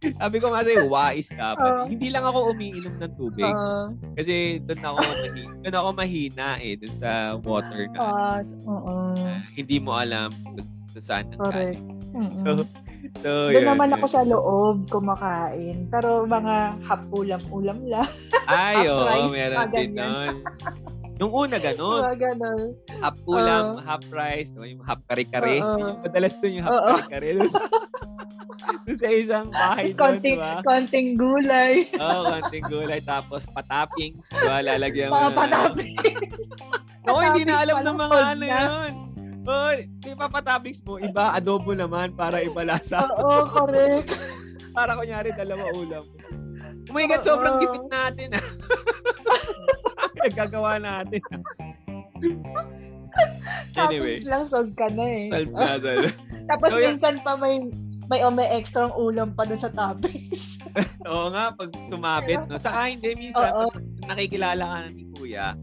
Sabi 0.02 0.36
ko 0.42 0.50
nga 0.50 0.66
sa'yo, 0.66 0.82
wais 0.90 1.30
dapat. 1.30 1.70
Oh. 1.70 1.86
Hindi 1.86 2.10
lang 2.10 2.26
ako 2.26 2.50
umiinom 2.50 2.94
ng 2.98 3.14
tubig. 3.14 3.46
Ah, 3.46 3.86
Kasi 4.18 4.58
doon 4.66 4.82
ako, 4.82 4.98
mahina, 4.98 5.54
doon 5.62 5.76
ako 5.78 5.88
mahina 5.94 6.48
eh, 6.58 6.74
doon 6.74 6.94
sa 6.98 7.10
water 7.38 7.82
na 7.94 7.98
oo. 8.66 8.94
ah, 9.14 9.38
hindi 9.54 9.76
mo 9.78 9.94
alam 9.94 10.34
kung, 10.42 10.58
saan 10.98 11.30
ang 11.32 11.40
galing. 11.48 11.82
So, 12.42 12.66
so 13.22 13.30
Doon 13.50 13.62
yun, 13.62 13.66
naman 13.66 13.90
yun. 13.90 13.96
ako 13.98 14.06
sa 14.06 14.22
loob 14.22 14.76
kumakain. 14.86 15.86
Pero 15.90 16.22
mga 16.22 16.78
hap-ulam-ulam 16.86 17.78
lang. 17.86 18.10
Ay, 18.46 18.86
oo, 18.86 19.06
rice, 19.06 19.30
meron 19.32 19.66
din 19.70 19.90
nun. 19.94 20.34
Nung 21.22 21.30
una, 21.38 21.54
ganun. 21.54 22.02
Mga 22.02 22.18
ganun. 22.18 22.74
half 22.98 23.14
ulam, 23.30 23.64
Oo. 23.64 23.86
half 23.86 24.02
rice, 24.10 24.50
yung 24.58 24.82
half 24.82 24.98
kare-kare. 25.06 25.62
Oo. 25.62 25.78
Yung 25.78 26.02
madalas 26.02 26.34
doon 26.34 26.58
yung 26.58 26.66
half 26.66 26.74
Oo. 26.74 26.88
kare-kare. 26.98 27.28
Doon 27.38 27.46
sa, 27.46 27.62
doon 28.82 28.98
sa 28.98 29.08
isang 29.14 29.46
bahay 29.54 29.94
doon, 29.94 30.02
konting, 30.02 30.34
di 30.34 30.42
ba? 30.42 30.52
konting 30.66 31.08
gulay. 31.14 31.86
Oo, 31.94 32.20
konting 32.26 32.66
gulay. 32.66 32.98
Tapos 33.06 33.46
patappings, 33.54 34.26
di 34.26 34.40
ba? 34.42 34.66
Lalagyan 34.66 35.14
mo 35.14 35.22
Mga 35.22 35.30
patabi. 35.30 35.88
Ako, 37.06 37.18
hindi 37.22 37.42
na 37.46 37.54
Patappings 37.54 37.62
alam 37.62 37.76
ng 37.78 37.96
mga 38.02 38.16
ano 38.18 38.42
na. 38.42 38.50
yun. 38.50 38.92
Oh, 39.42 39.70
di 39.78 40.12
ba 40.18 40.26
patappings 40.26 40.80
mo? 40.82 40.98
Iba, 40.98 41.38
adobo 41.38 41.70
naman 41.70 42.18
para 42.18 42.42
iba 42.42 42.66
lasa. 42.66 42.98
Oo, 43.22 43.46
correct. 43.46 44.10
para 44.74 44.98
kunyari 44.98 45.30
dalawa 45.30 45.70
ulam. 45.70 46.02
Oh 46.82 46.92
my 46.92 47.06
God, 47.06 47.22
Oo. 47.22 47.28
sobrang 47.30 47.62
gipit 47.62 47.86
natin 47.86 48.34
ah. 48.34 48.42
Nagagawa 50.22 50.78
natin. 50.78 51.22
anyway, 53.76 54.22
Toppings 54.22 54.26
lang, 54.28 54.44
sog 54.48 54.70
ka 54.78 54.88
na 54.92 55.04
eh. 55.04 55.28
solve. 55.30 56.10
Tapos 56.50 56.68
So, 56.74 56.78
minsan 56.78 57.14
pa 57.22 57.36
may 57.38 57.70
may 58.10 58.20
o 58.26 58.28
may 58.28 58.48
extra 58.50 58.90
ulam 58.92 59.32
pa 59.32 59.46
dun 59.46 59.60
sa 59.62 59.70
toppings. 59.72 60.58
Oo 61.10 61.32
nga, 61.32 61.54
pag 61.54 61.70
sumabit, 61.88 62.44
no? 62.44 62.58
Saka 62.60 62.90
hindi, 62.92 63.14
minsan, 63.16 63.52
Oo. 63.54 63.70
pag 63.72 63.84
nakikilala 64.12 64.64
ka 64.64 64.76
na 64.84 64.90
ni 64.90 65.04
kuya, 65.16 65.56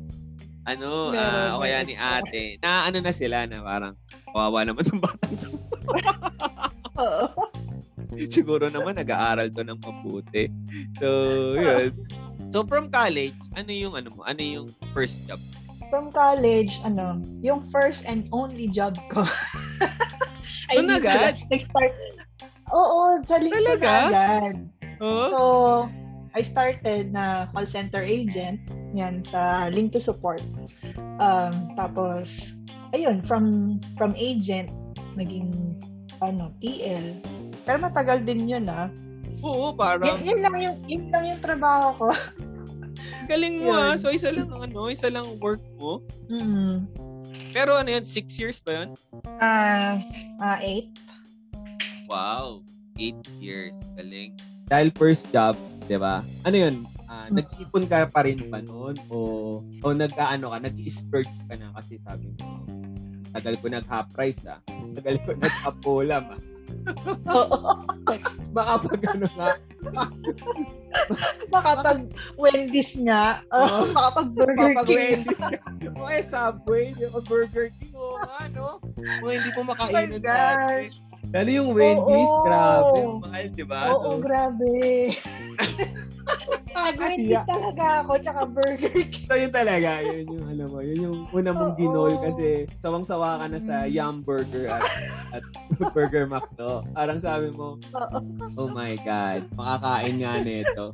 ano, 0.66 1.14
Meron, 1.14 1.20
ah, 1.20 1.58
o 1.58 1.62
kaya 1.62 1.82
ni 1.86 1.96
ate, 1.98 2.58
na 2.62 2.90
ano 2.90 2.98
na 3.02 3.14
sila 3.14 3.46
na 3.46 3.62
parang, 3.62 3.94
kawawa 4.30 4.66
naman 4.66 4.82
itong 4.82 5.02
batang 5.04 5.36
to. 5.38 5.50
Oo. 6.98 7.28
Siguro 8.30 8.68
naman 8.68 8.98
nag-aaral 8.98 9.50
to 9.54 9.62
ng 9.62 9.80
mabuti. 9.80 10.50
So, 10.98 11.08
yun. 11.54 11.94
So, 12.50 12.66
from 12.66 12.90
college, 12.90 13.38
ano 13.54 13.70
yung 13.70 13.94
ano 13.94 14.10
mo? 14.10 14.26
Ano 14.26 14.42
yung 14.42 14.68
first 14.98 15.22
job? 15.30 15.38
From 15.94 16.10
college, 16.10 16.82
ano, 16.82 17.22
yung 17.46 17.70
first 17.70 18.02
and 18.10 18.26
only 18.34 18.66
job 18.66 18.98
ko. 19.14 19.22
Doon 20.74 20.90
hindi 20.90 20.98
agad? 20.98 21.38
Nag-start. 21.50 21.94
Oo, 22.74 23.22
sa 23.26 23.38
linggo 23.38 23.58
Talaga? 23.62 23.86
na 23.86 23.94
agad. 24.10 24.56
Oh? 24.98 25.30
So, 25.30 25.42
I 26.34 26.42
started 26.42 27.14
na 27.14 27.50
call 27.54 27.70
center 27.70 28.02
agent. 28.02 28.62
Yan, 28.98 29.22
sa 29.26 29.70
link 29.70 29.94
to 29.94 30.02
support. 30.02 30.42
Um, 31.22 31.74
tapos, 31.78 32.54
ayun, 32.98 33.22
from 33.26 33.78
from 33.94 34.18
agent, 34.18 34.74
naging, 35.14 35.54
ano, 36.18 36.50
TL. 36.62 37.22
Pero 37.62 37.78
matagal 37.78 38.26
din 38.26 38.50
yun, 38.50 38.66
ah. 38.70 38.90
Oo, 39.40 39.72
parang, 39.72 40.20
Yun, 40.20 40.36
yun 40.36 40.40
lang 40.44 40.56
yung, 40.60 40.78
yun 40.88 41.04
lang 41.12 41.24
yung 41.26 41.42
trabaho 41.42 41.88
ko. 41.96 42.08
galing 43.30 43.62
mo 43.62 43.70
ah. 43.72 43.94
yun. 43.94 44.02
So, 44.02 44.10
isa 44.10 44.34
lang, 44.34 44.50
ano, 44.50 44.90
isa 44.90 45.08
lang 45.14 45.38
work 45.38 45.62
mo. 45.78 46.02
Mm. 46.28 46.90
Pero 47.54 47.78
ano 47.78 47.90
yan, 47.90 48.06
six 48.06 48.38
years 48.38 48.58
ba 48.62 48.84
yun? 48.84 48.90
Ah, 49.42 50.02
ah, 50.42 50.58
eight. 50.62 50.90
Wow. 52.10 52.66
Eight 52.98 53.22
years. 53.38 53.78
Galing. 53.98 54.34
Dahil 54.70 54.90
first 54.98 55.30
job, 55.34 55.58
di 55.86 55.98
ba? 55.98 56.26
Ano 56.46 56.58
yun? 56.58 56.76
Ah, 57.10 57.26
nag-ipon 57.34 57.90
ka 57.90 58.06
pa 58.10 58.22
rin 58.26 58.50
ba 58.54 58.62
noon? 58.62 58.98
O, 59.10 59.18
o 59.66 59.88
nag-ano 59.94 60.54
ka, 60.54 60.58
nag-splurge 60.62 61.34
ka 61.50 61.58
na 61.58 61.74
kasi 61.74 61.98
sabi 62.02 62.30
mo, 62.38 62.66
tagal 63.34 63.58
ko 63.58 63.66
nag-half 63.70 64.10
price 64.14 64.46
ah. 64.46 64.62
Tagal 64.94 65.18
ko 65.26 65.34
nag-half 65.34 65.78
ulam 65.86 66.30
ah. 66.30 66.42
Oo. 67.30 67.60
Baka 68.56 68.74
pag 68.82 69.02
ano 69.14 69.28
nga, 69.38 69.50
Makapag 71.50 72.10
Wendy's 72.42 72.94
nga. 73.06 73.42
Uh, 73.54 73.86
makapag 73.96 74.28
Burger 74.34 74.74
Kapag 74.74 74.88
King. 74.90 74.98
Wendy's 75.22 75.42
ka. 75.42 75.60
O 75.98 76.10
eh, 76.10 76.24
Subway, 76.26 76.86
ba, 76.98 77.22
Burger 77.26 77.70
King, 77.78 77.94
o 77.94 78.18
nga, 78.18 78.40
no? 78.54 78.68
Kung 78.98 79.32
hindi 79.32 79.50
mo 79.54 79.62
makainan 79.70 80.18
Oh 80.18 80.18
my 80.18 80.20
dati. 80.20 81.09
Lalo 81.28 81.50
yung 81.52 81.70
Wendy's, 81.72 82.32
Oo. 82.32 82.42
grabe, 82.42 82.98
ang 82.98 83.20
mahal, 83.20 83.46
di 83.52 83.66
ba? 83.68 83.82
Oo, 83.92 84.02
So, 84.02 84.18
grabe. 84.18 84.74
Nag-Wendy's 86.70 87.44
talaga 87.44 87.86
ako, 88.02 88.12
tsaka 88.18 88.42
Burger 88.48 88.94
King. 89.06 89.28
so, 89.28 89.36
yun 89.36 89.52
talaga, 89.52 90.00
yun 90.02 90.26
yung, 90.32 90.48
alam 90.48 90.68
mo, 90.68 90.80
yun 90.80 91.00
yung 91.02 91.18
una 91.30 91.52
mong 91.52 91.74
Oo. 91.76 91.78
ginol 91.78 92.14
kasi 92.18 92.48
sawang-sawa 92.80 93.38
ka 93.38 93.46
na 93.46 93.60
sa 93.60 93.84
Mm. 93.84 93.92
Yum 93.92 94.16
Burger 94.24 94.66
at, 94.72 94.84
at 95.36 95.44
Burger 95.94 96.26
McDo. 96.26 96.82
Parang 96.96 97.20
sabi 97.20 97.52
mo, 97.52 97.76
Oo. 97.78 98.18
oh 98.56 98.70
my 98.72 98.96
God, 98.98 99.44
makakain 99.54 100.16
nga 100.18 100.34
nito. 100.40 100.86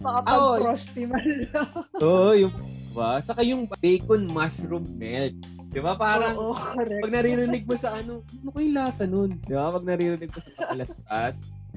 Makapag 0.00 0.38
Oo. 0.38 0.56
frosty 0.62 1.04
man 1.04 1.26
lang. 1.50 1.70
Oo, 2.06 2.30
yung, 2.32 2.54
ba? 2.94 3.18
Saka 3.20 3.42
yung 3.42 3.68
bacon 3.68 4.24
mushroom 4.24 4.86
melt. 4.94 5.36
Di 5.70 5.80
ba? 5.82 5.92
Parang, 5.98 6.36
Oo, 6.38 6.54
correct. 6.54 7.02
pag 7.02 7.12
naririnig 7.12 7.62
mo 7.66 7.74
sa 7.76 7.98
ano, 7.98 8.22
ano 8.22 8.48
ko 8.50 8.58
yung 8.62 8.76
lasa 8.76 9.04
nun? 9.04 9.36
Di 9.44 9.54
ba? 9.54 9.74
Pag 9.74 9.84
naririnig 9.84 10.30
mo 10.30 10.38
sa 10.40 10.50
pakalastas, 10.56 11.34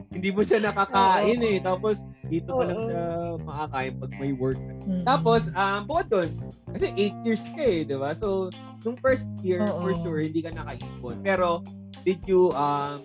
hindi 0.07 0.29
mo 0.31 0.41
siya 0.47 0.63
nakakain 0.63 1.39
Oo. 1.43 1.49
eh. 1.51 1.57
Tapos, 1.59 2.07
dito 2.31 2.55
pa 2.55 2.63
lang 2.63 2.79
Oo. 2.79 2.87
siya 2.87 3.03
makakain 3.43 3.93
pag 3.99 4.11
may 4.15 4.31
work. 4.31 4.61
Mm. 4.87 5.03
Tapos, 5.03 5.51
um, 5.51 5.79
bukod 5.83 6.07
doon, 6.07 6.29
kasi 6.71 6.87
8 6.95 7.25
years 7.27 7.43
ka 7.51 7.63
eh, 7.63 7.83
di 7.83 7.95
ba? 7.99 8.15
So, 8.15 8.47
nung 8.87 8.95
first 9.03 9.27
year, 9.43 9.59
Oo. 9.67 9.83
for 9.83 9.91
sure, 9.99 10.19
hindi 10.23 10.39
ka 10.39 10.55
nakaipon. 10.55 11.19
Pero, 11.19 11.65
did 12.07 12.23
you, 12.23 12.55
um, 12.55 13.03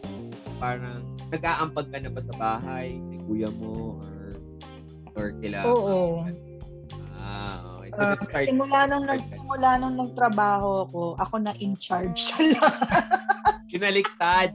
parang, 0.63 1.03
nag-aampag 1.35 1.91
ka 1.91 1.99
na 1.99 2.11
ba 2.15 2.21
sa 2.23 2.35
bahay? 2.39 3.03
Kay 3.11 3.19
kuya 3.27 3.51
mo? 3.51 3.99
Or, 3.99 4.19
or 5.19 5.27
kila? 5.43 5.67
Oo. 5.67 6.23
Ah, 7.19 7.74
Ah, 7.95 8.15
nag-start. 8.19 8.45
simula 8.51 8.81
nung, 8.91 9.05
nag, 9.07 9.23
simula 9.31 9.71
nung 9.79 9.97
nagtrabaho 9.99 10.71
ako, 10.89 11.01
ako 11.19 11.35
na 11.43 11.53
in 11.63 11.75
charge 11.79 12.19
sa 12.31 12.39
lahat. 12.43 13.07
Kinaliktad. 13.71 14.51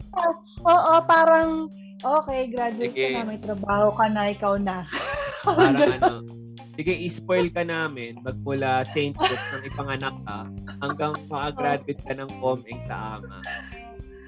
Oo, 0.70 0.92
parang, 1.04 1.68
okay, 2.00 2.48
graduate 2.48 2.92
Sige. 2.92 3.16
ka 3.16 3.22
na, 3.22 3.28
may 3.28 3.40
trabaho 3.40 3.88
ka 3.94 4.06
na, 4.08 4.22
ikaw 4.32 4.54
na. 4.60 4.84
Parang 5.46 5.78
ano, 5.78 6.26
sige, 6.74 6.90
i-spoil 6.90 7.46
ka 7.54 7.62
namin 7.62 8.18
magmula 8.18 8.82
St. 8.82 9.14
Luke 9.14 9.46
nang 9.54 9.62
ipanganak 9.62 10.16
ka 10.26 10.38
hanggang 10.82 11.14
makagraduate 11.30 12.02
ka 12.02 12.18
ng 12.18 12.26
COMENG 12.42 12.82
sa 12.82 13.22
AMA. 13.22 13.38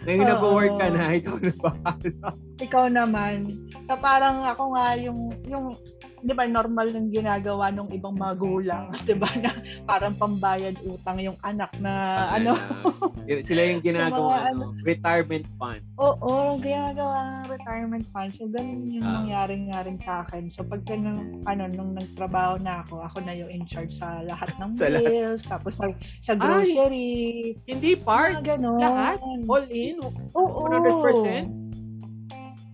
Ngayon 0.06 0.24
Oo. 0.24 0.30
nag-work 0.30 0.74
ka 0.78 0.88
na, 0.94 1.04
ikaw 1.18 1.36
na 1.42 1.52
bahala. 1.58 2.28
ikaw 2.62 2.84
naman. 2.86 3.66
So 3.90 3.98
parang 3.98 4.46
ako 4.46 4.78
nga 4.78 4.94
yung 4.94 5.34
yung 5.42 5.74
'di 6.22 6.32
ba 6.34 6.44
normal 6.44 6.90
yung 6.90 7.08
ginagawa 7.10 7.70
ng 7.70 7.88
ibang 7.94 8.16
magulang, 8.16 8.90
'di 9.06 9.14
ba 9.14 9.30
na 9.38 9.50
parang 9.84 10.14
pambayad 10.14 10.74
utang 10.84 11.18
yung 11.20 11.38
anak 11.42 11.70
na 11.78 11.92
ano. 12.34 12.52
na, 13.28 13.44
sila 13.44 13.60
yung 13.68 13.84
ginagawa, 13.84 14.48
Mga 14.48 14.56
ano, 14.56 14.64
retirement 14.80 15.46
fund. 15.60 15.82
Oo, 16.00 16.56
ginagawa 16.56 17.44
ng 17.44 17.50
retirement 17.52 18.06
fund. 18.08 18.30
So 18.32 18.48
ganun 18.48 18.88
yung 18.88 19.04
Ah. 19.04 19.20
nangyari 19.20 19.56
nga 19.68 19.84
rin 19.84 19.98
sa 20.00 20.24
akin. 20.24 20.48
So 20.48 20.64
pag 20.64 20.80
ganun, 20.88 21.44
ano 21.44 21.68
nung 21.68 21.92
nagtrabaho 21.92 22.56
na 22.62 22.80
ako, 22.86 23.04
ako 23.04 23.18
na 23.26 23.36
yung 23.36 23.52
in 23.52 23.68
charge 23.68 23.92
sa 23.92 24.24
lahat 24.24 24.48
ng 24.56 24.72
Sa 24.72 24.88
lahat. 24.88 25.04
bills, 25.12 25.42
tapos 25.44 25.76
sa, 25.76 25.92
sa 26.24 26.32
grocery, 26.40 27.52
Hindi 27.68 28.00
part, 28.00 28.40
mga 28.40 28.56
ganun. 28.56 28.80
lahat, 28.80 29.18
all 29.44 29.66
in, 29.68 30.00
Oo. 30.32 30.64
100%. 30.64 31.52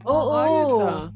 Oo. 0.06 0.32
Ayos 0.38 0.74
ah. 0.84 1.08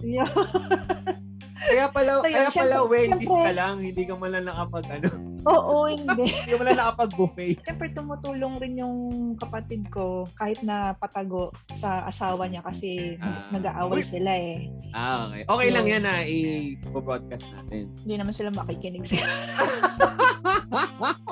Yeah. 0.00 0.28
Kaya 1.66 1.86
pala, 1.88 2.12
So, 2.14 2.24
yun, 2.24 2.32
kaya 2.32 2.50
pala 2.50 2.76
syempre- 2.76 2.90
Wendy's 2.90 3.26
syempre- 3.26 3.44
ka 3.44 3.52
lang, 3.52 3.74
hindi 3.80 4.02
ka 4.02 4.14
man 4.14 4.30
lang 4.30 4.44
nakapag 4.44 4.86
ano. 4.88 5.10
Oo, 5.46 5.86
hindi. 5.86 6.26
Hindi 6.36 6.52
mo 6.52 6.62
lang 6.64 6.74
nakapag-buffet. 6.76 7.62
Siyempre, 7.62 7.86
tumutulong 7.92 8.58
rin 8.58 8.74
yung 8.76 8.96
kapatid 9.36 9.86
ko 9.88 10.26
kahit 10.34 10.58
na 10.60 10.90
patago 10.92 11.54
sa 11.76 12.02
asawa 12.02 12.46
niya 12.46 12.62
kasi 12.62 13.14
Ah. 13.20 13.46
nag-aaway 13.50 14.02
Uy. 14.02 14.06
sila 14.08 14.32
eh. 14.32 14.66
Ah, 14.90 15.30
okay. 15.30 15.42
Okay 15.44 15.68
lang 15.70 15.84
So- 15.84 15.92
yan 15.92 16.02
na 16.02 16.14
i-broadcast 16.20 17.46
natin. 17.48 17.94
Hindi 18.00 18.14
naman 18.16 18.34
sila 18.34 18.50
makikinig 18.50 19.06
sila. 19.06 19.22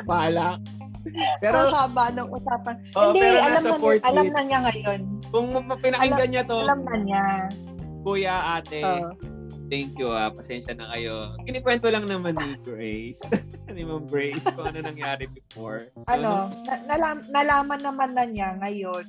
Bahala. 0.05 0.59
Pero, 1.39 1.59
Ang 1.61 1.75
haba 1.75 2.05
ng 2.13 2.29
usapan. 2.31 2.75
oh, 2.95 3.11
hindi, 3.11 3.21
pero 3.21 3.37
alam 3.41 3.51
na, 3.53 3.61
support 3.67 4.01
alam 4.05 4.27
na 4.31 4.41
niya 4.41 4.59
ngayon. 4.63 5.01
kung 5.29 5.47
pinakinggan 5.77 6.29
niya 6.31 6.43
to, 6.47 6.59
Alam 6.61 6.81
na 6.83 6.97
niya. 6.97 7.25
kuya, 8.01 8.37
ate, 8.55 8.81
Oo. 8.81 9.11
Thank 9.69 9.97
you 9.99 10.09
ah. 10.11 10.31
Pasensya 10.31 10.77
na 10.77 10.89
kayo. 10.93 11.35
Kinikwento 11.45 11.89
lang 11.89 12.07
naman 12.07 12.37
ni 12.37 12.57
Grace. 12.63 13.21
ni 13.75 13.83
Ma'am 13.83 14.07
Grace 14.07 14.47
kung 14.55 14.71
ano 14.71 14.79
nangyari 14.87 15.27
before. 15.27 15.91
So, 15.91 16.07
ano, 16.07 16.55
na, 16.63 16.75
nalam, 16.87 17.17
nalaman 17.29 17.81
naman 17.83 18.11
na 18.15 18.25
niya 18.25 18.55
ngayon, 18.63 19.05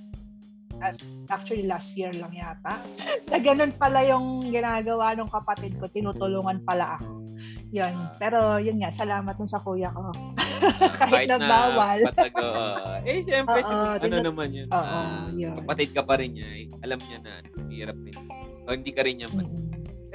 at 0.83 0.99
actually 1.31 1.63
last 1.63 1.93
year 1.95 2.11
lang 2.11 2.33
yata, 2.35 2.81
na 3.31 3.37
ganun 3.39 3.71
pala 3.77 4.03
yung 4.03 4.49
ginagawa 4.51 5.15
ng 5.15 5.29
kapatid 5.29 5.77
ko, 5.79 5.87
tinutulungan 5.87 6.59
pala 6.65 6.99
ako. 6.99 7.23
Yun. 7.71 7.93
Ah. 7.93 8.11
Pero 8.17 8.39
yun 8.59 8.79
nga, 8.79 8.91
salamat 8.91 9.35
dun 9.35 9.49
sa 9.49 9.61
kuya 9.61 9.91
ko. 9.91 10.11
Ah, 10.55 11.11
Kahit 11.11 11.27
na 11.27 11.37
bawal. 11.37 11.99
patago. 12.09 12.47
ah. 12.47 12.97
eh, 13.03 13.19
siyempre, 13.27 13.59
Oo, 13.59 13.67
si, 13.67 13.75
ano 13.75 13.99
tinut- 14.01 14.23
naman 14.23 14.49
yun. 14.55 14.69
Ah, 14.71 15.27
yun. 15.35 15.51
kapatid 15.61 15.91
ka 15.91 16.01
pa 16.01 16.15
rin 16.15 16.31
niya. 16.31 16.47
Eh. 16.47 16.65
Alam 16.79 16.99
niya 17.05 17.19
na, 17.21 17.33
hirap 17.67 17.97
rin. 17.99 18.15
O, 18.65 18.71
hindi 18.73 18.91
ka 18.95 19.03
rin 19.03 19.19
niya. 19.19 19.29
Mm-mm. 19.29 19.64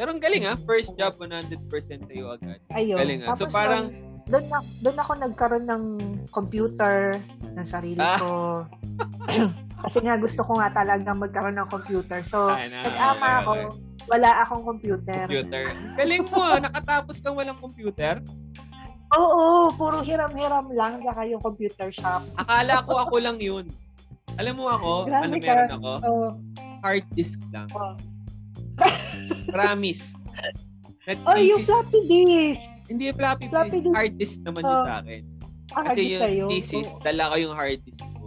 Pero 0.00 0.16
ang 0.16 0.22
galing 0.24 0.48
ha, 0.48 0.56
first 0.64 0.96
job 0.96 1.12
100% 1.20 1.60
sa'yo 2.08 2.32
agad. 2.32 2.56
Ayun. 2.72 2.96
Galing 2.96 3.20
ah. 3.22 3.36
So, 3.36 3.44
parang- 3.46 3.92
doon 4.24 4.48
na, 4.48 4.58
doon 4.80 4.96
ako 4.96 5.12
nagkaroon 5.20 5.66
ng 5.68 5.84
computer 6.32 7.20
ng 7.44 7.66
sarili 7.68 8.00
Ah. 8.00 8.16
ko. 8.16 8.30
Kasi 9.84 10.00
nga 10.00 10.16
gusto 10.16 10.40
ko 10.40 10.56
nga 10.56 10.72
talaga 10.72 11.12
magkaroon 11.12 11.52
ng 11.52 11.68
computer. 11.68 12.24
So, 12.24 12.48
Ah, 12.48 12.64
na, 12.64 12.80
nag-ama 12.80 13.28
ako, 13.44 13.52
wala 14.08 14.30
akong 14.40 14.64
computer. 14.64 15.28
Computer. 15.28 15.62
Galing 15.94 16.24
mo 16.32 16.38
ah, 16.40 16.56
nakatapos 16.58 17.20
kang 17.20 17.36
walang 17.36 17.60
computer. 17.60 18.24
Oo, 19.10 19.68
puro 19.74 20.00
hiram-hiram 20.00 20.72
lang 20.72 21.04
saka 21.04 21.28
yung 21.28 21.44
computer 21.44 21.92
shop. 21.92 22.24
Akala 22.38 22.80
ko 22.88 23.04
ako 23.04 23.20
lang 23.20 23.36
yun. 23.36 23.68
Alam 24.38 24.56
mo 24.56 24.70
ako, 24.70 24.92
Grabe 25.04 25.26
ano 25.26 25.34
ka. 25.36 25.44
meron 25.44 25.70
ako? 25.76 25.92
Oh, 26.06 26.28
Hard 26.80 27.04
disk 27.12 27.36
lang. 27.52 27.68
oh. 27.76 27.92
Promise. 29.46 30.04
oh, 30.12 31.34
yung 31.34 31.62
Nag-thesis. 31.62 31.66
floppy 31.66 32.00
disk. 32.04 32.62
Hindi 32.86 33.04
floppy, 33.10 33.46
floppy 33.48 33.78
disk. 33.80 33.94
Hard 33.94 34.14
disk 34.16 34.36
naman 34.42 34.62
yun 34.62 34.74
Oh. 34.74 34.84
sa 34.84 34.94
akin. 35.00 35.22
Ah, 35.70 35.82
Kasi 35.86 36.00
yung 36.08 36.20
sa'yo. 36.20 36.44
thesis, 36.48 36.88
Oo. 36.90 37.00
dala 37.00 37.30
ko 37.30 37.36
yung 37.38 37.54
hard 37.54 37.80
disk 37.80 38.02
ko. 38.12 38.26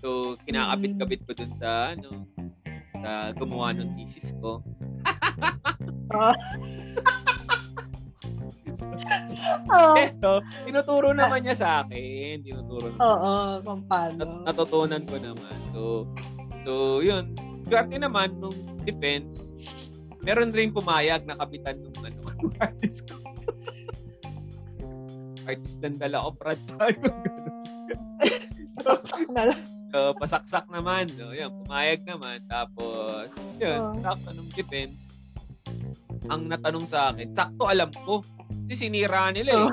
So, 0.00 0.08
kinakabit-kabit 0.42 1.20
ko 1.22 1.32
dun 1.34 1.52
sa, 1.56 1.92
ano, 1.92 2.24
sa 2.96 3.10
gumawa 3.34 3.70
ng 3.72 3.94
thesis 3.94 4.32
ko. 4.38 4.64
Oh. 6.10 6.34
Oh. 9.70 9.94
Pero, 9.94 10.30
tinuturo 10.64 11.08
naman 11.12 11.40
niya 11.40 11.54
sa 11.54 11.68
akin. 11.80 12.42
Tinuturo 12.42 12.90
naman. 12.90 12.98
Oo, 13.00 13.32
kung 13.62 13.80
Nat- 13.80 13.88
paano. 13.88 14.42
natutunan 14.42 15.02
ko 15.04 15.16
naman. 15.16 15.54
So, 15.70 15.82
so 16.60 16.72
yun. 16.98 17.30
Swerte 17.62 17.94
naman 17.96 18.34
nung 18.36 18.56
defense, 18.82 19.54
meron 20.20 20.52
rin 20.52 20.70
pumayag 20.70 21.24
na 21.24 21.36
kapitan 21.36 21.80
nung 21.80 21.96
ano, 22.00 22.20
artist 22.64 23.08
ko. 23.08 23.16
artist 25.44 25.82
ng 25.82 25.98
dala 25.98 26.22
ko, 26.22 26.30
ko, 26.36 26.54
ganun. 26.78 27.10
Na- 29.30 29.58
so, 29.90 30.14
pasaksak 30.16 30.66
naman. 30.70 31.10
So, 31.18 31.34
yun, 31.34 31.50
pumayag 31.64 32.06
naman. 32.06 32.44
Tapos, 32.46 33.28
yun, 33.58 33.80
Oh. 33.80 33.98
sakto 33.98 34.30
nung 34.30 34.50
defense, 34.54 35.18
ang 36.30 36.46
natanong 36.46 36.86
sa 36.86 37.10
akin, 37.10 37.34
sakto 37.34 37.66
alam 37.66 37.90
ko. 38.06 38.22
Kasi 38.64 38.86
sinira 38.86 39.34
nila 39.34 39.50
eh. 39.50 39.66
Oh. 39.66 39.72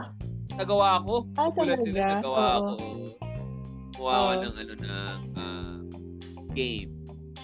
Nagawa 0.57 1.03
ko. 1.05 1.29
Ah, 1.38 1.53
Gulat 1.53 1.79
sila 1.86 2.17
nagawa 2.17 2.41
Oo. 2.57 2.65
ko. 2.65 2.86
Gumawa 3.93 4.13
ako 4.15 4.25
Oo. 4.25 4.41
ng 4.41 4.55
ano 4.57 4.73
ng 4.73 4.89
ah, 5.38 5.77
game. 6.57 6.91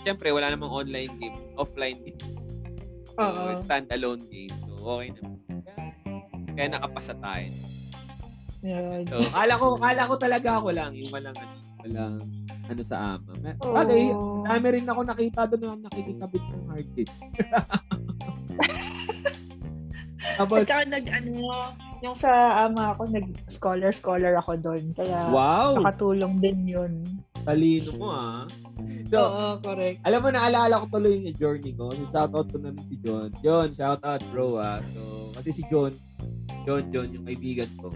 Siyempre, 0.02 0.34
wala 0.34 0.50
namang 0.50 0.74
online 0.74 1.14
game. 1.22 1.38
Offline 1.54 2.02
game. 2.02 2.33
Oo. 3.20 3.54
standalone 3.60 4.24
game. 4.30 4.56
So, 4.66 4.74
okay 4.98 5.10
naman. 5.14 5.38
Kaya, 5.46 5.76
kaya 6.58 6.68
nakapasa 6.74 7.14
tayo. 7.18 7.48
Yun. 8.64 9.04
So, 9.12 9.28
kala 9.30 9.54
ko, 9.60 9.68
kala 9.76 10.02
ko 10.08 10.16
talaga 10.16 10.50
ako 10.58 10.70
lang. 10.72 10.92
Yung 10.96 11.12
walang, 11.12 11.36
ano, 11.36 11.56
walang, 11.84 12.16
ano 12.72 12.82
sa 12.82 13.20
ama. 13.20 13.32
Oo. 13.36 13.76
Bagay, 13.76 14.04
dami 14.48 14.68
rin 14.80 14.88
ako 14.88 15.02
nakita 15.04 15.42
doon 15.52 15.62
na 15.62 15.92
nakikikabit 15.92 16.44
ng 16.48 16.66
hard 16.72 16.90
disk. 16.96 17.22
Tapos, 20.40 20.66
saka 20.66 20.88
nag, 20.88 21.06
ano, 21.12 21.30
yung 22.02 22.16
sa 22.18 22.66
ama 22.68 22.96
ako, 22.96 23.12
nag-scholar-scholar 23.12 24.34
ako 24.40 24.58
doon. 24.60 24.84
Kaya, 24.98 25.30
wow, 25.30 25.78
nakatulong 25.78 26.42
din 26.42 26.60
yun. 26.66 26.94
talino 27.44 27.92
mo 28.00 28.08
ah. 28.10 28.48
So, 29.08 29.20
Oo, 29.22 29.48
correct. 29.62 30.02
Alam 30.04 30.20
mo, 30.20 30.30
naalala 30.34 30.82
ko 30.82 30.86
tuloy 30.90 31.22
yung 31.22 31.38
journey 31.38 31.72
ko. 31.72 31.94
Shoutout 32.10 32.48
ko 32.50 32.58
na 32.58 32.74
rin 32.74 32.86
si 32.90 32.96
John. 32.98 33.30
John, 33.40 33.68
shoutout 33.70 34.22
bro 34.34 34.58
ah. 34.58 34.82
So, 34.90 35.30
kasi 35.38 35.54
si 35.54 35.64
John, 35.70 35.94
John, 36.66 36.90
John, 36.90 37.10
yung 37.12 37.22
kaibigan 37.24 37.70
ko. 37.78 37.94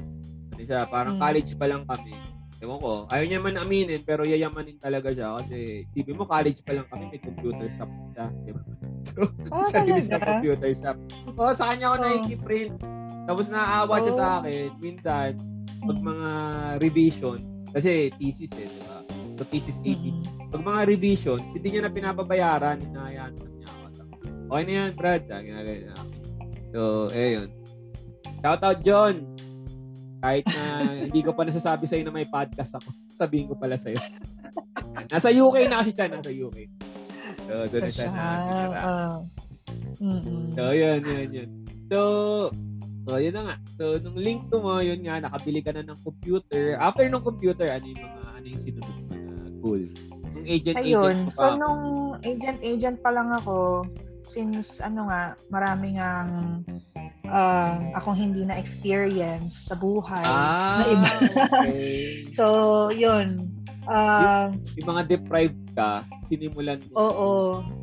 Ano 0.53 0.61
siya, 0.61 0.85
parang 0.85 1.17
Hmm. 1.17 1.23
college 1.23 1.51
pa 1.57 1.65
lang 1.65 1.83
kami. 1.83 2.13
Ewan 2.57 2.77
ko, 2.77 3.05
ayaw 3.07 3.25
niya 3.25 3.39
man 3.39 3.57
aminin, 3.57 4.01
pero 4.01 4.21
yayamanin 4.21 4.77
talaga 4.77 5.09
siya. 5.09 5.37
Kasi, 5.41 5.85
isipin 5.87 6.17
mo, 6.17 6.25
college 6.25 6.61
pa 6.61 6.73
lang 6.73 6.85
kami, 6.85 7.03
may 7.07 7.21
computer 7.21 7.67
shop 7.73 7.89
siya. 8.11 8.25
Di 8.43 8.51
ba? 8.53 8.61
So, 9.07 9.23
Ah, 9.49 9.63
sarili 9.63 10.01
siya 10.03 10.19
computer 10.19 10.71
shop. 10.75 10.97
Oo, 11.31 11.51
sa 11.55 11.71
kanya 11.71 11.85
ako 11.87 11.95
Oh. 11.95 12.03
nakikiprint. 12.03 12.73
Tapos 13.23 13.45
naaawa 13.47 13.95
siya 13.99 14.13
sa 14.13 14.25
Oh. 14.27 14.37
akin. 14.39 14.69
Minsan, 14.77 15.29
pag 15.79 15.97
mga 15.97 16.29
revisions, 16.77 17.41
kasi 17.71 18.11
thesis 18.19 18.51
eh, 18.53 18.67
di 18.67 18.81
ba? 18.83 18.99
So, 19.33 19.45
thesis 19.47 19.79
80 19.81 20.11
Mm. 20.11 20.36
Pag 20.47 20.61
mga 20.63 20.81
revisions, 20.87 21.47
hindi 21.51 21.75
niya 21.75 21.87
na 21.87 21.91
pinapabayaran, 21.91 22.79
hinahayaan 22.79 23.33
lang 23.35 23.53
niya 23.59 23.67
ako. 23.67 23.85
Okay 24.47 24.63
na 24.63 24.71
yan, 24.71 24.91
Brad. 24.95 25.23
Ah, 25.27 25.43
ginagaya 25.43 25.81
na 25.83 25.93
ako. 25.99 26.11
So, 26.71 26.81
eh 27.11 27.29
yun. 27.35 27.49
Shout 28.39 28.63
out, 28.63 28.79
John. 28.79 29.15
Kahit 30.23 30.45
na 30.49 30.63
hindi 31.03 31.21
ko 31.21 31.31
pa 31.35 31.43
nasasabi 31.43 31.83
sa'yo 31.83 32.03
na 32.07 32.15
may 32.15 32.25
podcast 32.25 32.79
ako, 32.79 32.89
sabihin 33.21 33.51
ko 33.51 33.59
pala 33.59 33.75
sa'yo. 33.75 33.99
nasa 35.11 35.29
UK 35.29 35.67
na 35.67 35.83
kasi 35.83 35.91
siya, 35.91 36.07
nasa 36.07 36.31
UK. 36.31 36.57
So, 37.47 37.53
doon 37.67 37.81
na 37.83 37.91
siya 37.91 38.07
na. 38.11 38.23
Ah. 38.71 39.17
Mm-mm. 39.99 40.55
So, 40.55 40.71
yun, 40.71 41.01
yun, 41.03 41.29
yun. 41.31 41.49
So, 41.91 41.99
so, 43.03 43.19
yun 43.19 43.35
na 43.35 43.43
nga. 43.51 43.55
So, 43.75 43.99
nung 43.99 44.15
link 44.15 44.47
to 44.47 44.63
mo, 44.63 44.79
yun 44.79 45.03
nga, 45.03 45.19
nakabili 45.19 45.59
ka 45.59 45.75
na 45.75 45.83
ng 45.83 45.99
computer. 46.07 46.79
After 46.79 47.03
nung 47.11 47.23
computer, 47.23 47.67
ano 47.67 47.83
yung 47.83 47.99
mga, 47.99 48.21
ano 48.31 48.45
yung 48.47 48.61
sinunod 48.61 48.95
mo 48.95 49.11
na 49.11 49.19
goal? 49.59 49.83
Agent, 50.47 50.75
agent 50.79 50.87
Ayun. 50.87 51.17
mo 51.27 51.29
pa 51.29 51.35
So, 51.35 51.45
nung 51.55 51.81
agent-agent 52.23 52.97
pa 53.03 53.11
lang 53.11 53.29
ako, 53.35 53.83
since, 54.23 54.79
ano 54.79 55.07
nga, 55.07 55.35
marami 55.47 55.95
ngang 55.95 56.63
ah, 57.27 57.75
akong 57.93 58.15
hindi 58.15 58.47
na 58.47 58.55
experience 58.55 59.67
sa 59.67 59.75
buhay. 59.75 60.23
Ah, 60.23 60.79
na 60.79 60.85
iba. 60.87 61.09
okay. 61.67 61.99
So, 62.37 62.45
yun. 62.89 63.51
Ah, 63.83 64.51
Yung 64.75 64.87
mga 64.87 65.03
deprived 65.09 65.59
ka, 65.75 66.03
sinimulan 66.23 66.79
mo. 66.87 66.95
oo. 66.97 67.29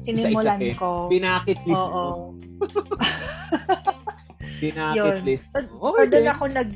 Sinimulan 0.00 0.56
Isa-isa, 0.56 0.76
ko. 0.76 1.08
Pinakit 1.08 1.58
list 1.64 1.88
Oo. 1.88 1.92
mo. 1.92 2.12
Pinakit 4.62 5.20
list 5.22 5.52
So, 5.52 5.60
mo. 5.68 5.92
so 5.92 5.92
Okay 5.92 6.04
doon 6.08 6.24
din. 6.24 6.32
ako 6.32 6.44
nag 6.48 6.70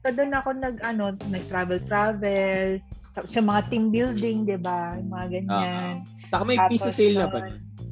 so 0.00 0.08
doon 0.12 0.32
ako 0.32 0.48
nag 0.54 0.76
ano, 0.80 1.04
nag-travel 1.26 1.80
travel 1.84 2.76
sa 3.22 3.40
mga 3.40 3.60
team 3.70 3.94
building, 3.94 4.42
'di 4.42 4.58
ba? 4.58 4.98
Mga 4.98 5.26
ganyan. 5.30 6.02
Saka 6.26 6.42
may 6.42 6.58
Tapos, 6.58 6.70
piso 6.74 6.90
sale 6.90 7.14
na 7.14 7.30
ba? 7.30 7.38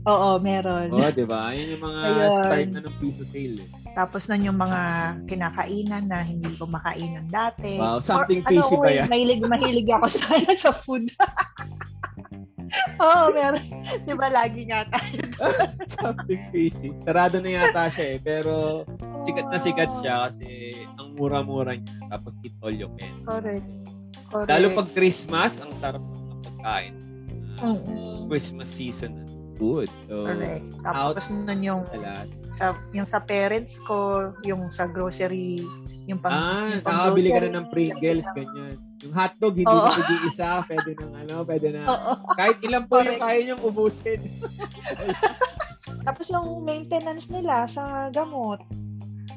Oo, 0.02 0.42
meron. 0.42 0.90
Oo, 0.90 0.98
oh, 0.98 1.12
di 1.14 1.22
ba? 1.22 1.54
Yan 1.54 1.78
yung 1.78 1.84
mga 1.86 2.00
Ayun. 2.02 2.30
start 2.42 2.68
na 2.74 2.80
ng 2.82 2.96
piso 2.98 3.22
sale. 3.22 3.62
Eh. 3.62 3.68
Tapos 3.92 4.26
nun 4.26 4.42
yung 4.42 4.58
mga 4.58 4.80
kinakainan 5.28 6.04
na 6.08 6.24
hindi 6.24 6.50
ko 6.58 6.66
makainan 6.66 7.28
dati. 7.28 7.78
Wow, 7.78 8.00
something 8.02 8.42
Or, 8.42 8.50
fishy 8.50 8.74
ano, 8.74 8.82
ba 8.82 8.90
yan? 8.90 9.06
Mahilig, 9.06 9.42
mahilig 9.46 9.88
ako 9.94 10.06
sa, 10.10 10.26
sa 10.64 10.70
food. 10.74 11.06
Oo, 12.98 13.24
meron. 13.36 13.62
Di 14.02 14.14
ba 14.16 14.32
lagi 14.32 14.64
nga 14.64 14.88
tayo? 14.88 15.22
something 16.00 16.42
fishy. 16.50 16.90
Sarado 17.04 17.38
na 17.38 17.50
yata 17.52 17.92
siya 17.92 18.16
eh. 18.16 18.18
Pero 18.18 18.82
sikat 19.28 19.46
na 19.52 19.58
sikat 19.60 19.92
siya 20.00 20.26
kasi 20.26 20.72
ang 20.96 21.12
mura-mura 21.14 21.76
niya. 21.76 21.94
Tapos 22.08 22.40
eat 22.40 22.56
all 22.64 22.72
you 22.74 22.88
can. 22.96 23.12
Correct. 23.28 23.68
Correct. 24.28 24.48
lalo 24.48 24.66
pag 24.72 24.88
Christmas, 24.92 25.60
ang 25.60 25.72
sarap 25.72 26.00
ng 26.00 26.40
pagkain. 26.40 26.94
Ah, 27.60 27.76
Mm-mm. 27.76 28.26
Christmas 28.26 28.68
season. 28.68 29.22
food. 29.62 29.86
So, 30.10 30.26
Correct. 30.26 30.64
out 30.82 31.14
Tapos 31.14 31.30
nun 31.30 31.60
yung 31.62 31.86
sa 32.50 32.74
yung 32.90 33.06
sa 33.06 33.22
parents 33.22 33.78
ko, 33.86 34.32
yung 34.42 34.66
sa 34.72 34.90
grocery, 34.90 35.62
yung 36.10 36.18
pang 36.18 36.34
Ah, 36.34 36.72
yung 36.72 36.82
pang 36.82 36.98
nakakabili 36.98 37.30
ka 37.30 37.40
na 37.46 37.50
ng 37.60 37.66
Pringles, 37.70 38.26
ganyan. 38.34 38.74
Yung 39.06 39.14
hotdog, 39.14 39.54
hindi 39.54 39.70
Oo. 39.70 39.86
na 39.86 39.94
nag-iisa. 39.94 40.66
Pwede 40.66 40.90
ng 40.98 41.12
ano, 41.14 41.34
pwede 41.46 41.68
na. 41.70 41.82
Oo. 41.86 42.12
Kahit 42.34 42.58
ilan 42.62 42.84
po 42.90 43.02
yung 43.02 43.18
kaya 43.18 43.38
niyong 43.44 43.62
ubusin. 43.62 44.20
Tapos 46.06 46.26
yung 46.26 46.66
maintenance 46.66 47.30
nila 47.30 47.70
sa 47.70 48.10
gamot, 48.10 48.58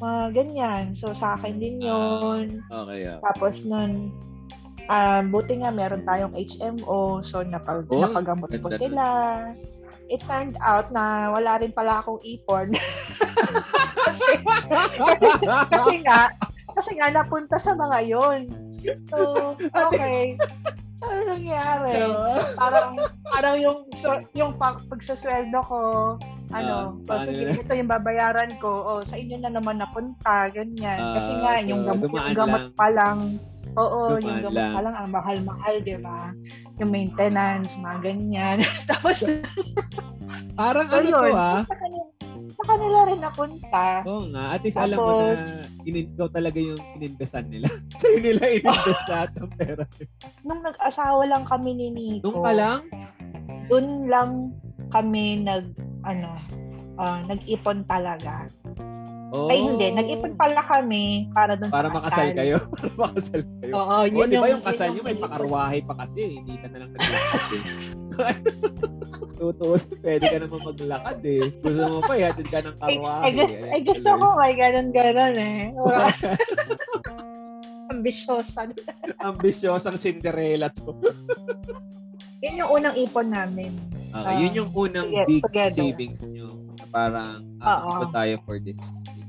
mga 0.02 0.34
ganyan. 0.34 0.84
So 0.98 1.14
sa 1.14 1.38
akin 1.38 1.62
din 1.62 1.82
yun. 1.82 2.66
Okay, 2.66 3.02
ah. 3.06 3.22
Tapos 3.22 3.62
nun, 3.62 4.10
ah, 4.90 5.22
buti 5.26 5.62
nga 5.62 5.72
meron 5.74 6.06
tayong 6.06 6.34
HMO, 6.36 7.22
so 7.26 7.42
napag, 7.42 7.86
Oh, 7.90 8.06
napagamot 8.06 8.50
ko 8.50 8.70
sila. 8.74 9.06
It 10.06 10.22
turned 10.30 10.54
out 10.62 10.94
na 10.94 11.34
wala 11.34 11.58
rin 11.58 11.74
pala 11.74 12.02
akong 12.02 12.22
ipon. 12.22 12.70
kasi, 15.02 15.28
kasi 15.70 15.96
nga, 16.06 16.30
kasi 16.78 16.92
nga 16.98 17.10
napunta 17.10 17.58
sa 17.58 17.74
mga 17.74 17.98
yon. 18.06 18.40
So, 19.10 19.54
okay. 19.74 20.38
Ano 21.02 21.22
nangyari? 21.38 21.94
Parang, 22.62 22.90
parang 23.30 23.56
yung, 23.58 23.80
so, 23.98 24.22
yung 24.38 24.54
pag, 24.62 24.82
pagsasweldo 24.90 25.60
ko, 25.66 25.82
ano, 26.54 27.02
Ah, 27.10 27.26
so, 27.26 27.34
sige, 27.34 27.62
ito 27.62 27.74
yung 27.74 27.90
babayaran 27.90 28.54
ko, 28.62 28.70
oh, 28.70 29.02
sa 29.02 29.18
inyo 29.18 29.42
na 29.42 29.50
naman 29.50 29.82
napunta, 29.82 30.50
ganyan. 30.54 31.02
Kasi 31.02 31.32
Ah, 31.34 31.40
nga, 31.42 31.54
yung 31.66 31.82
gamot, 31.84 32.12
gamot 32.38 32.64
pa 32.78 32.88
lang, 32.94 33.42
oo, 33.76 34.00
Dumaan 34.16 34.24
yung 34.24 34.40
gamot 34.42 34.56
lang. 34.56 34.74
pa 34.74 34.82
lang, 34.82 34.96
ang 34.96 35.10
mahal-mahal, 35.12 35.76
di 35.80 35.96
ba? 36.00 36.20
Yung 36.80 36.92
maintenance, 36.92 37.72
mga 37.76 37.98
ganyan. 38.02 38.58
Tapos, 38.90 39.24
Parang 40.60 40.88
so 40.88 40.96
ano 40.98 41.08
to 41.08 41.28
yun, 41.28 41.36
ah. 41.36 41.62
sa 41.68 41.76
kanila, 41.76 42.06
sa 42.48 42.64
kanila 42.66 42.98
rin 43.06 43.20
napunta. 43.20 43.86
Oo 44.08 44.24
nga. 44.32 44.44
At 44.56 44.62
least 44.64 44.80
alam 44.80 44.98
mo 44.98 45.12
na 45.20 45.28
in- 45.84 46.08
ikaw 46.08 46.28
talaga 46.32 46.58
yung 46.58 46.80
ininvesan 46.96 47.52
nila. 47.52 47.68
Sa'yo 48.00 48.18
nila 48.24 48.44
ininvest 48.50 49.06
lahat 49.12 49.30
ng 49.36 49.52
pera. 49.60 49.84
Nung 50.42 50.64
nag-asawa 50.64 51.24
lang 51.28 51.44
kami 51.44 51.76
ni 51.76 51.88
Nico, 51.92 52.32
Nung 52.32 52.40
ka 52.40 52.52
lang, 52.56 52.80
dun 53.68 54.08
lang 54.08 54.56
kami 54.90 55.44
nag, 55.44 55.76
ano, 56.08 56.40
ah, 56.96 57.20
nag-ipon 57.28 57.84
talaga. 57.86 58.48
Oh, 59.36 59.52
Ay, 59.52 59.60
hindi. 59.60 59.88
Nag-ipon 59.92 60.34
pala 60.34 60.64
kami 60.64 61.04
para 61.30 61.54
dun 61.54 61.68
para 61.68 61.88
sa 61.88 61.94
makasal 61.94 62.28
kayo. 62.32 62.56
para 62.74 62.90
makasal 62.96 63.42
kayo. 63.44 63.74
Oo, 63.74 63.92
Oh, 63.92 64.04
yun 64.08 64.28
di 64.28 64.38
ba 64.38 64.48
yung, 64.48 64.58
yung 64.58 64.64
kasal 64.64 64.88
yun 64.88 64.96
nyo 64.96 65.04
may 65.04 65.18
pakarwahe 65.18 65.80
pa 65.84 65.94
kasi. 66.00 66.40
Hindi 66.40 66.56
ka 66.56 66.68
na 66.72 66.78
lang 66.80 66.90
eh. 66.96 67.04
Totoo, 69.36 69.76
pwede 70.00 70.24
ka 70.26 70.38
naman 70.40 70.62
maglakad 70.64 71.20
eh. 71.22 71.44
Gusto 71.60 71.84
mo 71.86 72.00
pa, 72.00 72.14
ihatid 72.16 72.48
ka 72.48 72.60
ng 72.64 72.78
karwahe. 72.80 73.22
ay, 73.22 73.32
gusto, 73.84 74.08
ay, 74.08 74.16
ko 74.16 74.28
may 74.34 74.54
ganun-ganun 74.56 75.36
eh. 75.36 75.60
Ambisyosa. 77.86 78.72
Ambisyosang 79.22 79.96
Cinderella 79.96 80.72
to. 80.72 80.96
Yun 82.44 82.62
yung 82.62 82.72
unang 82.72 82.96
ipon 82.96 83.30
namin. 83.30 83.74
Okay, 84.12 84.22
Ah, 84.22 84.38
yun 84.38 84.54
yung 84.54 84.72
unang 84.72 85.10
toge- 85.10 85.28
big 85.28 85.44
together. 85.44 85.76
savings 85.82 86.22
nyo. 86.30 86.48
Parang, 86.88 87.42
ah, 87.60 87.84
Oo. 87.84 87.92
ito 87.98 88.06
tayo 88.14 88.34
for 88.46 88.58
this. 88.58 88.78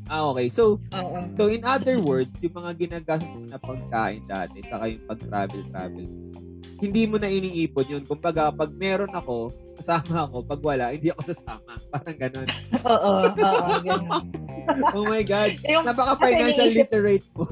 Ah, 0.06 0.30
okay. 0.30 0.46
So, 0.46 0.78
Oo. 0.94 1.18
so 1.34 1.50
in 1.50 1.66
other 1.66 1.98
words, 1.98 2.38
yung 2.38 2.54
mga 2.54 2.72
ginagastos 2.78 3.34
mo 3.34 3.46
na 3.50 3.58
pagkain 3.58 4.22
dati, 4.22 4.62
saka 4.62 4.86
yung 4.86 5.04
pag-travel-travel, 5.06 6.06
hindi 6.78 7.02
mo 7.10 7.16
na 7.18 7.26
iniipon 7.26 7.86
yun. 7.90 8.04
Kumbaga, 8.06 8.54
pag 8.54 8.70
meron 8.70 9.10
ako, 9.10 9.50
kasama 9.76 10.26
ako. 10.26 10.36
Pag 10.48 10.60
wala, 10.64 10.84
hindi 10.90 11.12
ako 11.12 11.20
sasama. 11.28 11.72
Parang 11.92 12.18
ganun. 12.18 12.48
Oo, 12.82 13.12
oo, 13.28 13.72
ganun. 13.84 14.24
Oh 14.96 15.06
my 15.06 15.22
God. 15.22 15.54
Yung, 15.62 15.86
Napaka-financial 15.86 16.74
iniisip- 16.74 16.90
literate 16.90 17.26
mo. 17.38 17.44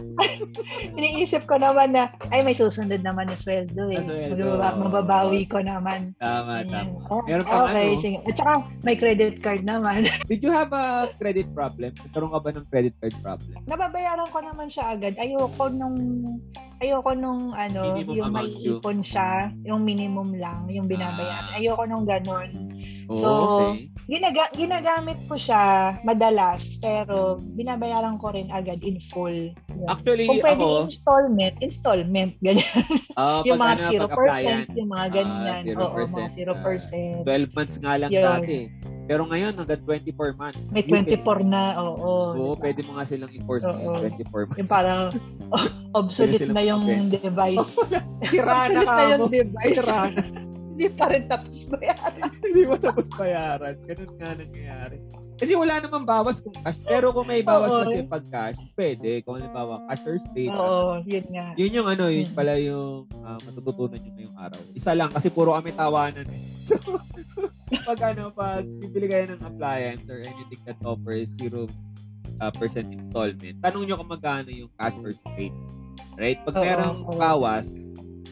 iniisip 0.98 1.42
ko 1.46 1.60
naman 1.60 1.94
na, 1.94 2.10
ay, 2.34 2.42
may 2.42 2.56
susunod 2.56 3.00
naman 3.06 3.30
na 3.30 3.38
sweldo 3.38 3.86
eh. 3.94 4.02
Sweldo. 4.02 4.58
Magbaba- 4.58 4.78
mababawi 4.82 5.46
ko 5.46 5.62
naman. 5.62 6.10
Tama, 6.18 6.66
Ayan. 6.66 6.90
tama. 6.90 6.98
Oh, 7.14 7.22
Meron 7.28 7.46
pang 7.46 7.70
okay, 7.70 7.94
ano. 7.94 8.02
sige. 8.02 8.18
At 8.26 8.34
saka, 8.34 8.52
may 8.82 8.96
credit 8.98 9.38
card 9.38 9.62
naman. 9.62 10.10
Did 10.30 10.42
you 10.42 10.50
have 10.50 10.74
a 10.74 11.06
credit 11.22 11.46
problem? 11.54 11.94
Nagkaroon 11.94 12.32
ka 12.34 12.40
ba 12.42 12.50
ng 12.50 12.66
credit 12.66 12.94
card 12.98 13.14
problem? 13.22 13.54
Nababayaran 13.70 14.28
ko 14.34 14.38
naman 14.42 14.66
siya 14.66 14.98
agad. 14.98 15.14
Ayoko 15.14 15.70
nung 15.70 15.98
ayoko 16.82 17.16
nung 17.16 17.54
ano, 17.54 17.94
Minimum 17.94 18.14
yung 18.18 18.32
may 18.34 18.50
ipon 18.50 18.98
siya, 19.00 19.48
yung 19.64 19.86
minimum 19.86 20.34
lang, 20.36 20.66
yung 20.68 20.84
binabayaran. 20.84 21.54
Ah. 21.54 21.56
Ayoko 21.56 21.84
nung 21.86 22.04
ganon. 22.14 22.50
Oh, 23.04 23.16
So, 23.16 23.28
okay. 23.60 23.92
Ginaga 24.04 24.52
ginagamit 24.52 25.16
ko 25.24 25.34
siya 25.34 25.62
madalas, 26.00 26.76
pero 26.76 27.36
binabayaran 27.54 28.16
ko 28.16 28.28
rin 28.30 28.48
agad 28.48 28.80
in 28.80 29.00
full. 29.02 29.32
Yun. 29.32 29.86
Actually, 29.86 30.24
Kung 30.24 30.40
pwede 30.40 30.60
ako, 30.60 30.84
installment, 30.84 31.54
installment, 31.58 32.32
ganyan. 32.44 32.84
ah, 33.14 33.40
yung 33.42 33.56
mga 33.56 33.74
ano, 33.74 33.88
0%, 33.90 33.96
pag 33.98 34.12
appliance, 34.14 34.68
yung 34.72 34.90
mga 34.90 35.06
ganyan. 35.10 35.62
ah, 35.70 35.84
Oo, 35.84 36.00
mga 36.00 36.28
0%. 36.32 37.24
12 37.24 37.56
months 37.56 37.76
nga 37.78 37.92
lang 37.96 38.10
Yun. 38.10 38.24
dati. 38.24 38.58
Pero 39.04 39.22
ngayon, 39.26 39.52
hanggang 39.54 39.80
24 39.84 40.32
months. 40.34 40.64
may 40.68 40.80
You 40.80 40.96
can- 40.96 41.04
24 41.20 41.44
na, 41.44 41.76
oo. 41.78 41.92
Oo, 42.32 42.52
diba? 42.56 42.60
pwede 42.62 42.80
mo 42.82 42.96
nga 42.96 43.04
silang 43.04 43.28
i-force 43.30 43.64
ngayon, 43.66 44.00
24 44.00 44.48
months. 44.48 44.60
Yung 44.60 44.70
parang 44.70 45.00
oh, 45.52 45.64
obsolete 45.94 46.48
na 46.48 46.60
yung 46.60 46.84
device. 47.10 47.68
Sira 48.32 48.68
na 48.68 48.80
obsolete 48.80 48.84
ka 48.86 48.92
na 48.94 49.04
yung 49.10 49.20
mo. 49.20 49.28
device. 49.28 49.76
Sira 49.76 50.00
na. 50.08 50.24
Hindi 50.74 50.90
pa 50.90 51.06
rin 51.06 51.30
tapos 51.30 51.58
bayaran. 51.70 52.30
Hindi 52.44 52.62
mo 52.66 52.74
tapos 52.74 53.06
bayaran. 53.14 53.74
Ganun 53.86 54.12
nga 54.18 54.30
nangyayari. 54.34 54.98
Kasi 55.34 55.52
wala 55.54 55.78
namang 55.78 56.02
bawas 56.02 56.38
kung 56.42 56.54
cash. 56.62 56.82
Pero 56.82 57.14
kung 57.14 57.26
may 57.26 57.42
bawas 57.42 57.70
Oo. 57.70 57.80
kasi 57.86 58.02
pag 58.02 58.24
cash, 58.26 58.58
pwede. 58.74 59.22
Kung 59.22 59.38
halimbawa, 59.38 59.86
cash 59.86 60.02
or 60.02 60.18
straight. 60.18 60.50
Oo, 60.50 60.98
yun 61.06 61.26
nga. 61.30 61.54
Yun 61.54 61.76
yung 61.78 61.88
ano, 61.90 62.04
yun 62.06 62.30
Mm. 62.30 62.34
pala 62.34 62.54
yung 62.58 63.06
ah, 63.22 63.38
matututunan 63.42 63.98
nyo 63.98 64.10
ngayong 64.14 64.38
araw. 64.38 64.60
Isa 64.74 64.92
lang 64.94 65.10
kasi 65.10 65.30
puro 65.30 65.54
kami 65.54 65.70
tawanan 65.70 66.26
eh. 66.26 66.42
So, 66.64 66.80
pag 67.84 68.14
ano, 68.14 68.30
pag 68.30 68.62
bibili 68.64 69.06
kayo 69.06 69.30
ng 69.30 69.42
appliance 69.42 70.06
or 70.06 70.22
anything 70.22 70.62
that 70.64 70.78
offers 70.82 71.34
zero 71.34 71.66
uh, 72.38 72.52
percent 72.54 72.88
installment, 72.90 73.58
tanong 73.60 73.86
nyo 73.86 73.94
kung 73.94 74.10
magkano 74.10 74.48
yung 74.48 74.70
cash 74.74 74.94
or 74.98 75.10
straight. 75.12 75.54
Right? 76.14 76.38
Pag 76.46 76.56
Oo, 76.56 76.62
merong 76.62 76.98
oo. 77.04 77.18
bawas, 77.18 77.74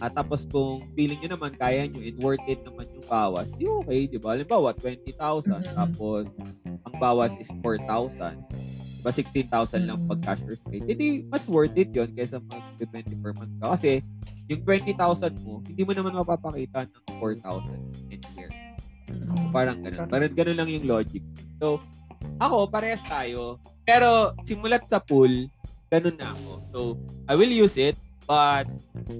at 0.03 0.11
tapos 0.19 0.43
kung 0.51 0.83
feeling 0.99 1.23
nyo 1.23 1.38
naman, 1.38 1.55
kaya 1.55 1.87
nyo, 1.87 2.03
and 2.03 2.19
worth 2.19 2.43
it 2.51 2.59
naman 2.67 2.91
yung 2.91 3.07
bawas, 3.07 3.47
di 3.55 3.71
okay, 3.71 4.11
di 4.11 4.19
ba? 4.19 4.35
Halimbawa, 4.35 4.75
20,000, 4.75 5.62
Mhm. 5.62 5.79
tapos 5.79 6.27
ang 6.83 6.95
bawas 6.99 7.38
is 7.38 7.55
4,000. 7.62 8.35
Diba 8.99 9.11
16,000 9.15 9.87
lang 9.87 9.99
pag 10.07 10.19
cash 10.23 10.43
or 10.47 10.55
straight. 10.59 10.83
Hindi, 10.87 11.27
mas 11.27 11.47
worth 11.47 11.75
it 11.75 11.91
yon 11.91 12.11
kaysa 12.15 12.43
mag 12.43 12.62
24 12.79 13.35
months 13.35 13.55
ka. 13.59 13.75
Kasi, 13.79 14.03
yung 14.47 14.62
20,000 14.62 15.35
mo, 15.43 15.59
hindi 15.62 15.83
mo 15.87 15.91
naman 15.95 16.15
mapapakita 16.19 16.87
ng 16.87 17.05
4,000 17.19 17.79
in 18.11 18.19
a 18.23 18.31
year. 18.35 18.51
Parang 19.51 19.79
ganun. 19.83 20.07
Parang 20.07 20.31
ganun 20.35 20.55
lang 20.59 20.71
yung 20.71 20.87
logic. 20.87 21.23
So, 21.59 21.83
ako, 22.38 22.71
parehas 22.71 23.03
tayo. 23.03 23.59
Pero, 23.83 24.35
simulat 24.43 24.87
sa 24.87 25.03
pool, 25.03 25.51
ganun 25.91 26.15
na 26.19 26.31
ako. 26.35 26.51
So, 26.71 26.79
I 27.27 27.35
will 27.35 27.51
use 27.51 27.75
it, 27.79 27.99
but 28.23 28.71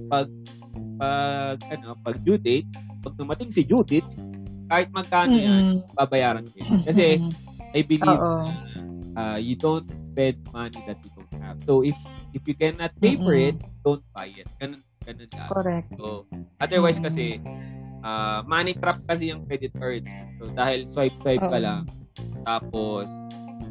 pag, 0.07 0.31
pag, 0.97 1.57
ano, 1.69 1.95
pag 1.99 2.17
due 2.21 2.37
date, 2.37 2.69
pag 2.99 3.13
dumating 3.13 3.49
si 3.49 3.61
due 3.63 3.83
date, 3.83 4.07
kahit 4.67 4.89
magkano 4.89 5.35
yan, 5.35 5.63
Mm-mm. 5.81 5.93
babayaran 5.93 6.45
ko 6.47 6.55
yan. 6.59 6.81
Kasi. 6.83 7.21
I 7.73 7.81
believe 7.81 8.05
na 8.05 8.53
uh, 9.17 9.39
you 9.41 9.57
don't 9.57 9.89
spend 10.05 10.37
money 10.53 10.77
that 10.85 11.01
you 11.01 11.09
don't 11.17 11.33
have. 11.41 11.57
So, 11.65 11.81
if 11.81 11.97
if 12.37 12.45
you 12.45 12.53
cannot 12.53 12.93
pay 13.01 13.17
for 13.17 13.33
Mm-mm. 13.33 13.49
it, 13.49 13.57
don't 13.81 14.05
buy 14.13 14.29
it. 14.29 14.45
Ganun, 14.61 14.85
ganun 15.01 15.29
lang. 15.33 15.49
correct. 15.49 15.89
So, 15.97 16.29
otherwise 16.61 17.01
Mm. 17.01 17.05
kasi, 17.09 17.25
uh, 18.05 18.45
money 18.45 18.77
trap 18.77 19.01
kasi 19.09 19.33
yung 19.33 19.41
credit 19.49 19.73
card. 19.73 20.05
So, 20.37 20.53
dahil 20.53 20.85
swipe-swipe 20.85 21.49
ka 21.49 21.57
Oo. 21.57 21.65
lang, 21.65 21.81
tapos, 22.45 23.09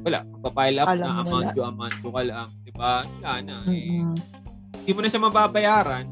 wala, 0.02 0.26
papile 0.42 0.78
up 0.82 0.88
Alam 0.90 1.06
na 1.06 1.10
amount 1.22 1.48
due, 1.54 1.62
amount 1.62 1.94
due 2.02 2.10
ka 2.10 2.22
lang. 2.26 2.48
Diba? 2.66 2.94
Wala 3.06 3.32
na. 3.38 3.56
Eh, 3.70 4.02
Mm-mm. 4.02 4.14
hindi 4.82 4.90
mo 4.90 4.98
na 4.98 5.08
siya 5.14 5.22
mababayaran. 5.22 6.06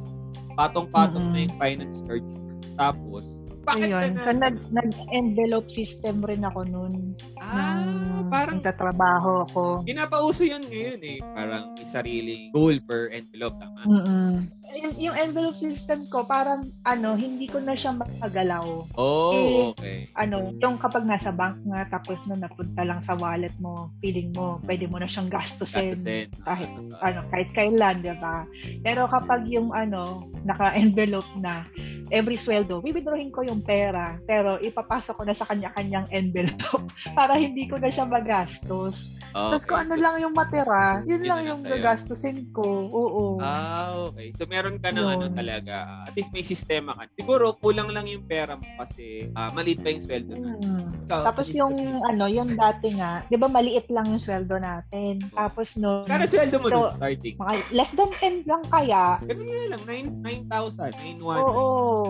Patong-patong 0.61 1.33
na 1.33 1.41
Mm-mm. 1.41 1.45
yung 1.49 1.57
finance 1.57 2.05
charge. 2.05 2.29
Tapos, 2.77 3.41
bakit 3.65 3.89
Ayun. 3.89 4.13
So, 4.17 4.37
na? 4.37 4.53
nag, 4.53 4.57
nag-envelope 4.69 5.73
system 5.73 6.21
rin 6.21 6.45
ako 6.45 6.69
nun. 6.69 7.17
Ah, 7.41 7.81
nung 8.21 8.29
parang 8.31 8.61
nagtatrabaho 8.61 9.49
ako. 9.49 9.63
Pinapauso 9.83 10.45
yan 10.45 10.63
ngayon 10.63 11.01
eh. 11.03 11.19
Parang 11.35 11.75
may 11.75 11.89
sariling 11.89 12.53
goal 12.55 12.79
per 12.85 13.11
envelope, 13.11 13.59
tama? 13.59 13.81
Mm-mm. 13.89 14.33
yung, 14.71 14.95
yung 15.11 15.17
envelope 15.19 15.59
system 15.59 16.07
ko, 16.07 16.23
parang, 16.23 16.71
ano, 16.87 17.19
hindi 17.19 17.51
ko 17.51 17.59
na 17.59 17.75
siya 17.75 17.97
magagalaw. 17.99 18.87
Oh, 18.95 19.35
Eh, 19.35 19.75
okay. 19.75 19.99
Ano, 20.15 20.55
yung 20.63 20.79
kapag 20.79 21.03
nasa 21.03 21.35
bank 21.35 21.59
nga, 21.67 21.99
tapos 21.99 22.23
na 22.31 22.39
napunta 22.39 22.87
lang 22.87 23.03
sa 23.03 23.19
wallet 23.19 23.53
mo, 23.59 23.91
feeling 23.99 24.31
mo, 24.31 24.63
pwede 24.69 24.87
mo 24.87 25.03
na 25.03 25.11
siyang 25.11 25.27
gastusin. 25.27 25.99
Gastusin. 25.99 26.29
kahit, 26.47 26.71
Ah, 27.03 27.11
ano, 27.11 27.27
kahit 27.35 27.51
kailan, 27.51 27.99
di 28.05 28.15
ba? 28.23 28.47
Pero 28.87 29.11
kapag 29.11 29.43
yung, 29.51 29.75
ano, 29.75 30.31
naka-envelope 30.47 31.29
na, 31.43 31.67
every 32.11 32.35
sweldo, 32.39 32.83
withdrawing 32.83 33.31
ko 33.31 33.47
yung 33.47 33.63
pera, 33.63 34.19
pero 34.27 34.59
ipapasok 34.59 35.15
ko 35.15 35.23
na 35.27 35.35
sa 35.35 35.47
kanya-kanyang 35.47 36.07
envelope 36.11 36.91
para 37.19 37.30
hindi 37.35 37.65
ko 37.65 37.77
na 37.77 37.89
siya 37.89 38.05
magastos. 38.05 39.13
Tapos 39.31 39.63
kung 39.63 39.87
ano 39.87 39.95
so- 39.95 40.03
lang 40.03 40.19
yung 40.19 40.35
matira, 40.35 41.05
yun, 41.05 41.23
Yun 41.23 41.23
lang 41.23 41.41
yung 41.47 41.61
sa'yo. 41.61 41.71
gagastusin 41.77 42.51
ko. 42.51 42.67
Oo. 42.89 43.39
Ah, 43.39 43.95
okay. 44.05 44.35
So 44.35 44.43
meron 44.45 44.77
ka 44.77 44.91
ng 44.91 44.99
Yun. 44.99 45.15
ano 45.17 45.27
talaga, 45.31 46.03
at 46.03 46.11
least 46.13 46.31
may 46.31 46.43
sistema 46.43 46.93
ka. 46.93 47.07
Siguro 47.15 47.55
kulang 47.55 47.89
lang 47.89 48.05
yung 48.05 48.25
pera 48.25 48.59
mo 48.59 48.67
kasi 48.77 49.31
ah, 49.33 49.51
maliit 49.51 49.79
pa 49.79 49.89
yung 49.89 50.03
sweldo 50.03 50.35
na. 50.35 50.51
Hmm. 50.57 50.83
Ikaw, 51.07 51.21
Tapos 51.25 51.47
least 51.47 51.57
yung 51.57 51.75
maliit. 51.75 52.09
ano, 52.09 52.25
yung 52.27 52.51
dati 52.51 52.89
nga, 52.93 53.23
'di 53.25 53.37
ba 53.37 53.47
maliit 53.47 53.87
lang 53.87 54.07
yung 54.09 54.19
sweldo 54.19 54.55
natin. 54.57 55.23
Tapos 55.31 55.75
no, 55.77 56.03
Kano 56.05 56.27
sweldo 56.27 56.57
mo 56.57 56.67
So, 56.67 56.75
dun 56.81 56.91
starting? 56.93 57.35
mga 57.37 57.55
less 57.71 57.93
than 57.95 58.11
10 58.17 58.43
lang 58.45 58.63
kaya. 58.67 59.23
Ganun 59.23 59.47
nga 59.47 59.63
lang, 59.69 59.83
9 59.87 60.51
9,000, 60.51 60.91
9,100. 61.23 61.39
Oo. 61.47 61.65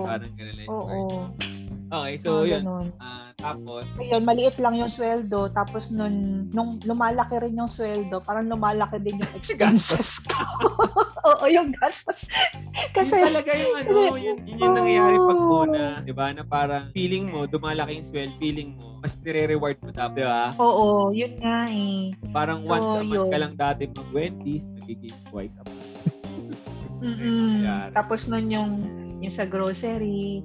Parang 0.04 0.32
ganun 0.32 0.54
lang 0.54 0.64
yung 0.64 0.72
Oo. 0.72 1.04
start. 1.28 1.69
Okay, 1.90 2.14
so 2.22 2.30
Mga 2.30 2.46
yun. 2.46 2.62
ganun. 2.62 2.86
Ah, 3.02 3.34
tapos, 3.34 3.84
Ayun, 3.98 4.22
maliit 4.22 4.54
lang 4.62 4.78
yung 4.78 4.86
sweldo. 4.86 5.50
Tapos 5.50 5.90
nun, 5.90 6.46
nung 6.54 6.78
lumalaki 6.86 7.34
rin 7.42 7.58
yung 7.58 7.66
sweldo, 7.66 8.22
parang 8.22 8.46
lumalaki 8.46 9.02
din 9.02 9.18
yung 9.18 9.32
expenses 9.38 10.22
ko. 10.22 10.38
Oo, 11.34 11.44
yung 11.50 11.74
gastos. 11.74 12.30
Kasi, 12.94 13.18
yun 13.18 13.26
talaga 13.26 13.50
yung 13.50 13.74
ano, 13.76 13.90
kasi- 13.90 14.22
yun, 14.22 14.36
yun 14.46 14.58
yung 14.62 14.74
nangyayari 14.78 15.18
pag 15.18 15.34
Oo. 15.36 15.48
muna, 15.50 15.82
di 16.00 16.14
ba? 16.14 16.30
Na 16.30 16.46
parang 16.46 16.94
feeling 16.94 17.26
mo, 17.26 17.50
dumalaki 17.50 17.98
yung 17.98 18.06
swell, 18.06 18.32
feeling 18.38 18.78
mo, 18.78 19.02
mas 19.02 19.18
nire-reward 19.18 19.82
mo 19.82 19.90
dapat, 19.90 20.14
di 20.14 20.24
ba? 20.24 20.54
oo, 20.56 21.10
yun 21.10 21.34
nga 21.42 21.66
eh. 21.66 22.14
Parang 22.30 22.62
So, 22.62 22.70
once 22.70 22.90
a 22.94 23.02
month 23.02 23.26
ka 23.26 23.36
lang 23.36 23.54
dati 23.58 23.90
mag-Wendy's, 23.90 24.70
nagiging 24.78 25.18
twice 25.26 25.58
a 25.58 25.66
month. 25.66 25.90
Mm-mm. 27.02 27.64
Tapos 27.90 28.28
nun 28.28 28.46
yung, 28.46 28.70
yung 29.18 29.32
sa 29.32 29.42
grocery, 29.42 30.44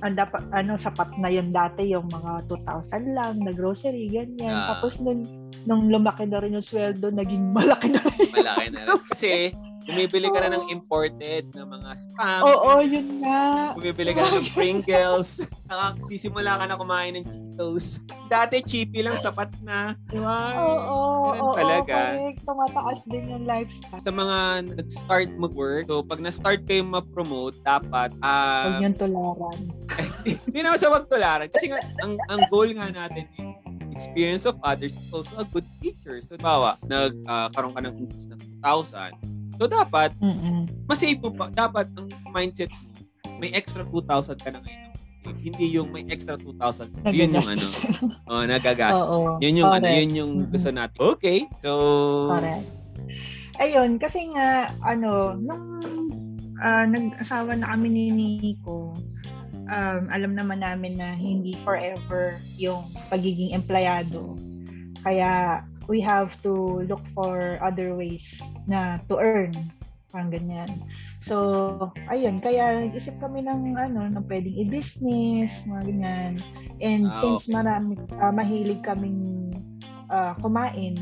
ang 0.00 0.14
dapat, 0.16 0.42
ano, 0.56 0.80
sapat 0.80 1.12
na 1.20 1.28
yun 1.28 1.52
dati, 1.52 1.92
yung 1.92 2.08
mga 2.08 2.48
2,000 2.48 3.16
lang 3.16 3.34
na 3.44 3.52
grocery, 3.52 4.08
ganyan. 4.08 4.56
Ah. 4.56 4.76
Tapos 4.76 4.96
nun, 5.00 5.24
nung 5.68 5.92
lumaki 5.92 6.24
na 6.24 6.40
rin 6.40 6.56
yung 6.56 6.64
sweldo, 6.64 7.12
naging 7.12 7.52
malaki 7.52 7.92
na 7.92 8.00
rin. 8.00 8.28
Malaki 8.32 8.66
na 8.72 8.80
rin. 8.88 8.96
Kasi, 9.12 9.52
bumibili 9.90 10.28
ka 10.30 10.38
na 10.46 10.50
ng 10.54 10.64
imported 10.70 11.44
na 11.52 11.62
mga 11.66 11.90
spam. 11.98 12.40
Oo, 12.46 12.70
yun 12.80 13.08
nga. 13.20 13.74
Bumibili 13.74 14.14
ka 14.14 14.22
na 14.22 14.38
ng 14.38 14.48
Pringles. 14.56 15.50
Nakasisimula 15.66 16.56
ka 16.56 16.64
na 16.70 16.78
kumain 16.78 17.18
ng 17.18 17.26
Cheetos. 17.60 18.00
Dati, 18.30 18.64
cheapy 18.64 19.04
lang, 19.04 19.20
sapat 19.20 19.52
na. 19.60 19.92
Di 20.08 20.16
ba? 20.16 20.38
Oo, 20.56 21.28
Ganun 21.28 21.44
oo, 21.44 21.52
talaga. 21.52 22.16
correct. 22.16 22.40
Tumataas 22.48 22.98
din 23.04 23.24
yung 23.28 23.44
lifestyle. 23.44 24.00
Sa 24.00 24.12
mga 24.14 24.36
nag-start 24.80 25.30
mag-work, 25.36 25.84
so 25.84 26.00
pag 26.00 26.24
na-start 26.24 26.64
kayo 26.64 26.86
ma-promote, 26.88 27.60
dapat, 27.60 28.14
ah, 28.24 28.64
Huwag 28.64 28.80
niyong 28.80 28.96
tularan. 28.96 29.58
hindi 30.48 30.60
naman 30.64 30.78
sa 30.80 30.88
magtularan. 30.88 31.48
Kasi 31.52 31.68
nga, 31.68 31.78
ang, 32.00 32.16
ang 32.32 32.40
goal 32.48 32.72
nga 32.72 32.88
natin 32.88 33.28
is 33.36 33.52
experience 33.92 34.48
of 34.48 34.56
others 34.64 34.96
is 34.96 35.12
also 35.12 35.36
a 35.36 35.44
good 35.44 35.66
feature. 35.84 36.24
So, 36.24 36.40
bawa, 36.40 36.80
nagkaroon 36.88 37.76
ka 37.76 37.80
ng 37.84 37.94
utos 38.00 38.24
ng 38.32 38.40
2,000. 38.64 39.39
So, 39.60 39.68
dapat, 39.68 40.16
Mm-mm. 40.24 40.88
masave 40.88 41.20
mo 41.20 41.28
pa. 41.36 41.52
Dapat, 41.52 41.92
ang 41.92 42.08
mindset 42.32 42.72
mo, 42.72 42.88
may 43.36 43.52
extra 43.52 43.84
2,000 43.84 44.40
ka 44.40 44.48
na 44.48 44.64
ngayon. 44.64 44.88
Hindi 45.36 45.76
yung 45.76 45.92
may 45.92 46.08
extra 46.08 46.40
2,000. 46.40 47.12
Yun 47.12 47.36
yung 47.36 47.44
ano. 47.44 47.66
Oh, 48.24 48.40
nagagastos. 48.48 49.04
Oo. 49.12 49.36
Yun 49.44 49.60
yung 49.60 49.68
ano, 49.68 49.84
yun 49.84 50.10
yung 50.16 50.32
gusto 50.48 50.72
natin. 50.72 50.96
Okay. 50.96 51.44
So, 51.60 51.70
Correct. 52.32 52.64
Ayun, 53.60 54.00
kasi 54.00 54.32
nga, 54.32 54.72
ano, 54.80 55.36
nung 55.36 55.64
ah, 56.64 56.88
nag-asawa 56.88 57.52
na 57.60 57.76
kami 57.76 57.88
ni 57.92 58.04
Nico, 58.08 58.96
um, 59.68 60.02
alam 60.08 60.32
naman 60.32 60.64
namin 60.64 60.96
na 60.96 61.12
hindi 61.12 61.52
forever 61.60 62.40
yung 62.56 62.88
pagiging 63.12 63.52
empleyado. 63.52 64.40
Kaya, 65.04 65.64
we 65.90 65.98
have 65.98 66.38
to 66.40 66.86
look 66.86 67.02
for 67.12 67.58
other 67.58 67.98
ways 67.98 68.38
na 68.64 69.02
to 69.10 69.18
earn. 69.18 69.50
Parang 70.10 70.30
ganyan. 70.30 70.70
So, 71.22 71.34
ayun, 72.06 72.38
kaya 72.38 72.86
nag-isip 72.86 73.18
kami 73.18 73.42
ng 73.42 73.74
ano, 73.74 74.06
ng 74.06 74.24
pwedeng 74.26 74.54
i-business, 74.58 75.50
mga 75.66 75.82
ganyan. 75.86 76.32
And 76.78 77.10
Ah, 77.10 77.18
since 77.18 77.46
okay. 77.46 77.54
marami, 77.54 77.98
ah, 78.18 78.30
mahilig 78.30 78.82
kaming 78.82 79.50
ah, 80.06 80.34
kumain, 80.38 80.94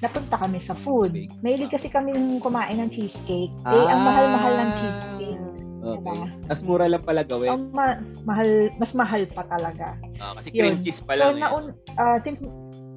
napunta 0.00 0.36
kami 0.36 0.60
sa 0.60 0.76
food. 0.76 1.16
Mahilig 1.40 1.72
kasi 1.72 1.88
kami 1.88 2.12
kumain 2.40 2.80
ng 2.80 2.92
cheesecake. 2.92 3.52
Eh, 3.64 3.84
ang 3.88 4.04
mahal-mahal 4.04 4.52
ng 4.58 4.70
cheesecake. 4.76 5.44
Okay. 5.84 6.00
Diba? 6.00 6.16
Tapos 6.48 6.62
mura 6.64 6.86
lang 6.88 7.04
pala 7.04 7.20
gawin. 7.24 7.48
Ang 7.52 7.64
ma- 7.72 8.00
mahal, 8.24 8.48
mas 8.76 8.92
mahal 8.92 9.24
pa 9.28 9.44
talaga. 9.44 9.96
Ah, 10.16 10.32
kasi 10.36 10.48
cream 10.48 10.76
yun. 10.76 10.84
cheese 10.84 11.00
pa 11.00 11.12
So, 11.12 11.20
lang. 11.22 11.36
eh. 11.36 11.42
naun, 11.44 11.64
ah, 11.96 12.16
since 12.16 12.44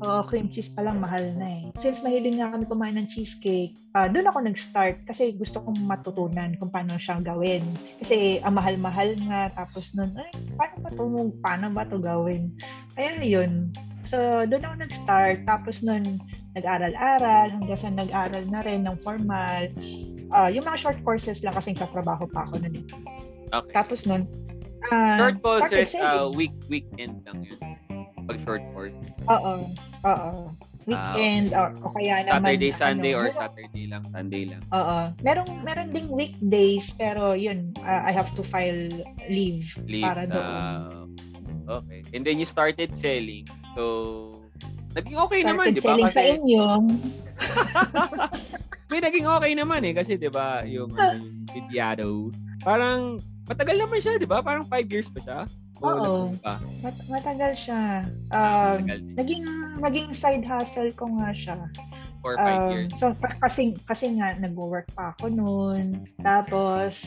oh, 0.03 0.21
cream 0.25 0.49
cheese 0.51 0.69
pa 0.69 0.85
lang 0.85 1.01
mahal 1.01 1.33
na 1.37 1.47
eh. 1.47 1.63
Since 1.81 2.05
mahilig 2.05 2.37
nga 2.37 2.53
kami 2.53 2.65
kumain 2.69 2.97
ng 2.97 3.09
cheesecake, 3.09 3.73
ah, 3.97 4.05
doon 4.05 4.29
ako 4.29 4.37
nag-start 4.45 5.01
kasi 5.09 5.33
gusto 5.33 5.61
kong 5.63 5.79
matutunan 5.85 6.53
kung 6.61 6.69
paano 6.69 6.97
siyang 7.01 7.25
gawin. 7.25 7.63
Kasi 8.03 8.37
ang 8.45 8.57
mahal-mahal 8.57 9.17
nga, 9.25 9.49
tapos 9.53 9.93
nun, 9.97 10.13
ay, 10.17 10.29
paano 10.57 10.75
ba 10.81 10.89
to, 10.93 11.03
paano 11.41 11.65
ba 11.73 11.83
to 11.85 11.97
gawin? 11.97 12.53
Kaya 12.93 13.21
yun. 13.21 13.73
So, 14.07 14.47
doon 14.47 14.63
ako 14.63 14.75
nag-start. 14.87 15.37
Tapos 15.43 15.83
nun, 15.83 16.21
nag-aral-aral, 16.55 17.51
hanggang 17.51 17.79
sa 17.79 17.91
nag-aral 17.91 18.43
na 18.47 18.61
rin 18.63 18.87
ng 18.87 18.97
formal. 19.03 19.67
Ah, 20.31 20.47
yung 20.47 20.63
mga 20.63 20.79
short 20.79 20.99
courses 21.03 21.43
lang 21.43 21.55
kasi 21.55 21.75
katrabaho 21.75 22.23
pa 22.31 22.47
ako 22.47 22.63
nun. 22.63 22.75
eh. 22.81 22.85
Okay. 23.51 23.73
Tapos 23.75 24.03
nun, 24.07 24.27
ah, 24.91 25.19
Short 25.19 25.39
courses, 25.43 25.95
uh, 25.95 26.27
week, 26.31 26.55
weekend 26.67 27.23
lang 27.27 27.43
yun. 27.43 27.59
Pag 28.27 28.43
short 28.43 28.63
course. 28.75 28.95
Oo. 29.31 29.71
Oo. 30.03 30.51
Weekend 30.87 31.51
or, 31.51 31.75
o 31.83 31.91
kaya 31.91 32.23
naman 32.23 32.47
Saturday, 32.47 32.71
Sunday, 32.71 33.11
ano, 33.11 33.19
or 33.19 33.25
meron- 33.27 33.41
Saturday 33.43 33.85
lang, 33.91 34.03
Sunday 34.07 34.43
lang. 34.47 34.61
Oo. 34.71 34.97
Meron 35.19 35.47
meron 35.61 35.87
ding 35.91 36.07
weekdays 36.07 36.95
pero 36.95 37.35
yun, 37.35 37.75
uh, 37.83 38.01
I 38.03 38.15
have 38.15 38.31
to 38.33 38.43
file 38.43 38.87
leave 39.27 39.75
Leave 39.83 40.07
para 40.07 40.23
doon. 40.23 41.11
Okay. 41.67 42.07
And 42.15 42.23
then 42.23 42.39
you 42.39 42.47
started 42.47 42.95
selling. 42.95 43.43
So, 43.75 43.83
naging 44.95 45.19
okay 45.19 45.43
naman, 45.43 45.75
Started 45.75 45.75
di 45.75 45.81
ba? 45.83 45.89
selling 45.91 46.07
sa 46.07 46.21
Kasi 46.23 46.39
inyo. 46.39 46.65
may 48.91 48.99
naging 49.03 49.27
okay 49.27 49.51
naman 49.51 49.83
eh. 49.83 49.93
Kasi, 49.93 50.15
di 50.15 50.31
ba, 50.31 50.63
yung, 50.63 50.95
ano, 50.97 51.27
Vidyado, 51.51 52.31
parang 52.63 53.19
matagal 53.43 53.75
naman 53.75 53.99
siya, 53.99 54.15
di 54.15 54.23
ba? 54.23 54.39
Parang 54.39 54.63
five 54.63 54.87
years 54.87 55.11
pa 55.11 55.19
siya. 55.19 55.39
Oo. 55.82 56.34
pa. 56.41 56.57
Mat- 56.82 57.05
matagal 57.09 57.53
siya. 57.57 58.07
Um, 58.34 58.86
matagal 58.86 58.99
naging 59.17 59.45
naging 59.78 60.09
side 60.13 60.45
hustle 60.45 60.89
ko 60.97 61.05
nga 61.21 61.30
siya. 61.34 61.57
Four, 62.25 62.34
five 62.41 62.59
Um, 62.65 62.71
years. 62.73 62.91
So, 62.97 63.13
ka- 63.13 63.38
kasi, 63.39 63.78
kasi 63.86 64.17
nga, 64.17 64.34
nag-work 64.41 64.89
pa 64.97 65.13
ako 65.13 65.30
noon. 65.30 66.09
Tapos, 66.25 66.97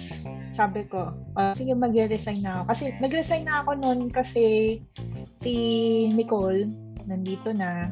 sabi 0.54 0.86
ko, 0.86 1.10
"Ah, 1.34 1.50
sige, 1.50 1.74
mag-resign 1.74 2.46
na 2.46 2.62
ako. 2.62 2.64
Kasi, 2.70 2.84
nag-resign 3.02 3.44
na 3.44 3.66
ako 3.66 3.70
noon 3.74 4.00
kasi 4.06 4.78
si 5.42 5.52
Nicole, 6.14 6.70
nandito 7.10 7.50
na. 7.50 7.90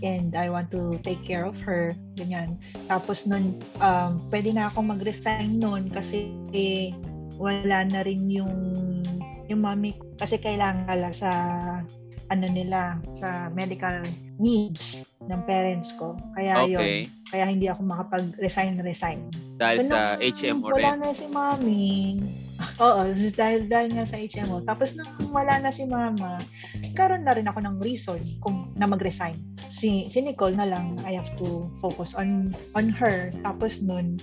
And 0.00 0.32
I 0.32 0.48
want 0.48 0.72
to 0.72 0.96
take 1.04 1.24
care 1.28 1.44
of 1.44 1.56
her. 1.64 1.92
Ganyan. 2.16 2.56
Tapos 2.88 3.28
noon, 3.28 3.60
um, 3.80 4.16
pwede 4.32 4.52
na 4.52 4.72
akong 4.72 4.88
mag-resign 4.88 5.60
noon 5.60 5.92
kasi 5.92 6.32
eh, 6.56 6.92
wala 7.36 7.84
na 7.84 8.00
rin 8.04 8.28
yung 8.28 8.52
yung 9.50 9.66
mami 9.66 9.98
ko. 9.98 10.06
Kasi 10.16 10.38
kailangan 10.38 10.96
lang 10.96 11.14
sa 11.14 11.30
ano 12.30 12.46
nila, 12.46 13.02
sa 13.18 13.50
medical 13.50 14.06
needs 14.38 15.02
ng 15.26 15.42
parents 15.50 15.90
ko. 15.98 16.14
Kaya 16.38 16.62
yun, 16.64 16.78
Okay. 16.78 16.98
kaya 17.26 17.44
hindi 17.50 17.66
ako 17.66 17.82
makapag-resign-resign. 17.90 19.26
Dahil 19.58 19.78
So, 19.82 19.90
sa 19.90 20.14
nung 20.14 20.22
HMO 20.22 20.70
Wala 20.70 20.94
rin. 20.94 20.98
na 21.02 21.10
si 21.10 21.26
mami. 21.26 21.90
Oo, 22.84 23.08
dahil, 23.34 23.66
dahil 23.66 23.88
nga 23.98 24.06
sa 24.06 24.20
HMO. 24.20 24.62
Tapos 24.62 24.94
nung 24.94 25.10
wala 25.34 25.58
na 25.58 25.74
si 25.74 25.82
mama, 25.88 26.38
karon 26.94 27.24
na 27.26 27.34
rin 27.34 27.48
ako 27.48 27.58
ng 27.66 27.76
reason 27.82 28.20
kung 28.44 28.70
na 28.78 28.86
mag-resign. 28.86 29.34
Si, 29.74 30.06
si 30.12 30.18
Nicole 30.20 30.54
na 30.54 30.68
lang, 30.68 31.00
I 31.08 31.16
have 31.16 31.28
to 31.40 31.66
focus 31.80 32.12
on 32.12 32.52
on 32.76 32.92
her. 32.92 33.32
Tapos 33.42 33.80
nun, 33.80 34.20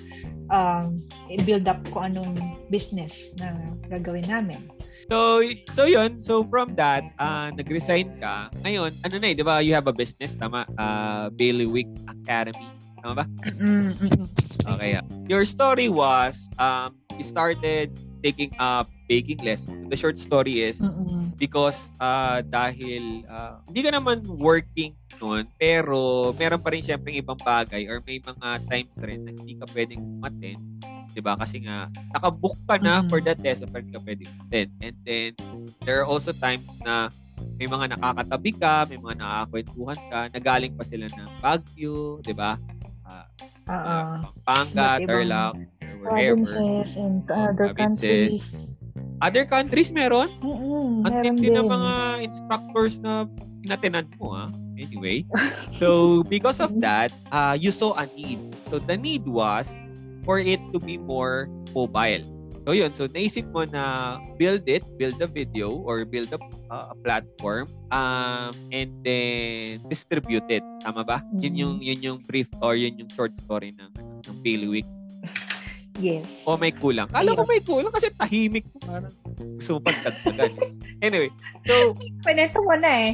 um, 0.54 1.02
i-build 1.34 1.66
up 1.66 1.82
ko 1.90 2.06
anong 2.06 2.38
business 2.70 3.34
na 3.42 3.58
gagawin 3.90 4.30
namin. 4.30 4.62
So, 5.08 5.42
so 5.72 5.84
yun. 5.88 6.20
So, 6.20 6.44
from 6.44 6.76
that, 6.76 7.08
uh, 7.16 7.52
nag-resign 7.56 8.20
ka. 8.20 8.52
Ngayon, 8.64 8.92
ano 9.08 9.16
na 9.20 9.28
eh, 9.32 9.36
di 9.36 9.44
ba? 9.44 9.64
You 9.64 9.72
have 9.74 9.88
a 9.88 9.96
business, 9.96 10.36
tama? 10.36 10.68
Uh, 10.76 11.32
Bailiwick 11.32 11.88
Academy. 12.12 12.68
Tama 13.00 13.24
ba? 13.24 13.26
Okay. 14.68 15.00
Your 15.32 15.48
story 15.48 15.88
was, 15.88 16.52
um, 16.60 17.00
he 17.16 17.24
started 17.24 17.96
taking 18.20 18.52
up 18.60 18.92
baking 19.08 19.40
lesson. 19.40 19.88
The 19.88 19.96
short 19.96 20.20
story 20.20 20.68
is 20.68 20.84
Mm-mm. 20.84 21.32
because 21.40 21.96
uh, 22.04 22.44
dahil 22.44 23.24
uh, 23.24 23.64
hindi 23.64 23.88
ka 23.88 23.92
naman 23.96 24.28
working 24.28 24.94
noon 25.18 25.48
pero 25.56 26.36
meron 26.36 26.60
pa 26.62 26.76
rin 26.76 26.84
syempre 26.84 27.16
ibang 27.16 27.40
bagay 27.40 27.88
or 27.88 28.04
may 28.04 28.20
mga 28.20 28.50
times 28.68 28.98
rin 29.02 29.24
na 29.24 29.32
hindi 29.34 29.56
ka 29.56 29.66
pwedeng 29.72 30.04
umattend 30.04 30.62
'di 31.18 31.26
ba 31.26 31.34
kasi 31.34 31.66
nga 31.66 31.90
nakabook 32.14 32.54
ka 32.70 32.78
na 32.78 33.02
Mhm. 33.02 33.10
for 33.10 33.18
that 33.26 33.42
test 33.42 33.66
pero 33.74 33.82
ka 33.90 33.98
pwedeng 34.06 34.30
attend 34.46 34.70
and 34.86 34.94
then 35.02 35.34
there 35.82 35.98
are 35.98 36.06
also 36.06 36.30
times 36.30 36.78
na 36.86 37.10
may 37.58 37.66
mga 37.66 37.98
nakakatabi 37.98 38.54
ka, 38.54 38.86
may 38.86 39.02
mga 39.02 39.18
nakakwentuhan 39.18 39.98
ka, 40.14 40.30
nagaling 40.30 40.78
pa 40.78 40.86
sila 40.86 41.10
ng 41.10 41.42
Baguio, 41.42 42.22
'di 42.22 42.38
ba? 42.38 42.54
Oo. 43.10 43.18
Uh, 43.66 44.06
Pampanga, 44.46 45.02
Tarlac, 45.02 45.58
or 45.58 45.94
wherever. 46.06 46.54
Provinces 46.54 46.94
and 47.02 47.26
other 47.34 47.74
Provinces. 47.74 48.38
countries. 48.38 48.46
Other 49.18 49.44
countries 49.50 49.90
meron? 49.90 50.30
Mm-mm, 50.38 51.02
Ang 51.02 51.14
tindi 51.26 51.50
ng 51.50 51.66
mga 51.66 51.92
instructors 52.22 53.02
na 53.02 53.26
pinatenan 53.66 54.06
mo, 54.22 54.38
ah. 54.38 54.54
Anyway. 54.78 55.26
So, 55.82 56.22
because 56.30 56.62
of 56.62 56.74
that, 56.82 57.10
uh, 57.34 57.58
you 57.58 57.74
saw 57.74 57.98
a 57.98 58.06
need. 58.14 58.42
So, 58.70 58.78
the 58.78 58.98
need 58.98 59.26
was 59.26 59.66
for 60.28 60.44
it 60.44 60.60
to 60.76 60.78
be 60.84 61.00
more 61.00 61.48
mobile. 61.72 62.28
So, 62.68 62.76
yun. 62.76 62.92
So, 62.92 63.08
naisip 63.08 63.48
mo 63.56 63.64
na 63.64 64.20
build 64.36 64.68
it, 64.68 64.84
build 65.00 65.16
a 65.24 65.30
video, 65.32 65.72
or 65.88 66.04
build 66.04 66.28
a, 66.36 66.40
uh, 66.68 66.92
a 66.92 66.96
platform, 67.00 67.72
um, 67.96 68.52
and 68.76 68.92
then 69.08 69.80
distribute 69.88 70.44
it. 70.52 70.68
Tama 70.84 71.08
ba? 71.08 71.24
Yun 71.40 71.56
yung, 71.56 71.76
yun 71.80 72.00
yung 72.04 72.20
brief 72.28 72.52
or 72.60 72.76
yun 72.76 73.00
yung 73.00 73.08
short 73.16 73.40
story 73.40 73.72
ng, 73.72 73.88
ng 74.28 74.38
Bailiwick. 74.44 74.84
Yes. 75.96 76.28
O 76.44 76.60
may 76.60 76.76
kulang. 76.76 77.08
Kala 77.08 77.40
ko 77.40 77.48
may 77.48 77.64
kulang 77.64 77.90
kasi 77.90 78.12
tahimik. 78.12 78.68
Parang 78.84 79.16
gusto 79.38 79.78
mo 79.78 79.80
pagdagdagan. 79.86 80.52
anyway, 81.06 81.30
so, 81.66 81.94
Pineto 82.26 82.62
mo 82.66 82.74
na 82.78 82.90
eh. 82.90 83.14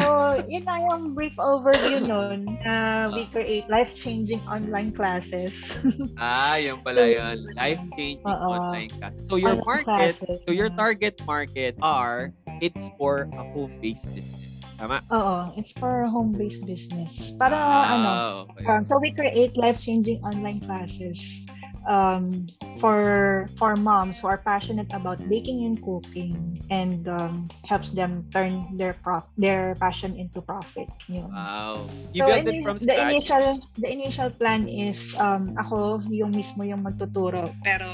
So, 0.00 0.06
yun 0.52 0.64
na 0.64 0.80
yung 0.90 1.12
brief 1.12 1.36
overview 1.36 2.00
nun 2.06 2.56
na 2.64 3.06
we 3.12 3.28
create 3.28 3.68
life-changing 3.68 4.40
online 4.48 4.94
classes. 4.94 5.74
ah, 6.18 6.56
yun 6.56 6.80
pala 6.80 7.04
yun. 7.04 7.44
Life-changing 7.58 8.24
Oo. 8.24 8.46
online 8.48 8.90
class. 8.96 9.14
So, 9.26 9.36
your 9.36 9.58
Online 9.60 9.66
market, 9.66 10.14
classes. 10.18 10.38
so 10.46 10.50
your 10.54 10.70
target 10.72 11.20
market 11.26 11.74
are, 11.82 12.32
it's 12.62 12.88
for 12.96 13.28
a 13.34 13.44
home-based 13.52 14.08
business. 14.14 14.62
Tama? 14.74 15.06
Oo, 15.14 15.54
it's 15.54 15.70
for 15.78 16.02
home-based 16.10 16.66
business. 16.66 17.30
Para 17.38 17.54
ano, 17.54 18.10
ah, 18.10 18.30
okay. 18.50 18.66
um, 18.66 18.82
so 18.82 18.98
we 18.98 19.14
create 19.14 19.54
life-changing 19.54 20.18
online 20.26 20.58
classes 20.58 21.44
um, 21.86 22.46
for 22.78 23.46
for 23.56 23.76
moms 23.76 24.18
who 24.20 24.26
are 24.26 24.38
passionate 24.38 24.90
about 24.92 25.20
baking 25.28 25.64
and 25.64 25.78
cooking 25.80 26.60
and 26.70 27.06
um, 27.08 27.48
helps 27.64 27.90
them 27.92 28.24
turn 28.32 28.64
their 28.76 28.94
prof- 29.04 29.28
their 29.36 29.74
passion 29.76 30.16
into 30.16 30.40
profit. 30.40 30.88
Yun. 31.08 31.28
Wow. 31.30 31.86
You 32.12 32.24
So, 32.24 32.26
built 32.28 32.46
it 32.48 32.62
from 32.64 32.76
the 32.78 32.88
scratch? 32.88 33.12
initial 33.12 33.44
the 33.78 33.88
initial 33.90 34.30
plan 34.30 34.66
is 34.68 35.12
um 35.20 35.52
ako 35.60 36.00
yung 36.10 36.32
mismo 36.32 36.64
yung 36.64 36.82
magtuturo 36.82 37.52
pero 37.62 37.92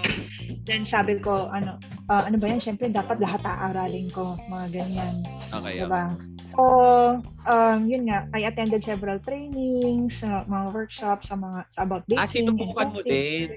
then 0.68 0.84
sabi 0.86 1.18
ko 1.18 1.50
ano 1.50 1.76
ah, 2.08 2.24
ano 2.26 2.36
ba 2.38 2.46
yan 2.52 2.60
syempre 2.62 2.86
dapat 2.92 3.18
lahat 3.18 3.42
aaralin 3.42 4.06
ko 4.12 4.38
mga 4.48 4.66
ganyan 4.82 5.14
Okay, 5.50 5.82
okay. 5.82 6.29
So 6.50 6.62
um 7.46 7.78
yun 7.82 8.04
nga 8.04 8.26
I 8.30 8.44
attended 8.44 8.82
several 8.82 9.18
trainings 9.18 10.18
sa 10.18 10.42
mga 10.44 10.66
workshops 10.70 11.30
sa 11.30 11.36
mga 11.36 11.62
sa 11.70 11.80
about 11.82 12.02
baking 12.04 12.18
Ah, 12.18 12.26
sinubukan 12.26 12.90
mo 12.90 13.00
din. 13.00 13.54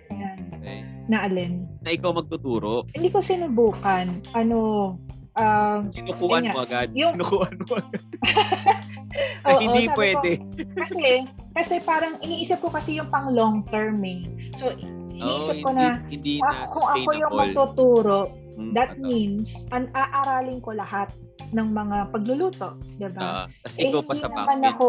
okay. 0.54 0.80
na 1.06 1.26
alin 1.26 1.66
Na 1.82 1.92
ikaw 1.92 2.14
magtuturo, 2.14 2.86
hindi 2.94 3.10
ko 3.10 3.20
sinubukan 3.20 4.08
ano 4.32 4.94
um 5.34 5.80
sinukuan 5.90 6.46
mo 6.48 6.62
agad. 6.62 6.94
Yung- 6.94 7.18
Sinukuan 7.18 7.58
mo 7.60 7.74
agad. 7.76 8.02
Oo, 9.46 9.60
hindi 9.60 9.86
ko, 9.86 9.94
pwede. 9.94 10.32
kasi 10.74 11.28
kasi 11.54 11.78
parang 11.84 12.18
iniisip 12.20 12.58
ko 12.58 12.72
kasi 12.72 12.98
yung 12.98 13.10
pang 13.10 13.30
long 13.30 13.62
term 13.68 14.00
eh. 14.02 14.24
So 14.56 14.72
Oh, 14.72 14.80
iniisip 15.14 15.54
hindi, 15.54 15.62
ko 15.62 15.70
na 15.72 15.86
hindi 16.08 16.34
kung 16.38 16.48
na 16.48 16.58
ako, 16.66 16.74
kung 16.74 16.88
ako 16.90 17.10
yung 17.14 17.34
magtuturo, 17.36 18.20
Hmm, 18.54 18.70
that 18.72 18.94
ano. 18.94 19.02
means 19.04 19.50
an 19.70 19.90
aaralin 19.92 20.60
ko 20.60 20.72
lahat 20.72 21.10
ng 21.50 21.68
mga 21.70 22.10
pagluluto, 22.10 22.78
'di 22.96 23.10
ba? 23.12 23.22
Ah, 23.22 23.46
tas 23.62 23.76
eh, 23.76 23.90
ikaw 23.90 24.02
pa 24.02 24.14
sa 24.14 24.28
naman 24.28 24.46
backend. 24.62 24.66
ako, 24.72 24.86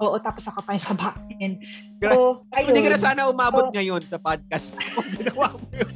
oo, 0.00 0.16
tapos 0.20 0.44
ako 0.44 0.60
pa 0.60 0.76
sa 0.76 0.92
backend. 0.92 1.56
Gra- 1.96 2.12
So, 2.12 2.44
ayun. 2.52 2.68
Hindi 2.68 2.80
ka 2.82 2.90
na 2.90 3.00
sana 3.00 3.20
umabot 3.26 3.64
So- 3.66 3.72
ngayon 3.72 4.02
sa 4.04 4.16
podcast 4.16 4.72
ko. 4.76 5.00
Kung 5.00 5.12
ginawa 5.14 5.48
mo 5.50 5.66
yun. 5.70 5.90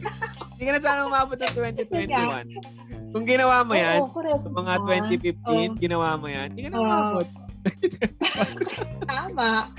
Hindi 0.50 0.62
ka 0.62 0.72
na 0.72 0.80
sana 0.80 1.00
umabot 1.04 1.36
ng 1.36 1.52
2021. 1.52 3.10
Kung 3.10 3.24
ginawa 3.26 3.56
mo 3.64 3.74
yan, 3.74 4.00
Oo, 4.00 4.08
correct. 4.08 4.42
mga 4.46 4.74
naman. 4.78 5.02
2015, 5.74 5.82
ginawa 5.82 6.08
mo 6.14 6.26
yan, 6.26 6.46
hindi 6.48 6.62
ka 6.62 6.70
na 6.70 6.78
umabot. 6.78 7.26
Tama. 9.10 9.74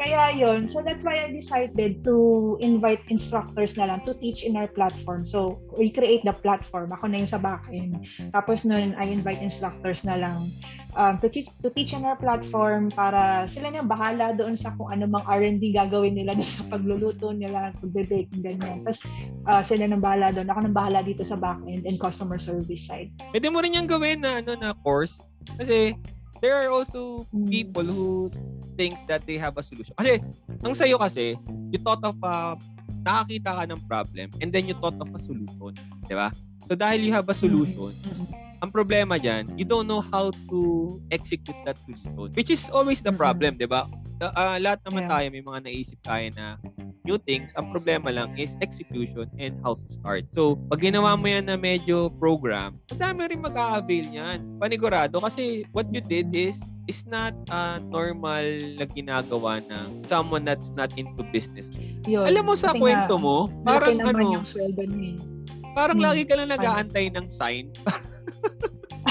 Kaya 0.00 0.32
yon 0.34 0.66
So 0.66 0.80
that's 0.80 1.04
why 1.04 1.20
I 1.24 1.28
decided 1.30 2.02
to 2.04 2.56
invite 2.60 3.04
instructors 3.12 3.76
na 3.76 3.86
lang 3.92 4.00
to 4.08 4.16
teach 4.16 4.42
in 4.42 4.56
our 4.56 4.68
platform. 4.68 5.28
So 5.28 5.60
we 5.76 5.92
create 5.92 6.24
the 6.24 6.32
platform. 6.32 6.90
Ako 6.90 7.12
na 7.12 7.22
yung 7.22 7.30
sa 7.30 7.38
backend. 7.38 8.08
Tapos 8.32 8.64
nun, 8.64 8.96
I 8.96 9.12
invite 9.12 9.44
instructors 9.44 10.02
na 10.02 10.16
lang 10.16 10.50
um, 10.96 11.18
to, 11.20 11.28
teach, 11.28 11.48
to 11.62 11.70
teach 11.70 11.92
in 11.92 12.02
our 12.06 12.16
platform 12.16 12.90
para 12.90 13.46
sila 13.46 13.70
na 13.70 13.84
bahala 13.84 14.34
doon 14.34 14.56
sa 14.56 14.74
kung 14.74 14.90
ano 14.90 15.06
mang 15.06 15.26
R&D 15.26 15.62
gagawin 15.74 16.16
nila 16.16 16.34
sa 16.46 16.64
pagluluto 16.66 17.30
nila, 17.34 17.74
pagbe-bake, 17.78 18.32
ganyan. 18.40 18.82
Tapos 18.82 19.00
uh, 19.46 19.62
sila 19.62 19.86
nang 19.86 20.02
bahala 20.02 20.32
doon. 20.34 20.48
Ako 20.48 20.58
nang 20.64 20.76
bahala 20.76 21.04
dito 21.04 21.22
sa 21.22 21.36
backend 21.38 21.84
and 21.86 22.00
customer 22.00 22.40
service 22.40 22.86
side. 22.88 23.12
Pwede 23.30 23.48
mo 23.52 23.60
rin 23.60 23.76
yung 23.76 23.88
gawin 23.90 24.24
na, 24.24 24.40
ano, 24.42 24.56
na 24.56 24.72
course. 24.82 25.26
Kasi, 25.58 25.96
there 26.40 26.56
are 26.56 26.68
also 26.72 27.28
Mm. 27.30 27.48
people 27.48 27.84
who 27.86 28.32
thinks 28.76 29.04
that 29.06 29.24
they 29.28 29.36
have 29.36 29.56
a 29.56 29.62
solution. 29.62 29.92
Kasi, 29.96 30.18
ang 30.64 30.72
sayo 30.72 30.96
kasi, 30.96 31.36
you 31.70 31.78
thought 31.80 32.00
of 32.02 32.16
a, 32.24 32.56
nakakita 33.00 33.50
ka 33.56 33.62
ng 33.68 33.80
problem, 33.88 34.28
and 34.40 34.48
then 34.52 34.68
you 34.68 34.76
thought 34.76 34.96
of 34.96 35.08
a 35.12 35.20
solution. 35.20 35.72
Di 36.08 36.16
ba? 36.16 36.32
So, 36.68 36.76
dahil 36.76 37.00
you 37.04 37.12
have 37.12 37.28
a 37.28 37.36
solution, 37.36 37.92
Mm-mm. 38.04 38.28
Ang 38.60 38.70
problema 38.70 39.16
dyan, 39.16 39.48
you 39.56 39.64
don't 39.64 39.88
know 39.88 40.04
how 40.12 40.28
to 40.52 40.60
execute 41.08 41.56
that 41.64 41.80
solution. 41.80 42.12
Which 42.36 42.52
is 42.52 42.68
always 42.68 43.00
the 43.00 43.12
problem, 43.12 43.56
di 43.56 43.64
ba? 43.64 43.88
Uh, 44.20 44.32
uh, 44.36 44.56
lahat 44.60 44.84
naman 44.84 45.08
Yeah. 45.08 45.12
tayo, 45.16 45.26
may 45.32 45.42
mga 45.44 45.60
naisip 45.64 45.98
tayo 46.04 46.26
na 46.36 46.60
new 47.08 47.16
things. 47.16 47.56
Ang 47.56 47.72
problema 47.72 48.12
lang 48.12 48.36
is 48.36 48.60
execution 48.60 49.24
and 49.40 49.56
how 49.64 49.80
to 49.80 49.88
start. 49.88 50.28
So, 50.36 50.60
pag 50.68 50.84
ginawa 50.84 51.16
mo 51.16 51.24
yan 51.24 51.48
na 51.48 51.56
medyo 51.56 52.12
program, 52.20 52.76
madami 52.92 53.32
rin 53.32 53.40
mag-a-avail 53.40 54.06
yan. 54.12 54.38
Panigurado. 54.60 55.24
Kasi 55.24 55.64
what 55.72 55.88
you 55.88 56.04
did 56.04 56.28
is 56.36 56.60
is 56.84 57.08
not 57.08 57.32
a 57.48 57.80
normal 57.80 58.44
na 58.76 58.84
ginagawa 58.84 59.64
ng 59.64 60.04
someone 60.04 60.44
that's 60.44 60.74
not 60.76 60.92
into 61.00 61.24
business. 61.32 61.72
Yun. 62.04 62.28
Alam 62.28 62.52
mo 62.52 62.54
sa 62.58 62.76
Kasi 62.76 62.80
kwento 62.82 63.14
nga, 63.16 63.24
mo, 63.24 63.36
parang 63.64 63.96
ano, 64.04 64.36
yung 64.36 64.44
sweldo 64.44 64.84
niya 64.84 65.16
eh. 65.16 65.39
Parang 65.72 65.96
Hmm. 65.96 66.06
lagi 66.06 66.22
ka 66.24 66.34
lang 66.34 66.48
nag-aantay 66.48 67.10
ng 67.10 67.26
sign. 67.28 67.70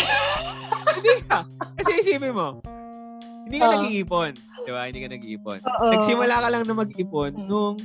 hindi 0.95 1.14
ka. 1.26 1.45
Kasi 1.80 1.91
isipin 1.99 2.34
mo, 2.34 2.60
hindi 3.45 3.57
ka 3.57 3.66
Oo. 3.66 3.74
nag-iipon. 3.80 4.32
Di 4.60 4.72
ba? 4.72 4.82
Hindi 4.86 4.99
ka 4.99 5.10
nag-iipon. 5.10 5.60
Oo. 5.60 5.86
Nagsimula 5.93 6.36
ka 6.38 6.47
lang 6.49 6.64
na 6.66 6.74
mag-ipon 6.76 7.32
Hmm. 7.34 7.47
nung 7.47 7.76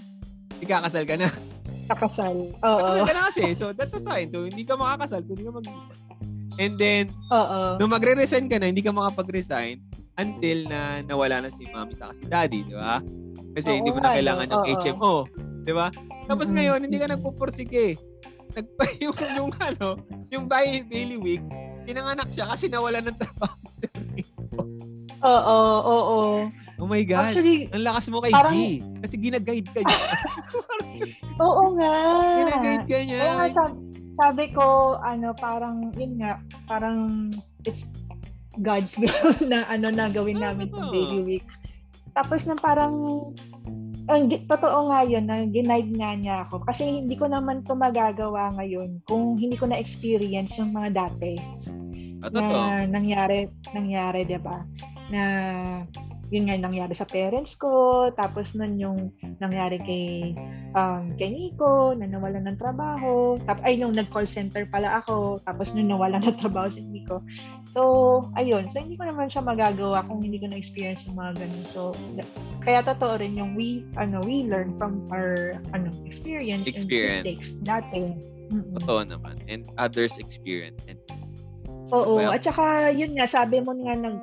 ikakasal 0.59 1.05
ka 1.05 1.15
na. 1.15 1.29
Kakasal. 1.87 2.35
Oo. 2.67 2.79
Kasal 2.81 3.05
ka 3.05 3.15
na 3.15 3.23
kasi. 3.31 3.45
So, 3.55 3.71
that's 3.71 3.95
a 3.95 4.03
sign. 4.03 4.29
So, 4.29 4.45
hindi 4.45 4.65
ka 4.65 4.75
makakasal 4.75 5.23
kung 5.23 5.39
hindi 5.39 5.47
ka 5.47 5.55
mag-iipon. 5.55 5.97
And 6.55 6.75
then, 6.77 7.05
Oo. 7.31 7.79
nung 7.79 7.91
magre-resign 7.91 8.47
ka 8.47 8.59
na, 8.59 8.71
hindi 8.71 8.79
ka 8.79 8.91
makapag-resign 8.91 9.83
until 10.15 10.59
na 10.71 11.03
nawala 11.03 11.43
na 11.43 11.51
si 11.51 11.67
mami 11.67 11.99
sa 11.99 12.15
si 12.15 12.23
daddy, 12.25 12.63
di 12.63 12.75
ba? 12.75 13.03
Kasi 13.53 13.69
Oo 13.69 13.77
hindi 13.77 13.91
mo 13.91 13.99
na 13.99 14.15
kailangan 14.15 14.47
ng. 14.47 14.63
HMO. 14.73 15.15
Di 15.65 15.73
ba? 15.75 15.91
Tapos 16.25 16.47
Mm-mm. 16.47 16.55
ngayon, 16.55 16.79
hindi 16.87 16.97
ka 16.97 17.11
nagpupursige. 17.11 17.99
Nagpa 18.53 18.85
yung, 19.01 19.17
yung 19.35 19.51
ano, 19.59 19.89
yung 20.29 20.45
by 20.45 20.85
Bailey 20.85 21.17
Week, 21.17 21.43
pinanganak 21.83 22.29
siya 22.31 22.47
kasi 22.47 22.69
nawala 22.69 23.01
ng 23.01 23.17
trabaho. 23.17 23.57
Oo, 25.25 25.59
oo. 25.81 26.19
oh 26.77 26.87
my 26.87 27.01
God. 27.03 27.33
Actually, 27.33 27.73
ang 27.73 27.81
lakas 27.83 28.13
mo 28.13 28.21
kay 28.21 28.29
parang- 28.29 28.53
G. 28.53 28.85
Kasi 29.01 29.15
ginaguide 29.17 29.71
ka 29.73 29.81
niya. 29.81 29.99
oo 31.45 31.63
nga. 31.75 31.93
ginaguide 32.39 32.85
ka 32.85 32.99
niya. 33.01 33.21
Oo 33.23 33.35
nga, 33.35 33.49
sabi, 33.49 33.75
sabi 34.15 34.45
ko, 34.53 34.65
ano, 35.01 35.33
parang, 35.33 35.91
yun 35.97 36.21
nga, 36.21 36.39
parang, 36.69 37.33
it's 37.65 37.89
God's 38.57 38.95
will 38.95 39.11
na 39.51 39.67
ano 39.67 39.91
na 39.91 40.07
gawin 40.07 40.39
Ah, 40.39 40.53
namin 40.53 40.69
totoo. 40.69 40.79
sa 40.79 40.93
daily 40.93 41.21
week. 41.25 41.47
Tapos 42.13 42.45
na 42.45 42.55
parang, 42.55 42.95
ang 44.05 44.29
totoo 44.29 44.93
nga 44.93 45.01
yun, 45.05 45.25
na 45.25 45.45
ginaid 45.49 45.89
nga 45.97 46.13
niya 46.13 46.37
ako. 46.45 46.61
Kasi 46.65 47.05
hindi 47.05 47.17
ko 47.17 47.25
naman 47.29 47.65
to 47.65 47.73
magagawa 47.73 48.53
ngayon 48.57 49.01
kung 49.09 49.41
hindi 49.41 49.57
ko 49.57 49.69
na-experience 49.69 50.61
yung 50.61 50.77
mga 50.77 50.91
dati. 50.93 51.41
Ah, 52.25 52.33
totoo. 52.33 52.41
na 52.41 52.89
nangyari 52.89 53.53
nangyari 53.77 54.25
'di 54.25 54.41
ba 54.41 54.65
na 55.13 55.23
yun 56.35 56.51
nga 56.51 56.59
nangyari 56.59 56.91
sa 56.99 57.07
parents 57.07 57.55
ko, 57.55 58.11
tapos 58.19 58.59
nun 58.59 58.75
yung 58.75 58.99
nangyari 59.39 59.79
kay 59.79 60.35
um, 60.75 61.15
kay 61.15 61.31
Nico, 61.31 61.95
na 61.95 62.11
nawalan 62.11 62.51
ng 62.51 62.59
trabaho, 62.59 63.39
tap 63.47 63.63
ay 63.63 63.79
nung 63.79 63.95
nag-call 63.95 64.27
center 64.27 64.67
pala 64.67 64.99
ako, 64.99 65.39
tapos 65.47 65.71
nung 65.73 65.95
nawalan 65.95 66.19
ng 66.19 66.39
trabaho 66.43 66.67
si 66.67 66.83
Nico. 66.83 67.23
So, 67.71 67.83
ayun. 68.35 68.67
So, 68.71 68.83
hindi 68.83 68.99
ko 68.99 69.07
naman 69.07 69.31
siya 69.31 69.47
magagawa 69.47 70.03
kung 70.11 70.19
hindi 70.23 70.43
ko 70.43 70.51
na-experience 70.51 71.07
yung 71.07 71.19
mga 71.19 71.47
ganun. 71.47 71.65
So, 71.71 71.81
kaya 72.67 72.83
totoo 72.83 73.23
rin 73.23 73.39
yung 73.39 73.55
we, 73.55 73.87
ano, 73.95 74.19
we 74.27 74.43
learn 74.47 74.75
from 74.75 75.07
our, 75.15 75.59
ano, 75.71 75.91
experience, 76.03 76.67
experience. 76.67 77.23
and 77.23 77.27
mistakes 77.27 77.49
dati. 77.63 78.03
Mm-mm. 78.51 78.75
Totoo 78.83 79.07
naman. 79.07 79.39
And 79.47 79.67
others 79.79 80.19
experience 80.19 80.83
and 80.91 80.99
Oo. 81.95 82.19
Well, 82.19 82.35
At 82.35 82.43
saka, 82.43 82.91
yun 82.91 83.15
nga, 83.15 83.27
sabi 83.31 83.63
mo 83.63 83.71
nga, 83.79 83.95
nag, 83.95 84.19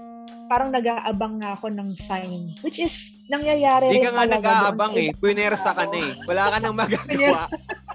parang 0.52 0.68
nag-aabang 0.68 1.40
nga 1.40 1.56
ako 1.56 1.72
ng 1.72 1.90
sign. 1.96 2.52
Which 2.60 2.84
is, 2.84 3.24
nangyayari 3.32 3.88
Hindi 3.88 4.04
ka 4.04 4.12
nga 4.12 4.28
nag-aabang 4.28 4.94
eh. 5.00 5.16
Punersa 5.16 5.72
ka 5.72 5.88
na 5.88 5.96
eh. 5.96 6.12
Wala 6.28 6.52
ka 6.52 6.58
nang 6.60 6.76
magagawa. 6.76 7.48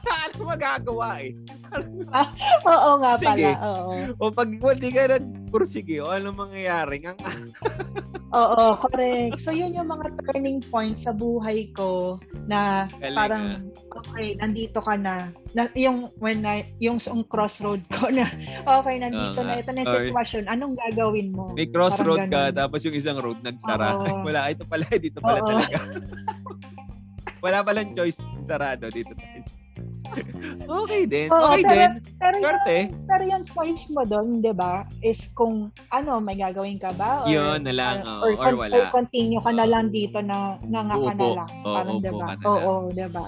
Nang 0.07 0.47
magagawa 0.47 1.09
eh. 1.23 1.35
ah, 2.15 2.29
oo 2.73 2.91
nga 3.03 3.13
Sige. 3.19 3.51
pala. 3.51 3.67
Oo. 3.75 3.93
O 4.23 4.31
pag 4.31 4.49
hindi 4.49 4.91
ka 4.95 5.19
nag-pursige, 5.19 5.99
o 5.99 6.15
ano 6.15 6.31
mangyayari? 6.31 7.03
Nga 7.03 7.13
Oo, 8.37 8.77
correct. 8.83 9.41
So, 9.41 9.55
yun 9.55 9.73
yung 9.73 9.89
mga 9.89 10.13
turning 10.29 10.61
points 10.69 11.09
sa 11.09 11.15
buhay 11.15 11.73
ko 11.73 12.21
na 12.51 12.85
Galing 13.01 13.17
parang, 13.17 13.45
ah. 13.65 13.99
okay, 14.03 14.37
nandito 14.37 14.83
ka 14.83 14.93
na. 14.99 15.33
na 15.57 15.71
yung, 15.73 16.13
when 16.21 16.45
I, 16.45 16.69
yung, 16.83 17.01
yung 17.01 17.25
crossroad 17.25 17.81
ko 17.89 18.13
na, 18.13 18.29
okay, 18.77 19.01
nandito 19.01 19.41
uh, 19.41 19.47
na, 19.47 19.55
ito 19.63 19.71
na 19.73 19.81
yung 19.87 19.95
sitwasyon, 20.11 20.45
anong 20.53 20.75
gagawin 20.77 21.33
mo? 21.33 21.55
May 21.57 21.71
crossroad 21.71 22.29
ka, 22.29 22.53
tapos 22.53 22.85
yung 22.85 22.99
isang 22.99 23.17
road 23.17 23.41
nagsara. 23.41 23.97
Oo. 24.05 24.27
Wala, 24.27 24.53
ito 24.53 24.69
pala, 24.69 24.85
dito 24.99 25.19
pala 25.23 25.41
Oo. 25.41 25.49
talaga. 25.49 25.79
Wala 27.41 27.63
palang 27.63 27.95
choice, 27.95 28.21
sarado 28.43 28.91
dito 28.91 29.15
tayo 29.17 29.66
okay 30.85 31.03
din. 31.07 31.29
Oo, 31.31 31.43
okay 31.53 31.63
pero, 31.63 31.75
din. 31.75 31.93
Pero 32.17 32.37
Swerte. 32.39 32.77
Yung, 32.77 33.07
pero 33.07 33.23
yung 33.27 33.45
choice 33.47 33.85
mo 33.93 34.03
doon, 34.07 34.27
di 34.41 34.53
ba, 34.55 34.87
is 35.03 35.21
kung 35.35 35.71
ano, 35.91 36.19
may 36.23 36.37
gagawin 36.39 36.79
ka 36.79 36.93
ba? 36.95 37.25
Or, 37.25 37.31
Yun 37.31 37.65
na 37.65 37.75
lang, 37.75 37.97
or, 38.05 38.35
or, 38.35 38.53
or, 38.53 38.55
wala. 38.57 38.75
Or 38.77 38.85
continue 38.93 39.41
ka 39.43 39.51
na 39.53 39.67
lang 39.67 39.91
dito 39.91 40.19
na 40.23 40.59
nga 40.63 40.97
ka 40.97 41.13
na 41.15 41.29
lang. 41.43 41.51
Oh, 41.63 41.75
parang, 41.75 41.99
di 42.01 42.13
ba? 42.13 42.27
Oo, 42.45 42.59
oh, 42.67 42.83
di 42.93 43.07
ba? 43.11 43.27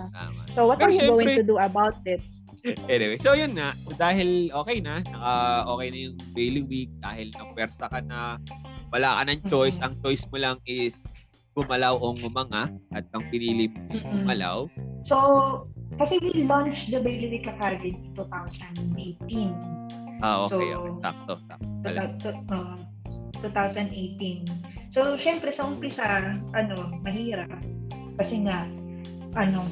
So, 0.53 0.67
what 0.67 0.79
pero 0.79 0.91
are 0.91 0.95
you 0.95 1.03
syempre, 1.03 1.25
going 1.25 1.39
to 1.43 1.47
do 1.47 1.57
about 1.59 1.99
it? 2.05 2.23
Anyway, 2.91 3.19
so 3.23 3.33
yun 3.39 3.55
na. 3.55 3.75
So 3.87 3.95
dahil 3.95 4.51
okay 4.51 4.83
na, 4.83 5.01
naka 5.07 5.33
okay 5.71 5.89
na 5.95 5.99
yung 6.11 6.17
Bailey 6.35 6.65
Week, 6.67 6.91
dahil 6.99 7.31
napersa 7.35 7.87
ka 7.87 8.01
na, 8.03 8.37
wala 8.91 9.21
ka 9.21 9.23
ng 9.31 9.41
choice, 9.47 9.79
mm-hmm. 9.79 9.87
ang 9.87 9.95
choice 10.03 10.25
mo 10.29 10.37
lang 10.41 10.57
is 10.67 11.07
gumalaw 11.59 11.99
o 11.99 12.15
ngumanga 12.15 12.71
at 12.95 13.05
ang 13.11 13.25
pinili 13.31 13.67
mo 13.67 13.99
gumalaw. 14.23 14.59
So, 15.03 15.17
kasi 15.97 16.21
we 16.21 16.45
launched 16.45 16.93
the 16.93 17.01
Bailey 17.01 17.33
Week 17.33 17.49
Academy 17.49 17.97
2018. 18.13 20.21
Ah, 20.21 20.45
okay. 20.45 20.53
So, 20.53 20.59
okay. 20.59 20.93
Sakto. 21.01 21.33
Sakto. 21.87 22.29
Uh, 22.53 22.77
2018. 23.41 24.51
So, 24.91 25.15
syempre 25.15 25.55
sa 25.55 25.71
umpisa, 25.71 26.35
ano, 26.53 26.99
mahirap. 27.07 27.55
Kasi 28.19 28.43
nga, 28.43 28.67
ano, 29.39 29.63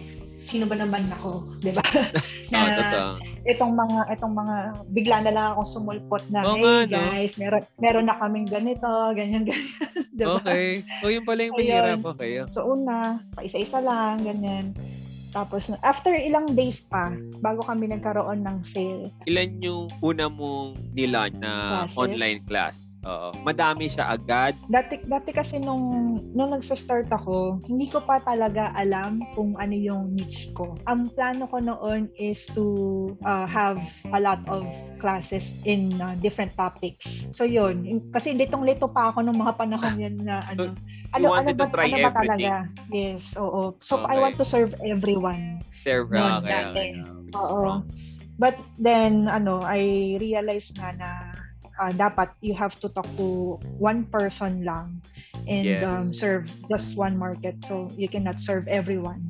sino 0.46 0.70
ba 0.70 0.78
naman 0.78 1.02
ako, 1.18 1.58
'di 1.58 1.74
ba? 1.74 1.82
na 2.54 2.58
oh, 2.62 2.70
totoo. 2.70 3.10
itong 3.50 3.74
mga 3.74 3.98
itong 4.14 4.34
mga 4.38 4.56
bigla 4.94 5.16
na 5.26 5.32
lang 5.34 5.46
akong 5.50 5.70
sumulpot 5.74 6.22
na, 6.30 6.46
oh, 6.46 6.54
hey 6.54 6.86
nga, 6.86 6.86
guys, 6.86 7.34
no? 7.34 7.42
meron 7.42 7.62
meron 7.82 8.06
na 8.06 8.14
kaming 8.14 8.46
ganito, 8.46 8.86
ganyan 9.18 9.42
ganyan, 9.42 9.74
'di 10.14 10.22
ba? 10.22 10.38
Okay. 10.38 10.86
So, 11.02 11.10
yun 11.10 11.26
pala 11.26 11.42
yung 11.42 11.58
mahirap, 11.58 11.98
okay. 12.06 12.46
So, 12.54 12.70
una, 12.70 13.18
pa 13.34 13.42
isa-isa 13.42 13.82
lang, 13.82 14.22
ganyan. 14.22 14.78
Tapos, 15.36 15.68
after 15.84 16.16
ilang 16.16 16.56
days 16.56 16.80
pa, 16.88 17.12
bago 17.44 17.60
kami 17.60 17.92
nagkaroon 17.92 18.40
ng 18.40 18.64
sale. 18.64 19.12
Ilan 19.28 19.60
yung 19.60 19.92
una 20.00 20.32
mong 20.32 20.80
nilan 20.96 21.36
na 21.36 21.84
Classes? 21.84 22.00
online 22.00 22.40
class? 22.48 22.76
Oo. 23.04 23.36
Madami 23.44 23.86
siya 23.86 24.16
agad. 24.16 24.56
Dati, 24.72 24.98
dati 25.04 25.30
kasi 25.36 25.60
nung, 25.60 26.18
nung 26.32 26.56
nagsa-start 26.56 27.12
ako, 27.12 27.60
hindi 27.68 27.86
ko 27.92 28.00
pa 28.00 28.16
talaga 28.24 28.72
alam 28.74 29.20
kung 29.36 29.54
ano 29.60 29.76
yung 29.76 30.16
niche 30.16 30.50
ko. 30.56 30.72
Ang 30.88 31.12
plano 31.12 31.44
ko 31.46 31.60
noon 31.60 32.08
is 32.16 32.48
to 32.56 33.12
uh, 33.22 33.44
have 33.44 33.78
a 34.10 34.18
lot 34.18 34.40
of 34.48 34.64
classes 34.98 35.52
in 35.68 36.00
uh, 36.00 36.16
different 36.18 36.50
topics. 36.56 37.28
So 37.36 37.44
yun, 37.44 38.08
kasi 38.10 38.32
litong-lito 38.32 38.88
pa 38.88 39.12
ako 39.12 39.22
nung 39.22 39.38
mga 39.38 39.54
panahon 39.54 39.94
yan 40.00 40.16
na 40.24 40.42
ano, 40.48 40.72
ano, 41.16 41.32
ano 41.32 41.50
ba, 41.56 41.64
to 41.64 41.66
try 41.72 41.88
ano 41.88 41.98
ba 42.08 42.12
talaga? 42.20 42.52
Yes, 42.92 43.32
oo. 43.40 43.74
So 43.80 44.04
okay. 44.04 44.12
I 44.12 44.16
want 44.20 44.36
to 44.38 44.46
serve 44.46 44.76
everyone. 44.84 45.64
Serve, 45.82 46.12
okay, 46.12 46.44
okay. 46.44 46.62
okay. 46.70 46.88
Oo. 47.34 47.82
But 48.36 48.60
then, 48.76 49.32
ano, 49.32 49.64
I 49.64 50.16
realized 50.20 50.76
nga 50.76 50.92
na 50.92 51.10
uh, 51.80 51.92
dapat 51.92 52.32
you 52.40 52.52
have 52.52 52.76
to 52.80 52.88
talk 52.92 53.08
to 53.16 53.56
one 53.80 54.04
person 54.08 54.64
lang 54.64 55.00
and 55.48 55.64
yes. 55.64 55.84
um, 55.84 56.12
serve 56.12 56.48
just 56.68 56.96
one 56.96 57.16
market 57.16 57.56
so 57.64 57.88
you 57.96 58.08
cannot 58.08 58.40
serve 58.40 58.66
everyone 58.68 59.20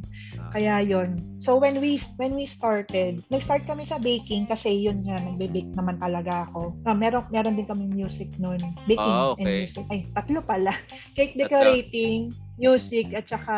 kaya 0.53 0.83
yon 0.83 1.23
so 1.41 1.57
when 1.57 1.79
we 1.81 1.97
when 2.19 2.35
we 2.35 2.45
started 2.45 3.23
nag-start 3.31 3.63
kami 3.65 3.87
sa 3.87 3.97
baking 3.99 4.47
kasi 4.47 4.87
yun 4.87 5.03
nga 5.07 5.19
nagbe-bake 5.23 5.73
naman 5.75 5.97
talaga 5.99 6.51
ako. 6.51 6.75
Uh, 6.85 6.97
meron 6.97 7.25
meron 7.31 7.59
din 7.59 7.69
kami 7.69 7.87
music 7.89 8.31
noon 8.37 8.61
baking 8.91 9.17
oh, 9.17 9.35
okay. 9.35 9.43
and 9.43 9.53
music. 9.67 9.85
Ay 9.93 10.01
tatlo 10.15 10.41
pala. 10.43 10.73
Cake 11.17 11.37
decorating 11.37 12.31
music 12.61 13.13
at 13.13 13.27
saka 13.29 13.57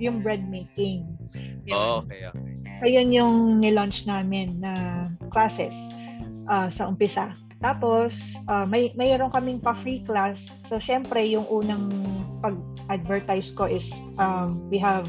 yung 0.00 0.20
bread 0.20 0.44
making. 0.46 1.06
Yun. 1.64 1.74
oh, 1.74 2.04
okay. 2.04 2.28
Okay 2.28 2.54
ayun 2.84 3.08
yung 3.14 3.36
nilaunch 3.62 4.04
namin 4.04 4.60
na 4.60 5.06
classes 5.32 5.72
uh, 6.52 6.66
sa 6.68 6.90
umpisa. 6.90 7.32
Tapos, 7.64 8.36
uh, 8.50 8.68
may 8.68 8.92
mayroon 8.92 9.32
kaming 9.32 9.62
pa-free 9.62 10.04
class. 10.04 10.52
So, 10.68 10.76
syempre, 10.76 11.24
yung 11.24 11.48
unang 11.48 11.88
pag-advertise 12.44 13.54
ko 13.56 13.64
is 13.64 13.88
um, 14.20 14.60
we 14.68 14.76
have 14.76 15.08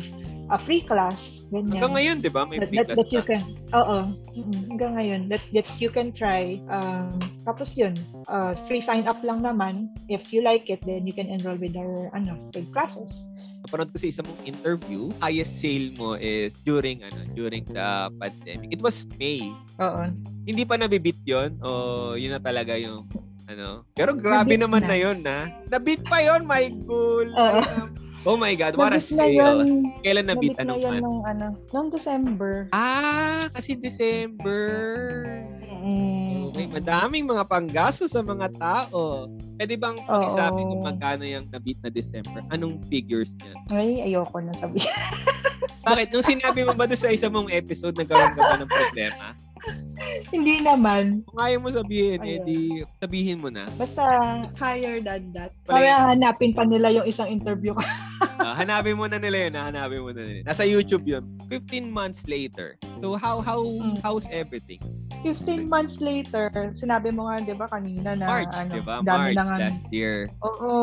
a 0.50 0.58
free 0.58 0.82
class. 0.82 1.46
Ganyan. 1.50 1.78
Hanggang 1.78 1.94
ngayon, 1.94 2.18
di 2.22 2.30
ba? 2.30 2.42
May 2.46 2.60
free 2.62 2.82
that, 2.82 2.94
class 2.94 2.98
that 3.02 3.12
you 3.14 3.24
can, 3.26 3.42
Oo. 3.74 3.98
Hanggang 4.70 4.94
ngayon. 4.98 5.22
That, 5.30 5.44
that 5.54 5.68
you 5.78 5.90
can 5.90 6.10
try. 6.14 6.62
Um, 6.70 7.18
tapos 7.46 7.78
yun, 7.78 7.94
uh, 8.30 8.54
free 8.66 8.82
sign 8.82 9.06
up 9.06 9.22
lang 9.22 9.46
naman. 9.46 9.94
If 10.10 10.34
you 10.34 10.42
like 10.46 10.70
it, 10.70 10.82
then 10.86 11.06
you 11.06 11.14
can 11.14 11.30
enroll 11.30 11.58
with 11.58 11.78
our 11.78 12.10
ano, 12.14 12.38
paid 12.54 12.70
classes 12.74 13.26
napanood 13.66 13.90
ko 13.90 13.98
sa 13.98 14.08
isang 14.14 14.26
mong 14.30 14.46
interview, 14.46 15.10
highest 15.18 15.58
sale 15.58 15.90
mo 15.98 16.14
is 16.22 16.54
during 16.62 17.02
ano, 17.02 17.26
during 17.34 17.66
the 17.66 18.14
pandemic. 18.22 18.70
It 18.78 18.82
was 18.86 19.10
May. 19.18 19.42
Oo. 19.82 20.02
Hindi 20.46 20.64
pa 20.70 20.78
nabibit 20.78 21.18
'yon 21.26 21.58
o 21.66 22.14
yun 22.14 22.38
na 22.38 22.42
talaga 22.42 22.78
yung 22.78 23.10
ano. 23.50 23.90
Pero 23.98 24.14
grabe 24.14 24.54
nabit 24.54 24.62
naman 24.62 24.82
na. 24.86 24.90
na 24.94 24.98
'yon 25.02 25.18
na. 25.26 25.38
Nabit 25.66 26.06
pa 26.06 26.22
'yon, 26.22 26.46
my 26.46 26.70
cool. 26.86 27.26
Oo. 27.34 27.62
Oh 28.26 28.34
my 28.34 28.58
God, 28.58 28.74
what 28.74 28.90
a 28.90 28.98
sale. 28.98 29.62
Yun, 29.62 29.94
Kailan 30.02 30.26
nabit? 30.26 30.58
Anong 30.58 30.82
na 30.82 30.90
yun 30.90 30.96
nung, 30.98 31.22
ano, 31.22 31.54
nung 31.70 31.94
December. 31.94 32.66
Ah, 32.74 33.46
kasi 33.54 33.78
December. 33.78 34.66
Mm. 35.86 36.50
Okay, 36.50 36.66
madaming 36.66 37.30
mga 37.30 37.46
panggaso 37.46 38.10
sa 38.10 38.26
mga 38.26 38.50
tao. 38.58 39.30
Pwede 39.62 39.78
bang 39.78 40.02
pakisabi 40.10 40.66
kung 40.66 40.82
magkano 40.82 41.22
yung 41.22 41.46
nabit 41.54 41.78
na 41.86 41.94
December? 41.94 42.42
Anong 42.50 42.82
figures 42.90 43.30
niya? 43.38 43.54
Ay, 43.70 44.02
ayoko 44.02 44.42
na 44.42 44.58
sabihin. 44.58 44.90
Bakit? 45.86 46.10
Nung 46.10 46.26
sinabi 46.26 46.66
mo 46.66 46.74
ba 46.74 46.90
sa 46.98 47.14
isa 47.14 47.30
mong 47.30 47.54
episode, 47.54 47.94
nagkaroon 47.94 48.34
ka 48.34 48.42
ba 48.42 48.58
ng 48.58 48.72
problema? 48.74 49.38
Hindi 50.32 50.62
naman. 50.66 51.22
Kung 51.28 51.42
ayaw 51.42 51.60
mo 51.62 51.70
sabihin, 51.70 52.20
Ayun. 52.22 52.36
edi 52.42 52.60
sabihin 52.98 53.38
mo 53.42 53.50
na. 53.54 53.70
Basta 53.78 54.04
higher 54.58 55.02
than 55.04 55.30
that. 55.36 55.52
Para 55.66 56.14
hanapin 56.14 56.56
pa 56.56 56.66
nila 56.66 56.90
yung 56.90 57.06
isang 57.06 57.30
interview 57.30 57.74
ko. 57.74 57.84
uh, 58.42 58.56
hanapin 58.60 58.98
mo 58.98 59.06
na 59.06 59.22
nila 59.22 59.50
yun. 59.50 59.54
Hanapin 59.54 60.02
mo 60.02 60.10
na 60.10 60.22
nila. 60.26 60.42
Nasa 60.46 60.66
YouTube 60.66 61.06
yun. 61.06 61.24
15 61.50 61.90
months 61.90 62.26
later. 62.26 62.78
So 63.04 63.20
how 63.20 63.42
how 63.44 63.62
mm. 63.62 64.02
how's 64.02 64.26
everything? 64.34 64.82
15 65.26 65.66
months 65.66 65.98
later, 65.98 66.54
sinabi 66.78 67.10
mo 67.10 67.26
nga 67.26 67.42
'di 67.42 67.56
ba 67.58 67.66
kanina 67.66 68.14
na 68.14 68.26
March, 68.30 68.54
ano, 68.54 68.72
'di 68.78 68.82
ba? 68.86 68.96
March 69.02 69.34
na 69.34 69.44
nga, 69.50 69.58
last 69.58 69.86
year. 69.90 70.30
Oo. 70.46 70.74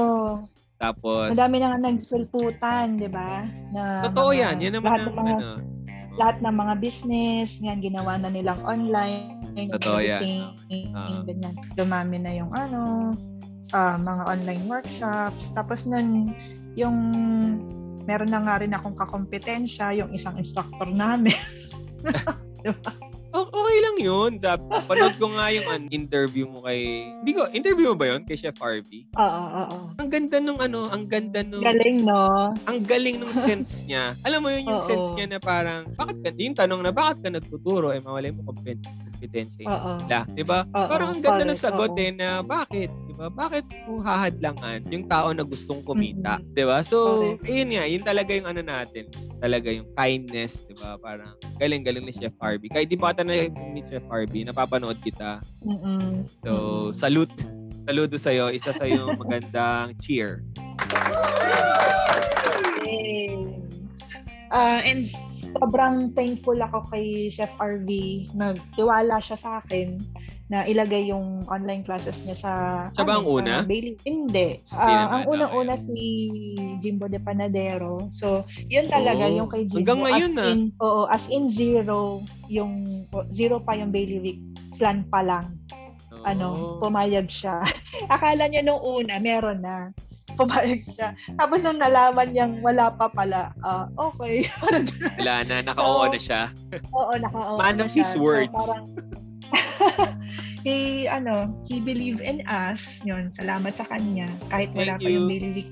Tapos 0.83 1.31
Madami 1.31 1.63
na 1.63 1.67
nga 1.71 1.81
nagsulputan, 1.87 2.99
'di 2.99 3.07
ba? 3.07 3.47
Na 3.71 4.03
Totoo 4.11 4.35
mga, 4.35 4.39
'yan. 4.43 4.55
Yan 4.67 4.73
naman 4.75 4.91
ang 4.99 5.15
mga, 5.15 5.35
ano, 5.39 5.51
lahat 6.21 6.45
ng 6.45 6.55
mga 6.55 6.75
business, 6.81 7.57
yan, 7.61 7.81
ginawa 7.81 8.21
na 8.21 8.29
nilang 8.29 8.61
online. 8.69 9.41
Totoo 9.57 10.01
yan. 10.01 10.53
Uh-huh. 10.69 11.25
Ganyan. 11.25 11.57
Dumami 11.77 12.17
na 12.21 12.33
yung 12.37 12.53
ano, 12.53 13.13
uh, 13.73 13.97
mga 13.97 14.23
online 14.29 14.65
workshops. 14.69 15.45
Tapos 15.57 15.89
nun, 15.89 16.33
yung 16.77 16.97
meron 18.05 18.33
na 18.33 18.41
nga 18.45 18.61
rin 18.61 18.77
akong 18.77 18.97
kakompetensya, 18.97 19.97
yung 19.97 20.13
isang 20.13 20.37
instructor 20.37 20.89
namin. 20.89 21.37
diba? 22.65 22.93
Okay 23.33 23.77
lang 23.81 23.97
yun. 23.99 24.31
Sabi, 24.37 24.63
panood 24.85 25.17
ko 25.17 25.33
nga 25.33 25.49
yung 25.49 25.67
an, 25.69 25.83
interview 25.89 26.45
mo 26.47 26.65
kay... 26.65 27.09
Hindi 27.21 27.33
ko, 27.33 27.49
interview 27.53 27.87
mo 27.93 27.97
ba 27.97 28.07
yun 28.13 28.23
kay 28.29 28.37
Chef 28.37 28.57
Harvey? 28.61 29.09
Oo, 29.17 29.43
oo. 29.49 29.77
Ang 29.97 30.09
ganda 30.13 30.37
nung 30.39 30.61
ano, 30.61 30.89
ang 30.93 31.05
ganda 31.09 31.41
nung... 31.41 31.65
Galing, 31.65 32.05
no? 32.05 32.53
Ang 32.69 32.79
galing 32.85 33.17
nung 33.19 33.33
sense 33.33 33.85
niya. 33.89 34.15
Alam 34.23 34.45
mo 34.45 34.49
yun, 34.53 34.69
yung 34.69 34.83
Oo. 34.85 34.89
sense 34.89 35.09
niya 35.17 35.27
na 35.27 35.41
parang, 35.41 35.89
bakit 35.97 36.21
ka, 36.21 36.29
yung 36.37 36.57
tanong 36.57 36.81
na, 36.85 36.93
bakit 36.93 37.25
ka 37.25 37.29
nagtuturo? 37.33 37.91
Eh, 37.97 38.01
mawala 38.05 38.29
mo 38.33 38.45
competen- 38.53 39.12
competensya 39.23 39.71
Oo. 39.71 39.91
nila. 40.03 40.27
Diba? 40.35 40.67
Oo, 40.67 40.89
Parang 40.91 41.15
ang 41.15 41.23
ganda 41.23 41.47
ng 41.47 41.55
sagot 41.55 41.95
oo. 41.95 42.03
eh 42.03 42.11
na, 42.11 42.43
bakit? 42.43 42.91
Diba? 43.07 43.31
Bakit 43.31 43.65
mo 43.87 44.03
hahadlangan 44.03 44.83
yung 44.91 45.07
tao 45.07 45.31
na 45.31 45.47
gustong 45.47 45.87
kumita? 45.87 46.43
Mhm. 46.43 46.59
Diba? 46.59 46.83
So, 46.83 46.99
Correct. 47.39 47.47
ayun 47.47 47.69
nga, 47.71 47.85
yun 47.87 48.03
talaga 48.03 48.31
yung 48.35 48.49
ano 48.51 48.61
natin. 48.61 49.07
Talaga 49.39 49.71
yung 49.71 49.87
kindness, 49.95 50.67
diba? 50.67 50.99
Parang 50.99 51.39
galing-galing 51.59 52.03
ni 52.03 52.13
Chef 52.13 52.35
Harvey. 52.43 52.67
Kahit 52.67 52.91
di 52.91 52.99
pa 52.99 53.15
ka 53.15 53.23
na 53.23 53.47
ni 53.47 53.81
Chef 53.87 54.03
Harvey, 54.11 54.43
napapanood 54.43 54.99
kita. 54.99 55.39
Mm-mm. 55.63 56.27
So, 56.43 56.53
salute. 56.91 57.35
Saludo 57.83 58.15
sa'yo. 58.15 58.51
Isa 58.51 58.71
sa 58.71 58.87
yung 58.87 59.19
magandang 59.19 59.95
cheer. 59.99 60.43
Yay. 62.83 63.32
Ah, 64.53 64.85
and 64.85 65.09
sobrang 65.55 66.13
thankful 66.13 66.57
ako 66.57 66.85
kay 66.87 67.29
Chef 67.29 67.49
RV. 67.57 67.89
Nagtiwala 68.33 69.17
siya 69.19 69.35
sa 69.35 69.51
akin 69.59 69.97
na 70.47 70.63
ilagay 70.63 71.09
yung 71.09 71.49
online 71.49 71.81
classes 71.81 72.21
niya 72.21 72.37
sa 72.37 72.53
Siya 72.93 73.03
ba 73.03 73.17
ang 73.17 73.25
sa 73.25 73.33
una? 73.33 73.55
Bailey. 73.65 73.97
Hindi. 74.05 74.61
Hindi 74.61 74.69
Ah, 74.69 74.85
naman, 74.99 75.09
ang 75.11 75.25
unang-una 75.27 75.75
okay. 75.75 75.85
si 75.89 76.05
Jimbo 76.79 77.09
de 77.09 77.17
Panadero. 77.17 78.13
So, 78.13 78.45
yun 78.63 78.85
talaga 78.87 79.25
Oh, 79.25 79.33
yung 79.35 79.49
kay 79.49 79.65
Jimbo. 79.65 79.81
hanggang 79.81 80.01
ngayon, 80.05 80.31
as 80.31 80.39
ah. 80.39 80.51
in, 80.53 80.61
Oo, 80.79 81.03
as 81.09 81.25
in 81.27 81.45
zero 81.49 82.21
yung 82.47 82.85
zero 83.31 83.57
pa 83.59 83.73
yung 83.73 83.89
Bailey 83.89 84.21
Week 84.21 84.41
flan 84.77 85.09
pa 85.09 85.25
lang. 85.25 85.57
Ano, 86.23 86.49
Oh. 86.53 86.79
pumayag 86.79 87.27
siya. 87.27 87.65
Akala 88.13 88.45
niya 88.47 88.61
nung 88.61 88.79
una 88.79 89.17
meron 89.19 89.59
na. 89.59 89.89
Pumayag 90.35 90.81
siya. 90.87 91.09
Tapos 91.37 91.61
nung 91.61 91.77
nalaman 91.77 92.33
niyang 92.33 92.55
wala 92.61 92.89
pa 92.91 93.09
pala, 93.09 93.53
ah, 93.63 93.87
okay. 93.95 94.49
Wala 95.21 95.45
na, 95.45 95.61
naka-oo 95.63 96.03
So, 96.03 96.11
na 96.11 96.19
siya. 96.19 96.43
Oo, 96.91 97.13
naka 97.17 97.39
Man 97.57 97.77
na 97.77 97.85
of 97.85 97.93
his 97.93 98.09
siya. 98.09 98.21
words. 98.21 98.51
So, 98.51 98.57
parang, 98.57 98.85
he, 100.67 101.05
ano, 101.07 101.53
he 101.67 101.81
believe 101.81 102.21
in 102.21 102.41
us. 102.47 103.03
Yun, 103.05 103.29
salamat 103.31 103.77
sa 103.77 103.85
kanya. 103.85 104.31
Kahit 104.49 104.73
wala 104.73 104.97
Thank 104.97 105.05
pa 105.05 105.09
yung 105.11 105.29
Week, 105.29 105.71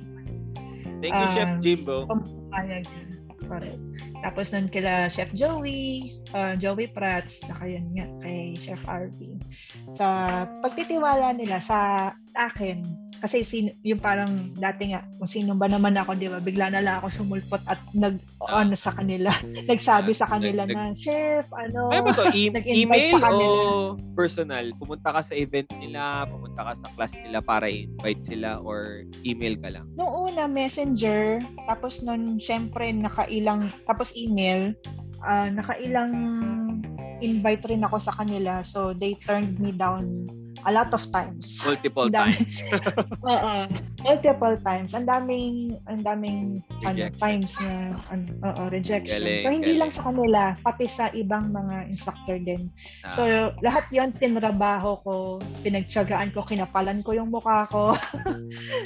Thank 1.00 1.16
you, 1.16 1.28
Chef 1.32 1.48
Um, 1.48 1.60
Jimbo. 1.64 1.96
pumayag 2.04 2.84
siya. 2.84 3.04
Correct. 3.50 3.80
Tapos 4.20 4.52
nun 4.52 4.68
kila 4.68 5.08
Chef 5.08 5.32
Joey, 5.32 6.12
uh, 6.36 6.52
Joey 6.54 6.86
Prats, 6.86 7.40
saka 7.40 7.66
yun 7.66 7.88
nga 7.96 8.06
kay 8.20 8.54
Chef 8.54 8.78
RV. 8.84 9.16
Sa 9.96 10.06
pagtitiwala 10.60 11.32
nila 11.34 11.58
sa 11.58 12.12
akin, 12.36 12.84
kasi 13.20 13.44
sin, 13.44 13.76
yung 13.84 14.00
parang 14.00 14.32
dati 14.56 14.90
nga, 14.90 15.04
kung 15.20 15.28
sino 15.28 15.52
ba 15.52 15.68
naman 15.68 15.92
ako, 15.92 16.16
di 16.16 16.26
ba, 16.26 16.40
bigla 16.40 16.72
na 16.72 16.80
lang 16.80 16.98
ako 16.98 17.22
sumulpot 17.22 17.60
at 17.68 17.76
nag, 17.92 18.16
Ah. 18.48 18.64
ano 18.64 18.72
sa 18.72 18.90
kanila, 18.90 19.28
nagsabi 19.70 20.10
sa 20.10 20.24
kanila 20.24 20.64
nag- 20.64 20.72
na, 20.72 20.96
Chef, 20.96 21.44
ano, 21.52 21.92
Ano 21.92 22.02
ba 22.02 22.12
to? 22.16 22.24
E- 22.34 22.48
email 22.66 23.20
o 23.20 23.94
personal? 24.16 24.72
Pumunta 24.74 25.12
ka 25.12 25.20
sa 25.20 25.36
event 25.36 25.68
nila, 25.76 26.24
pumunta 26.24 26.64
ka 26.64 26.72
sa 26.74 26.88
class 26.96 27.12
nila 27.14 27.38
para 27.38 27.68
i-invite 27.68 28.24
sila 28.24 28.56
or 28.58 29.04
email 29.22 29.54
ka 29.60 29.68
lang? 29.68 29.84
Noong 29.94 30.32
una, 30.32 30.48
messenger. 30.48 31.38
Tapos 31.68 32.00
nun, 32.00 32.40
syempre, 32.40 32.88
nakailang, 32.90 33.68
tapos 33.84 34.16
email. 34.16 34.72
ah, 35.20 35.52
nakailang 35.52 36.16
invite 37.20 37.68
rin 37.68 37.84
ako 37.84 38.00
sa 38.00 38.16
kanila. 38.16 38.64
So, 38.64 38.96
they 38.96 39.12
turned 39.12 39.60
me 39.60 39.70
down 39.70 40.24
a 40.62 40.70
lot 40.70 40.90
of 40.90 41.02
times. 41.10 41.60
Multiple 41.62 42.08
times. 42.08 42.60
Oo. 43.32 43.54
Multiple 44.00 44.56
times. 44.60 44.92
Ang 44.92 45.04
daming, 45.04 45.56
ang 45.86 46.00
daming 46.00 46.40
ano, 46.82 47.08
times 47.16 47.56
na 47.60 47.90
ano, 48.08 48.24
oo, 48.42 48.62
rejection. 48.68 49.20
Galing, 49.20 49.40
so, 49.40 49.48
hindi 49.48 49.72
galing. 49.72 49.80
lang 49.80 49.90
sa 49.90 50.02
kanila, 50.06 50.40
pati 50.58 50.84
sa 50.84 51.08
ibang 51.12 51.50
mga 51.50 51.88
instructor 51.88 52.36
din. 52.38 52.68
Ah, 53.02 53.12
So, 53.12 53.22
lahat 53.60 53.88
yon 53.90 54.12
tinrabaho 54.12 55.00
ko, 55.02 55.14
pinagtsagaan 55.60 56.32
ko, 56.32 56.42
kinapalan 56.42 57.00
ko 57.00 57.12
yung 57.12 57.28
mukha 57.28 57.68
ko. 57.68 57.92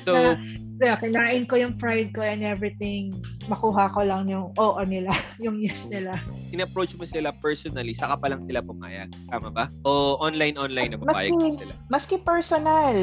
so, 0.02 0.12
na- 0.18 0.38
Kaya 0.74 0.98
kinain 0.98 1.46
ko 1.46 1.54
yung 1.54 1.78
pride 1.78 2.10
ko 2.10 2.18
and 2.18 2.42
everything. 2.42 3.14
Makuha 3.46 3.94
ko 3.94 4.02
lang 4.02 4.26
yung 4.26 4.50
oo 4.58 4.80
nila, 4.82 5.14
yung 5.44 5.62
yes 5.62 5.86
nila. 5.86 6.18
in-approach 6.50 6.98
mo 6.98 7.06
sila 7.06 7.30
personally, 7.32 7.94
saka 7.94 8.18
pa 8.18 8.26
lang 8.26 8.42
sila 8.42 8.58
pumayag. 8.58 9.06
Tama 9.30 9.54
ba? 9.54 9.70
O 9.86 10.18
online-online 10.18 10.90
na 10.90 10.98
papayag 10.98 11.30
maski- 11.30 11.63
na 11.64 11.72
sila? 11.72 11.88
Maski 11.88 12.16
personal, 12.20 12.96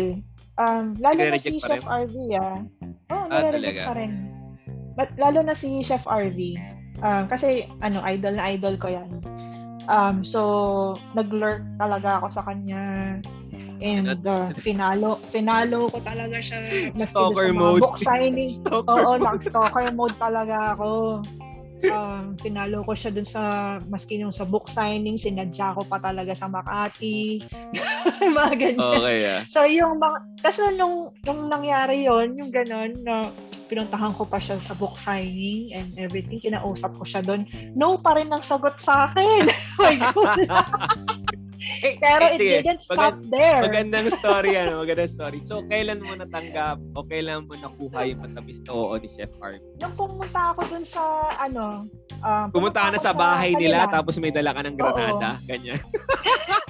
um, 0.56 0.86
lalo 0.98 1.20
na 1.20 1.38
si 1.38 1.58
Chef 1.58 1.82
RV 1.82 2.16
ah. 2.38 2.62
Oo, 3.12 3.26
Ah, 3.28 3.28
nire-reject 3.28 3.84
pa 3.84 3.94
rin. 3.98 4.12
But, 4.94 5.12
lalo 5.18 5.42
na 5.42 5.52
si 5.52 5.82
Chef 5.82 6.04
RV. 6.06 6.40
Um, 7.02 7.26
kasi, 7.26 7.66
ano, 7.82 8.00
idol 8.06 8.38
na 8.38 8.54
idol 8.54 8.78
ko 8.78 8.88
yan. 8.88 9.10
Um, 9.90 10.22
so, 10.22 10.94
nag-lurk 11.18 11.66
talaga 11.76 12.22
ako 12.22 12.28
sa 12.30 12.44
kanya. 12.46 13.18
And 13.82 14.22
uh, 14.22 14.54
finalo, 14.54 15.18
finalo 15.34 15.90
ko 15.90 15.98
talaga 16.06 16.38
siya. 16.38 16.62
Doon 16.94 17.02
Stalker 17.02 17.50
sa 17.50 17.58
mode. 17.58 17.82
book 17.82 17.98
signing. 17.98 18.52
Stalker 18.62 18.94
Oo, 18.94 19.18
mode. 19.18 19.26
nag-stalker 19.26 19.86
mode 19.98 20.16
talaga 20.22 20.78
ako. 20.78 20.90
Um, 21.90 22.38
pinalo 22.38 22.86
ko 22.86 22.94
siya 22.94 23.10
dun 23.10 23.26
sa, 23.26 23.78
maski 23.90 24.22
yung 24.22 24.36
sa 24.36 24.46
book 24.46 24.70
signing, 24.70 25.18
sinadya 25.18 25.74
ko 25.74 25.82
pa 25.88 25.98
talaga 25.98 26.38
sa 26.38 26.46
Makati. 26.46 27.42
mga 28.38 28.54
ganyan. 28.60 29.00
Okay, 29.02 29.20
ah. 29.26 29.42
So, 29.50 29.66
yung 29.66 29.98
mga, 29.98 30.18
kasi 30.46 30.62
nung, 30.78 31.10
nung 31.26 31.50
nangyari 31.50 32.06
yon 32.06 32.38
yung 32.38 32.54
ganon, 32.54 32.94
na 33.02 33.34
pinuntahan 33.72 34.12
ko 34.20 34.28
pa 34.28 34.36
siya 34.36 34.60
sa 34.60 34.76
book 34.76 35.00
signing 35.00 35.72
and 35.72 35.96
everything, 35.96 36.44
kinausap 36.44 36.92
ko 37.00 37.08
siya 37.08 37.24
doon. 37.24 37.48
No 37.72 37.96
pa 37.96 38.20
rin 38.20 38.28
ang 38.28 38.44
sagot 38.44 38.76
sa 38.84 39.08
akin. 39.08 39.48
My 39.80 39.96
God. 40.12 40.44
Eh, 41.80 41.96
Pero 42.04 42.24
eh, 42.28 42.36
it 42.36 42.40
sige. 42.40 42.58
didn't 42.60 42.82
Magand- 42.86 43.24
stop 43.24 43.32
there. 43.32 43.62
Magandang 43.64 44.08
story, 44.20 44.52
ano? 44.54 44.84
Magandang 44.84 45.08
story. 45.10 45.40
So, 45.42 45.64
kailan 45.66 46.04
mo 46.04 46.12
natanggap 46.14 46.78
o 46.92 47.02
kailan 47.02 47.48
mo 47.48 47.56
nakuha 47.56 48.04
yung 48.06 48.20
matamis 48.20 48.60
na 48.62 48.72
oo 48.72 48.94
ni 48.96 49.08
Chef 49.08 49.32
Harvey? 49.38 49.64
Nung 49.80 49.96
pumunta 49.96 50.52
ako 50.52 50.62
dun 50.68 50.84
sa, 50.84 51.02
ano, 51.40 51.88
um, 52.20 52.46
Pumunta 52.52 52.84
ka 52.84 52.90
na 52.92 53.00
sa 53.00 53.16
bahay 53.16 53.56
nila, 53.56 53.88
kanila. 53.88 53.96
tapos 53.96 54.20
may 54.20 54.30
dala 54.30 54.52
ka 54.52 54.62
ng 54.62 54.76
granada. 54.76 55.40
Ganyan. 55.46 55.80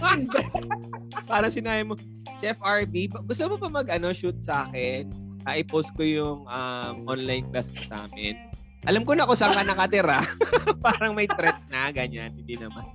Para 1.29 1.47
sinabi 1.49 1.81
mo, 1.83 1.93
Chef 2.39 2.57
RB, 2.57 2.93
gusto 3.23 3.43
mo 3.47 3.55
pa 3.55 3.69
mag 3.69 3.87
ano, 3.89 4.09
shoot 4.11 4.37
sa 4.41 4.65
akin? 4.65 5.09
I-post 5.45 5.93
ko 5.93 6.01
yung 6.01 6.45
um, 6.45 6.95
online 7.05 7.45
class 7.49 7.73
sa 7.73 8.05
amin. 8.05 8.37
Alam 8.81 9.05
ko 9.05 9.13
na 9.13 9.29
kung 9.29 9.37
saan 9.37 9.53
ka 9.53 9.61
nakatira. 9.61 10.17
Parang 10.85 11.13
may 11.13 11.29
threat 11.29 11.61
na, 11.69 11.89
ganyan. 11.89 12.33
Hindi 12.33 12.57
naman. 12.57 12.85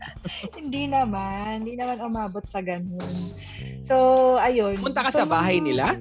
hindi 0.53 0.83
naman. 0.87 1.63
Hindi 1.63 1.75
naman 1.75 2.03
umabot 2.03 2.43
sa 2.43 2.59
ganun. 2.59 3.07
So, 3.87 3.95
ayun. 4.37 4.75
Pumunta 4.75 5.07
ka 5.07 5.15
So, 5.15 5.23
sa 5.23 5.27
bahay 5.29 5.63
nila? 5.63 5.95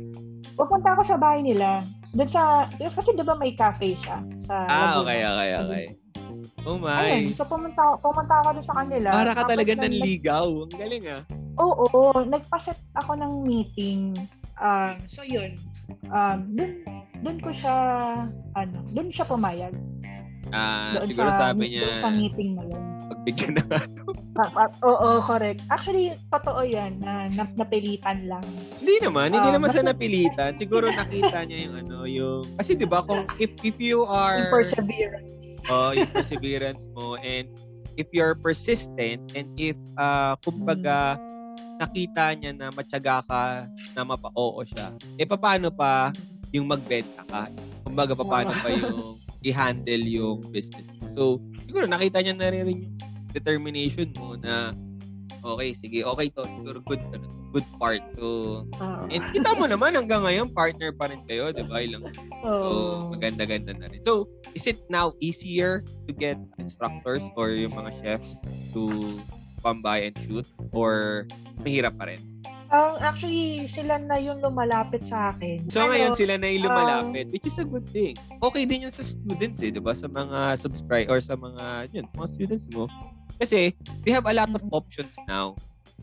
Pupunta 0.57 0.97
ako 0.97 1.05
sa 1.05 1.17
bahay 1.17 1.45
nila. 1.45 1.85
Doon 2.11 2.25
sa, 2.27 2.65
kasi 2.71 3.13
di 3.13 3.21
ba 3.21 3.35
may 3.35 3.53
cafe 3.53 3.93
siya? 3.99 4.25
Sa 4.41 4.55
Ah, 4.65 4.73
Laguna. 4.95 5.01
okay, 5.03 5.19
okay, 5.21 5.51
okay. 5.55 5.85
Oh 6.65 6.81
Ayun, 6.81 7.29
my. 7.29 7.37
so 7.37 7.45
pumunta, 7.45 7.81
pumunta 8.01 8.41
ako 8.41 8.49
doon 8.57 8.65
sa 8.65 8.75
kanila. 8.75 9.09
Para 9.13 9.31
ka 9.31 9.43
talaga 9.45 9.71
nung- 9.71 9.83
nanligaw. 9.85 10.47
Ang 10.65 10.73
galing 10.73 11.05
ah. 11.05 11.21
Oo, 11.55 11.91
nagpaset 12.25 12.79
ako 12.97 13.13
ng 13.15 13.33
meeting. 13.43 14.17
Um, 14.57 14.97
so 15.05 15.21
yun. 15.21 15.53
Um, 16.07 16.37
dun, 16.53 16.71
dun 17.21 17.37
ko 17.39 17.49
siya, 17.49 17.75
ano, 18.53 18.77
dun 18.91 19.09
siya 19.09 19.25
pumayag. 19.25 19.73
Ah, 20.49 20.93
Doon 20.95 21.09
siguro 21.09 21.29
sa, 21.29 21.49
sabi 21.49 21.73
niya, 21.73 21.89
sa 21.99 22.13
meeting 22.13 22.53
na 22.53 22.63
yun. 22.63 22.83
pagbigyan 23.05 23.53
na 23.55 23.63
nga. 23.65 23.79
Ah, 24.35 24.67
ah, 24.67 24.71
Oo, 24.83 25.23
correct. 25.23 25.63
Actually, 25.71 26.11
totoo 26.27 26.59
yan, 26.59 26.99
na, 26.99 27.31
na 27.31 27.47
napilitan 27.55 28.27
lang. 28.27 28.43
Hindi 28.83 28.99
naman, 28.99 29.31
hindi 29.31 29.47
Ah, 29.47 29.55
naman 29.55 29.71
sa 29.71 29.79
napilitan. 29.79 30.59
Siguro 30.59 30.91
nakita 30.91 31.47
niya 31.47 31.71
yung 31.71 31.75
ano, 31.79 31.97
yung... 32.03 32.43
Kasi 32.59 32.75
di 32.75 32.83
ba 32.83 32.99
kung 32.99 33.23
if, 33.39 33.55
if 33.63 33.79
you 33.79 34.03
are... 34.03 34.51
Yung 34.51 34.51
perseverance. 34.51 35.39
oh, 35.71 35.95
yung 35.95 36.11
perseverance 36.11 36.91
mo 36.91 37.15
and 37.23 37.47
if 37.95 38.11
you're 38.11 38.35
persistent 38.35 39.23
and 39.31 39.47
if 39.55 39.79
uh, 39.95 40.35
kumbaga 40.43 41.15
nakita 41.75 42.31
niya 42.35 42.51
na 42.55 42.71
matyaga 42.71 43.19
ka 43.23 43.67
na 43.95 44.01
mapa-oo 44.07 44.61
siya, 44.63 44.95
eh 45.19 45.27
paano 45.27 45.71
pa 45.71 46.11
yung 46.55 46.67
magbenta 46.71 47.23
ka? 47.27 47.51
Kumbaga 47.83 48.15
paano 48.15 48.51
pa 48.63 48.69
yung 48.71 49.19
i-handle 49.45 50.05
yung 50.07 50.39
business 50.49 50.89
mo. 50.97 51.05
So, 51.11 51.23
siguro 51.67 51.85
nakita 51.85 52.23
niya 52.23 52.33
na 52.33 52.49
rin 52.49 52.65
yung 52.65 52.83
determination 53.35 54.09
mo 54.15 54.39
na 54.39 54.73
okay, 55.45 55.77
sige, 55.77 56.01
okay 56.01 56.27
to. 56.33 56.43
Siguro 56.49 56.81
good, 56.81 57.01
ano, 57.13 57.27
good 57.53 57.67
part. 57.77 58.01
So, 58.17 58.65
Oo. 58.65 59.03
and 59.13 59.21
kita 59.29 59.53
mo 59.53 59.69
naman 59.69 59.93
hanggang 59.93 60.25
ngayon, 60.25 60.49
partner 60.51 60.89
pa 60.91 61.13
rin 61.13 61.21
kayo, 61.29 61.53
di 61.53 61.61
ba? 61.61 61.79
Ilang 61.85 62.09
So, 62.41 63.13
maganda-ganda 63.13 63.77
na 63.77 63.85
rin. 63.87 64.01
So, 64.01 64.25
is 64.57 64.65
it 64.65 64.81
now 64.89 65.13
easier 65.21 65.85
to 66.09 66.11
get 66.11 66.41
instructors 66.57 67.23
or 67.37 67.53
yung 67.53 67.77
mga 67.77 67.91
chef 68.01 68.23
to 68.73 68.89
pambahay 69.65 70.13
and 70.13 70.17
shoot? 70.21 70.45
Or 70.69 71.25
mahirap 71.65 71.97
pa 71.97 72.13
rin? 72.13 72.21
Um, 72.69 72.97
actually, 72.97 73.69
sila 73.69 74.01
na 74.01 74.17
yung 74.17 74.41
lumalapit 74.41 75.05
sa 75.05 75.33
akin. 75.33 75.69
So 75.69 75.85
Pero, 75.85 75.93
ngayon 75.93 76.11
sila 76.17 76.33
na 76.41 76.49
yung 76.49 76.65
um, 76.65 76.67
lumalapit, 76.69 77.25
which 77.29 77.45
is 77.45 77.57
a 77.61 77.65
good 77.65 77.85
thing. 77.89 78.17
Okay 78.41 78.65
din 78.65 78.89
yun 78.89 78.93
sa 78.93 79.05
students 79.05 79.61
eh, 79.61 79.69
'di 79.69 79.81
ba? 79.81 79.93
Sa 79.93 80.09
mga 80.09 80.57
subscribe 80.57 81.07
or 81.09 81.21
sa 81.21 81.37
mga 81.37 81.93
yun, 81.93 82.05
mga 82.13 82.29
students 82.33 82.65
mo. 82.73 82.89
Kasi 83.37 83.73
we 84.01 84.09
have 84.09 84.25
a 84.25 84.33
lot 84.33 84.49
of 84.49 84.63
options 84.73 85.17
now. 85.29 85.53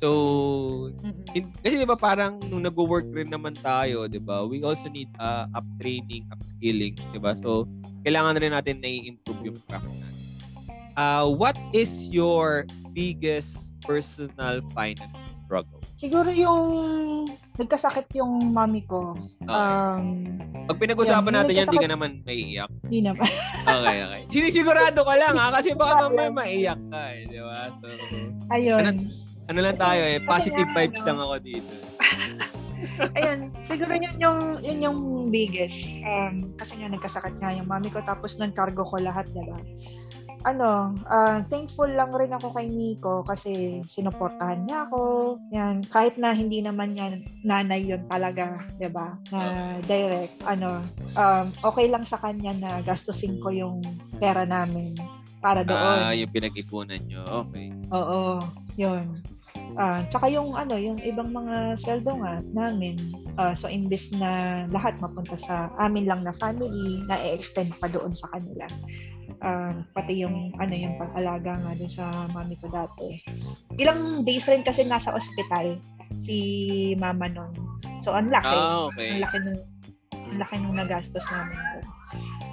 So, 0.01 0.89
in, 1.37 1.53
kasi 1.61 1.77
'di 1.77 1.85
ba 1.85 1.99
parang 1.99 2.41
nung 2.47 2.65
nagwo-work 2.65 3.11
rin 3.13 3.29
naman 3.29 3.59
tayo, 3.59 4.09
'di 4.09 4.23
ba? 4.23 4.47
We 4.47 4.65
also 4.65 4.89
need 4.89 5.11
uh, 5.19 5.51
up 5.53 5.67
training, 5.83 6.31
upskilling, 6.33 6.97
'di 7.13 7.19
ba? 7.21 7.37
So, 7.43 7.69
kailangan 8.07 8.39
rin 8.41 8.55
natin 8.55 8.81
na 8.81 8.89
i-improve 8.89 9.53
yung 9.53 9.59
craft 9.67 9.91
natin. 9.93 10.12
Uh, 10.95 11.25
what 11.33 11.57
is 11.73 12.13
your 12.13 12.69
biggest 12.93 13.73
personal 13.81 14.61
finance 14.77 15.25
struggle? 15.33 15.81
Siguro 15.97 16.29
yung 16.29 16.63
nagkasakit 17.57 18.13
yung 18.19 18.53
mami 18.53 18.85
ko. 18.85 19.17
Okay. 19.41 19.49
Um, 19.49 20.05
Pag 20.69 20.79
pinag-usapan 20.79 21.33
Yan, 21.33 21.39
natin 21.43 21.55
yan, 21.57 21.69
di 21.69 21.79
ka 21.81 21.89
naman 21.89 22.11
maiiyak. 22.27 22.71
hindi 22.87 23.01
naman. 23.07 23.29
Okay, 23.63 23.97
okay. 24.03 24.23
Sinisigurado 24.27 25.01
ka 25.07 25.15
lang 25.15 25.35
ha, 25.39 25.55
kasi 25.55 25.71
baka 25.79 26.11
mamaya 26.11 26.31
maiyak 26.35 26.81
ka 26.91 27.03
eh, 27.15 27.21
di 27.31 27.39
ba? 27.39 27.71
So, 27.79 27.87
Ayun. 28.51 28.83
Ano- 28.83 29.11
ano 29.43 29.59
lang 29.59 29.77
tayo 29.79 30.03
eh, 30.03 30.19
positive 30.23 30.67
nga, 30.71 30.77
vibes 30.83 31.03
ano, 31.03 31.07
lang 31.07 31.19
ako 31.23 31.35
dito. 31.43 31.73
Ayun, 33.19 33.39
siguro 33.71 33.93
yun 33.95 34.17
yung, 34.19 34.39
yun 34.67 34.79
yung 34.83 34.99
biggest. 35.31 35.87
Um, 36.03 36.51
kasi 36.59 36.75
nga 36.83 36.91
nagkasakit 36.91 37.39
nga 37.39 37.55
yung 37.55 37.71
mami 37.71 37.87
ko, 37.91 38.03
tapos 38.03 38.35
nag-cargo 38.37 38.83
ko 38.83 38.99
lahat, 38.99 39.31
diba? 39.31 39.59
Ano, 40.43 40.91
ah, 41.07 41.39
thankful 41.47 41.87
lang 41.87 42.11
rin 42.11 42.35
ako 42.35 42.51
kay 42.51 42.67
Nico 42.67 43.23
kasi 43.23 43.79
sinuportahan 43.87 44.67
niya 44.67 44.91
ako. 44.91 45.03
Yan, 45.55 45.87
kahit 45.87 46.19
na 46.19 46.35
hindi 46.35 46.59
naman 46.59 46.99
niya 46.99 47.23
nanay 47.47 47.87
yun 47.87 48.03
talaga, 48.11 48.67
'di 48.75 48.91
ba? 48.91 49.15
Na 49.31 49.79
direct, 49.87 50.35
ano, 50.43 50.83
um, 51.15 51.47
okay 51.63 51.87
lang 51.87 52.03
sa 52.03 52.19
kanya 52.19 52.59
na 52.59 52.71
gastusin 52.83 53.39
ko 53.39 53.55
yung 53.55 53.87
pera 54.19 54.43
namin 54.43 54.99
para 55.39 55.63
doon. 55.63 55.79
Ah, 55.79 56.15
yung 56.15 56.31
pinag-ipunan 56.31 56.99
nyo. 57.07 57.23
Okay. 57.47 57.71
Oo, 57.95 58.43
yun. 58.75 59.23
Ah, 59.79 60.05
tsaka 60.11 60.29
yung 60.29 60.53
ano, 60.53 60.77
yung 60.77 61.01
ibang 61.01 61.33
mga 61.33 61.81
sweldo 61.81 62.19
nga 62.21 62.43
namin. 62.53 62.99
ah, 63.41 63.57
so 63.57 63.65
imbes 63.65 64.13
na 64.21 64.65
lahat 64.69 65.01
mapunta 65.01 65.41
sa 65.41 65.73
amin 65.81 66.05
lang 66.05 66.21
na 66.21 66.37
family, 66.37 67.01
na-extend 67.09 67.73
pa 67.81 67.89
doon 67.89 68.13
sa 68.13 68.29
kanila. 68.37 68.69
Ah, 69.43 69.75
pati 69.91 70.23
yung 70.23 70.55
ano 70.63 70.71
yung 70.71 70.95
pag-alaga 71.03 71.59
nga 71.59 71.73
dun 71.75 71.91
sa 71.91 72.31
mami 72.31 72.55
ko 72.63 72.71
dati. 72.71 73.19
Ilang 73.75 74.23
days 74.23 74.47
rin 74.47 74.63
kasi 74.63 74.87
nasa 74.87 75.11
ospital 75.11 75.83
si 76.23 76.39
mama 76.95 77.27
nun. 77.27 77.51
So 78.07 78.15
ang 78.15 78.31
laki. 78.31 78.55
Ang 78.55 78.87
okay. 78.95 79.11
laki 79.19 79.37
nung 79.43 79.61
ang 80.15 80.39
laki 80.39 80.55
nung 80.63 80.79
nagastos 80.79 81.27
namin 81.27 81.59
doon. 81.59 81.87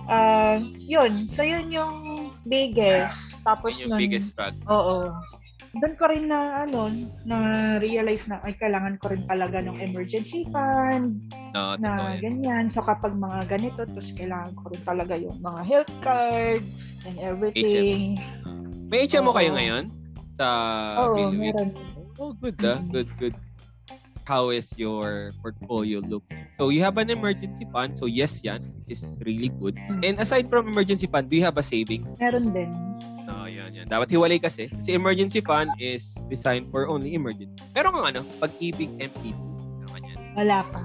Ah, 0.09 0.57
yun. 0.81 1.29
So 1.29 1.45
yun 1.45 1.69
yung 1.69 2.33
biggest. 2.49 3.37
Tapos 3.45 3.77
Yun 3.77 3.85
yung 3.85 3.91
nun, 3.93 4.01
biggest 4.01 4.33
struggle. 4.33 4.65
Oo. 4.65 5.13
Doon 5.69 5.93
ko 5.99 6.05
rin 6.09 6.25
na 6.25 6.65
ano, 6.65 6.89
na 7.27 7.37
realize 7.77 8.25
na 8.25 8.41
ay 8.41 8.57
kailangan 8.57 8.97
ko 8.97 9.13
rin 9.13 9.21
talaga 9.29 9.61
ng 9.61 9.77
emergency 9.77 10.47
fund 10.49 11.21
No, 11.53 11.77
na 11.77 12.17
yan. 12.17 12.41
ganyan. 12.41 12.65
So 12.73 12.81
kapag 12.81 13.13
mga 13.13 13.45
ganito, 13.45 13.85
tapos 13.85 14.09
kailangan 14.17 14.53
ko 14.57 14.63
rin 14.73 14.81
talaga 14.81 15.13
yung 15.13 15.37
mga 15.37 15.61
health 15.65 15.93
card 16.01 16.63
and 17.05 17.15
everything. 17.21 18.17
May 18.89 19.05
HMO 19.05 19.29
kayo 19.33 19.53
Oo. 19.53 19.57
ngayon? 19.57 19.83
Sa 20.39 20.47
Bilwig? 21.13 21.53
meron. 21.53 21.69
Oh, 22.17 22.33
good 22.33 22.57
ah. 22.65 22.79
Mhm. 22.81 22.89
Good, 22.91 23.09
good. 23.19 23.35
How 24.25 24.53
is 24.53 24.69
your 24.77 25.33
portfolio 25.41 26.05
looking? 26.05 26.45
So, 26.53 26.69
you 26.69 26.85
have 26.85 27.01
an 27.01 27.09
emergency 27.09 27.65
fund. 27.73 27.97
So, 27.97 28.05
yes, 28.05 28.45
yan. 28.45 28.61
Which 28.85 29.01
is 29.01 29.17
really 29.25 29.49
good. 29.49 29.73
Mm. 29.73 30.05
And 30.05 30.15
aside 30.21 30.45
from 30.53 30.69
emergency 30.69 31.09
fund, 31.09 31.25
do 31.31 31.33
you 31.33 31.41
have 31.49 31.57
a 31.57 31.65
savings? 31.65 32.13
Meron 32.21 32.53
din. 32.53 32.69
No, 33.79 33.85
yan, 33.85 33.87
yan. 33.87 33.87
Dapat 33.87 34.07
hiwalay 34.11 34.39
kasi. 34.43 34.67
Kasi 34.67 34.91
emergency 34.91 35.39
fund 35.39 35.71
is 35.79 36.19
designed 36.27 36.67
for 36.67 36.91
only 36.91 37.15
emergency. 37.15 37.55
Meron 37.71 37.95
kang 37.95 38.07
ano, 38.11 38.21
pag-ibig 38.43 38.91
MP2. 38.99 39.39
Meron 39.79 39.91
ka 39.95 39.99
yan. 40.03 40.19
Wala 40.35 40.57
pa. 40.67 40.81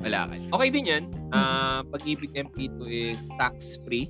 Wala 0.00 0.20
ka. 0.30 0.34
Okay 0.56 0.68
din 0.72 0.84
yan. 0.88 1.04
Ah, 1.28 1.84
pag-ibig 1.92 2.32
MP2 2.32 2.78
is 2.88 3.20
tax-free. 3.36 4.08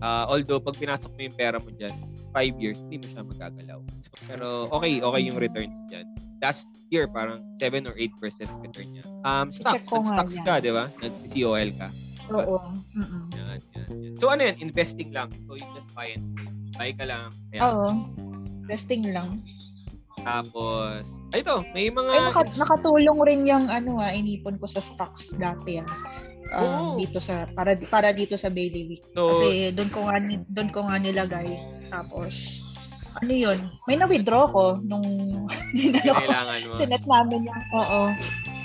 Ah, 0.00 0.28
although, 0.28 0.60
pag 0.60 0.76
pinasok 0.76 1.12
mo 1.12 1.20
yung 1.24 1.36
pera 1.36 1.56
mo 1.60 1.68
dyan, 1.72 1.92
5 2.32 2.56
years, 2.60 2.80
hindi 2.84 3.00
mo 3.00 3.06
siya 3.08 3.22
magagalaw. 3.24 3.80
So, 4.00 4.12
pero 4.28 4.68
okay, 4.72 5.00
okay 5.00 5.22
yung 5.24 5.36
returns 5.36 5.76
dyan. 5.88 6.08
Last 6.40 6.68
year, 6.88 7.04
parang 7.04 7.44
7 7.60 7.84
or 7.84 7.96
8% 7.96 8.16
return 8.64 8.88
niya. 8.96 9.04
Um, 9.24 9.52
stocks. 9.52 9.92
Nag-stocks 9.92 10.40
ka, 10.40 10.60
di 10.60 10.72
ba? 10.72 10.88
Nag-COL 11.00 11.70
ka. 11.76 11.88
Oo. 12.32 12.56
Yan, 13.36 13.60
yan, 13.76 13.88
yan. 13.92 14.14
So, 14.16 14.32
ano 14.32 14.40
yan? 14.44 14.56
Investing 14.60 15.12
lang. 15.12 15.28
So, 15.44 15.56
you 15.56 15.68
just 15.76 15.92
buy 15.92 16.16
and 16.16 16.32
trade. 16.36 16.59
Buy 16.80 16.96
ka 16.96 17.04
lang. 17.04 17.28
Kaya, 17.52 17.60
Oo. 17.68 17.88
Testing 18.64 19.12
lang. 19.12 19.44
Tapos, 20.24 21.20
ay, 21.36 21.44
ito, 21.44 21.60
may 21.76 21.92
mga... 21.92 22.08
Ay, 22.08 22.20
naka, 22.24 22.42
nakatulong 22.56 23.20
rin 23.28 23.40
yung 23.44 23.68
ano 23.68 24.00
ah, 24.00 24.08
inipon 24.16 24.56
ko 24.56 24.64
sa 24.64 24.80
stocks 24.80 25.36
dati 25.36 25.76
ah. 25.76 25.92
Um, 26.50 26.64
Oo. 26.64 26.88
dito 26.98 27.22
sa 27.22 27.46
para 27.52 27.78
para 27.78 28.10
dito 28.10 28.34
sa 28.34 28.50
Bailiwick. 28.50 29.06
so, 29.14 29.28
Kasi 29.28 29.70
doon 29.70 29.90
ko 29.92 30.08
nga 30.08 30.18
doon 30.50 30.70
ko 30.74 30.80
nga 30.82 30.96
nilagay. 30.98 31.46
Tapos 31.94 32.64
ano 33.22 33.30
'yun? 33.30 33.58
May 33.86 33.94
na-withdraw 33.94 34.50
ko 34.50 34.82
nung 34.82 35.06
ninalo 35.78 36.26
ko. 36.26 36.74
Sinet 36.74 37.06
namin 37.06 37.46
yung 37.46 37.62
oo. 37.70 38.00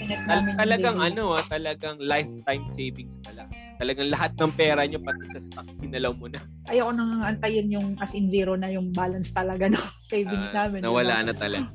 Sinet 0.06 0.22
Tal- 0.30 0.54
talagang 0.54 0.98
ano 1.02 1.34
ah, 1.34 1.42
talagang 1.50 1.98
lifetime 1.98 2.70
savings 2.70 3.18
pala. 3.26 3.50
Talagang 3.82 4.14
lahat 4.14 4.38
ng 4.38 4.54
pera 4.54 4.86
nyo 4.86 5.02
pati 5.02 5.26
sa 5.34 5.42
stocks 5.42 5.74
ginalaw 5.82 6.14
mo 6.14 6.30
na. 6.30 6.38
Ayoko 6.70 6.94
nang 6.94 7.26
antayin 7.26 7.74
yung 7.74 7.98
as 7.98 8.14
in 8.14 8.30
zero 8.30 8.54
na 8.54 8.70
yung 8.70 8.94
balance 8.94 9.34
talaga 9.34 9.66
no 9.66 9.82
savings 10.14 10.54
Ah, 10.54 10.70
namin. 10.70 10.86
nawala 10.86 11.26
diba? 11.26 11.26
na 11.26 11.34
talaga. 11.34 11.70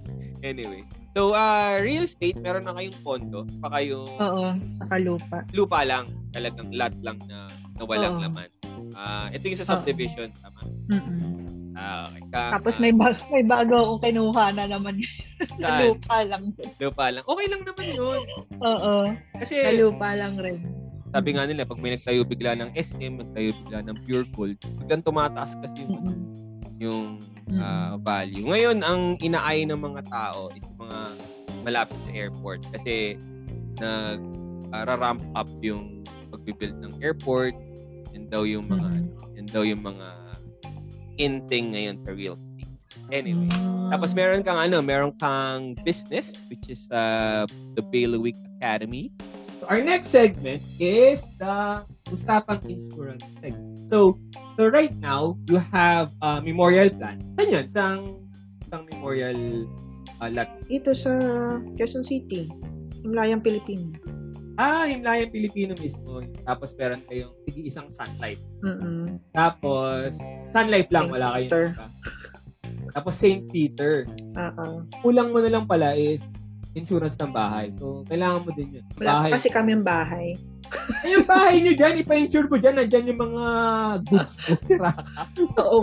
Anyway. 0.47 0.87
So, 1.11 1.35
uh, 1.35 1.75
real 1.83 2.07
estate, 2.07 2.39
meron 2.39 2.71
na 2.71 2.79
kayong 2.79 3.03
condo, 3.03 3.43
pa 3.59 3.67
kayong 3.75 4.15
Oo, 4.23 4.55
sa 4.79 4.95
lupa. 5.03 5.43
lupa 5.51 5.83
lang, 5.83 6.07
talagang 6.31 6.71
lot 6.71 6.95
lang 7.03 7.19
na, 7.27 7.51
na 7.51 7.83
walang 7.83 8.15
Oo. 8.15 8.23
laman. 8.31 8.51
Ah, 8.93 9.31
ito 9.31 9.45
yung 9.45 9.57
sa 9.57 9.69
subdivision, 9.69 10.29
tama. 10.35 10.61
Mm-mm. 10.89 11.19
Ah, 11.73 12.07
okay. 12.07 12.23
Ka- 12.29 12.53
Tapos 12.55 12.77
may 12.77 12.91
bag- 12.91 13.23
may 13.29 13.43
bago 13.43 13.73
akong 13.73 14.03
kinuha 14.05 14.45
na 14.51 14.65
naman 14.67 14.99
sa 15.61 15.81
lupa 15.81 16.17
lang. 16.23 16.43
lupa 16.77 17.05
lang. 17.09 17.25
Okay 17.25 17.47
lang 17.47 17.63
naman 17.63 17.87
yun. 17.89 18.21
Oo, 18.59 18.95
Kasi, 19.35 19.55
sa 19.57 19.73
lupa 19.73 20.09
lang 20.13 20.35
rin. 20.37 20.59
sabi 21.09 21.29
nga 21.33 21.43
nila, 21.43 21.63
pag 21.65 21.79
may 21.79 21.91
nagtayo 21.93 22.23
bigla 22.23 22.55
ng 22.55 22.71
SM, 22.73 23.13
nagtayo 23.17 23.51
bigla 23.57 23.79
ng 23.83 23.97
pure 24.05 24.27
gold, 24.29 24.55
biglang 24.79 25.03
tumataas 25.03 25.55
kasi 25.57 25.75
yung, 25.81 25.93
Mm-mm. 25.97 26.17
yung 26.79 27.05
ah, 27.57 27.95
value. 27.97 28.45
Ngayon, 28.45 28.79
ang 28.81 29.01
inaay 29.17 29.63
ng 29.65 29.79
mga 29.79 30.07
tao 30.07 30.51
yung 30.51 30.75
mga 30.77 30.99
malapit 31.61 31.99
sa 32.01 32.11
airport 32.11 32.63
kasi 32.71 33.15
nag 33.77 34.21
ah, 34.71 34.85
ra-ramp 34.85 35.19
up 35.35 35.51
yung 35.61 36.03
pagbibuild 36.29 36.79
ng 36.79 36.95
airport. 37.01 37.55
Daw 38.31 38.47
yung 38.47 38.71
mga 38.71 38.87
ano, 38.87 39.11
yan 39.35 39.47
daw 39.51 39.63
yung 39.67 39.83
mga 39.83 40.07
in 41.19 41.43
thing 41.51 41.75
ngayon 41.75 41.99
sa 41.99 42.15
real 42.15 42.39
estate. 42.39 42.71
Anyway, 43.11 43.51
Mm. 43.51 43.91
tapos 43.91 44.15
meron 44.15 44.41
kang 44.41 44.57
ano, 44.57 44.79
meron 44.79 45.11
kang 45.19 45.75
business 45.83 46.39
which 46.47 46.71
is 46.71 46.87
uh, 46.95 47.43
the 47.75 47.83
Bailiwick 47.83 48.39
Academy. 48.57 49.11
Our 49.67 49.83
next 49.83 50.15
segment 50.15 50.63
is 50.79 51.29
the 51.37 51.83
usapang 52.09 52.63
insurance 52.65 53.27
segment. 53.43 53.87
So, 53.91 54.17
so 54.55 54.71
right 54.71 54.95
now, 55.03 55.35
you 55.51 55.59
have 55.75 56.15
a 56.23 56.39
memorial 56.41 56.89
plan. 56.91 57.19
Saan 57.37 57.49
yan? 57.51 57.67
Sang, 57.69 58.03
sang 58.71 58.87
memorial 58.89 59.67
uh, 60.23 60.31
lot? 60.31 60.49
Dito 60.65 60.95
sa 60.95 61.13
Quezon 61.75 62.07
City, 62.07 62.47
Himlayang 63.03 63.43
Pilipino. 63.43 63.95
Ah, 64.57 64.87
Himlayan 64.87 65.29
Pilipino 65.29 65.75
mismo. 65.77 66.23
Tapos 66.47 66.73
meron 66.79 67.03
kayong 67.07 67.35
tigi 67.61 67.69
isang 67.69 67.93
sunlight. 67.93 68.41
Mm-mm. 68.65 69.21
Tapos, 69.37 70.17
sunlight 70.49 70.89
lang, 70.89 71.13
Saint 71.13 71.15
wala 71.15 71.27
kayong 71.37 71.45
Peter. 71.45 71.65
Tapos 72.91 73.15
St. 73.15 73.45
Peter. 73.53 74.09
Oo. 74.35 74.83
Kulang 75.05 75.31
mo 75.31 75.39
na 75.39 75.53
lang 75.53 75.65
pala 75.69 75.93
is 75.95 76.25
insurance 76.75 77.21
ng 77.21 77.31
bahay. 77.31 77.71
So, 77.77 78.03
kailangan 78.09 78.41
mo 78.43 78.51
din 78.57 78.81
yun. 78.81 78.85
Wala 78.99 79.29
Bahay. 79.29 79.31
kasi 79.37 79.49
kami 79.53 79.77
bahay. 79.79 80.35
Yung 81.13 81.27
bahay 81.27 81.59
nyo 81.61 81.73
dyan, 81.75 82.01
ipa-insure 82.03 82.47
mo 82.47 82.57
dyan, 82.57 82.79
nandyan 82.79 83.11
yung 83.11 83.21
mga 83.21 83.45
goods 84.07 84.39
mo, 84.47 84.55
sira 84.69 84.93
ka. 84.95 85.27
Oo. 85.67 85.83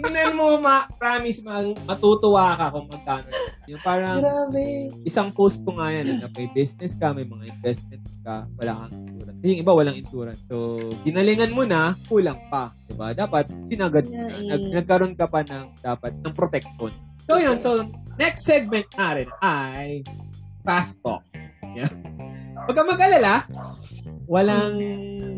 Tingnan 0.00 0.32
mo, 0.32 0.56
ma 0.58 0.88
promise, 0.96 1.44
ma 1.44 1.60
matutuwa 1.84 2.56
ka 2.56 2.72
kung 2.72 2.88
magkano. 2.88 3.28
Yung 3.68 3.82
parang, 3.84 4.24
Grabe. 4.24 4.88
isang 5.04 5.32
post 5.32 5.60
ko 5.68 5.76
nga 5.76 5.92
yan, 5.92 6.20
na 6.20 6.28
may 6.32 6.48
business 6.56 6.96
ka, 6.96 7.12
may 7.12 7.28
mga 7.28 7.52
investments 7.52 8.14
ka, 8.24 8.48
wala 8.56 8.72
kang 8.84 8.92
insurance. 9.04 9.38
Kasi 9.40 9.48
yung 9.52 9.62
iba, 9.64 9.72
walang 9.76 9.96
insurance. 9.96 10.40
So, 10.48 10.56
ginalingan 11.04 11.52
mo 11.52 11.68
na, 11.68 11.92
kulang 12.08 12.40
pa. 12.48 12.72
Diba? 12.88 13.12
Dapat, 13.12 13.52
sinagad 13.68 14.08
mo 14.08 14.16
na. 14.16 14.32
Eh. 14.32 14.48
Nag- 14.48 14.70
nagkaroon 14.80 15.14
ka 15.16 15.28
pa 15.28 15.44
ng, 15.44 15.76
dapat, 15.84 16.12
ng 16.24 16.32
protection. 16.32 16.92
So 17.24 17.40
yun, 17.40 17.56
so 17.56 17.88
next 18.20 18.44
segment 18.44 18.84
natin 19.00 19.32
ay 19.40 20.04
fast 20.60 21.00
talk. 21.00 21.24
Yeah. 21.72 21.88
Huwag 22.64 22.74
kang 22.74 22.88
mag-alala, 22.88 23.44
walang 24.24 24.80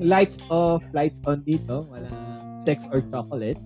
lights 0.02 0.38
off, 0.46 0.82
lights 0.94 1.18
on 1.26 1.42
dito, 1.42 1.82
walang 1.90 2.54
sex 2.54 2.86
or 2.94 3.02
chocolate. 3.10 3.58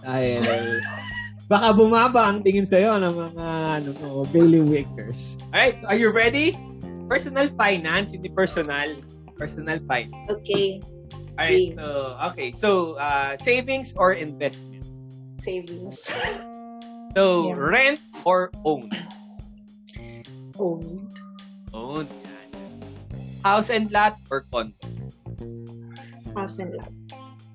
Dahil 0.00 0.40
baka 1.52 1.76
bumaba 1.76 2.32
ang 2.32 2.40
tingin 2.40 2.64
sa'yo 2.64 2.96
ng 2.96 3.12
mga 3.12 3.46
ano 3.80 3.90
mo, 4.00 4.08
bailiwickers. 4.32 5.36
Alright, 5.52 5.76
so 5.80 5.84
are 5.92 5.98
you 6.00 6.08
ready? 6.08 6.56
Personal 7.12 7.52
finance, 7.60 8.16
hindi 8.16 8.32
personal. 8.32 8.96
Personal 9.36 9.76
finance. 9.84 10.32
Okay. 10.40 10.80
Alright, 11.36 11.76
so, 11.76 12.16
okay. 12.32 12.48
So, 12.56 12.96
uh, 12.96 13.36
savings 13.36 13.92
or 14.00 14.16
investment? 14.16 14.88
Savings. 15.44 16.00
So, 17.12 17.52
Yeah. 17.52 17.60
rent 17.60 18.00
or 18.24 18.48
own? 18.64 18.88
Owned. 20.56 21.12
Own. 21.76 22.06
House 23.42 23.70
and 23.70 23.90
lot 23.90 24.18
or 24.30 24.46
condo? 24.52 24.74
House 26.36 26.58
and 26.58 26.74
lot. 26.74 26.90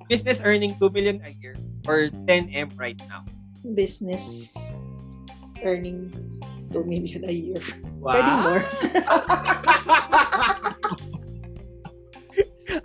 Business 0.10 0.42
earning 0.44 0.76
2 0.80 0.90
million 0.92 1.22
a 1.24 1.30
year 1.40 1.56
or 1.88 2.08
10M 2.28 2.72
right 2.80 3.00
now? 3.10 3.24
Business 3.76 4.56
earning 5.64 6.12
2 6.72 6.84
million 6.84 7.24
a 7.28 7.32
year. 7.32 7.62
Wow. 8.00 8.14
Pwede 8.16 8.32
more. 8.44 8.62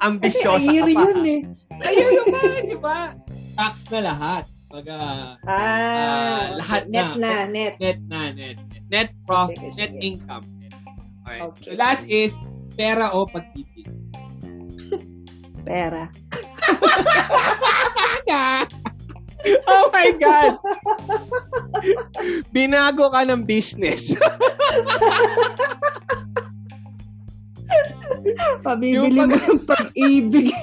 Ambisyosa 0.03 0.59
Kasi 0.59 0.67
a 0.67 0.73
year 0.73 0.87
ka 0.87 0.95
pa. 0.95 1.03
yun 1.11 1.27
eh. 1.27 1.43
Ayun 1.83 2.11
naman, 2.23 2.63
di 2.71 2.79
ba? 2.79 2.99
Tax 3.59 3.91
na 3.91 3.99
lahat. 4.03 4.45
Baga, 4.73 5.37
Ah, 5.45 6.57
lahat 6.57 6.89
net 6.89 7.13
na. 7.21 7.21
na. 7.21 7.45
Net. 7.45 7.77
net 7.77 8.01
na, 8.09 8.33
net. 8.33 8.57
Net 8.89 9.13
profit, 9.29 9.61
Sige, 9.61 9.77
net 9.77 9.93
income. 10.01 10.49
Net. 10.57 10.73
Alright. 11.29 11.45
Okay. 11.53 11.69
So 11.69 11.77
last 11.77 12.09
is, 12.09 12.33
pera 12.77 13.13
o 13.15 13.27
pag-ibig. 13.27 13.89
Pera. 15.67 16.11
Oh 19.67 19.91
my 19.91 20.15
God! 20.15 20.55
Binago 22.55 23.11
ka 23.11 23.27
ng 23.27 23.43
business. 23.43 24.15
Pabibili 28.63 29.19
pag- 29.19 29.35
mo 29.35 29.35
ng 29.35 29.63
pag-ibig. 29.67 30.55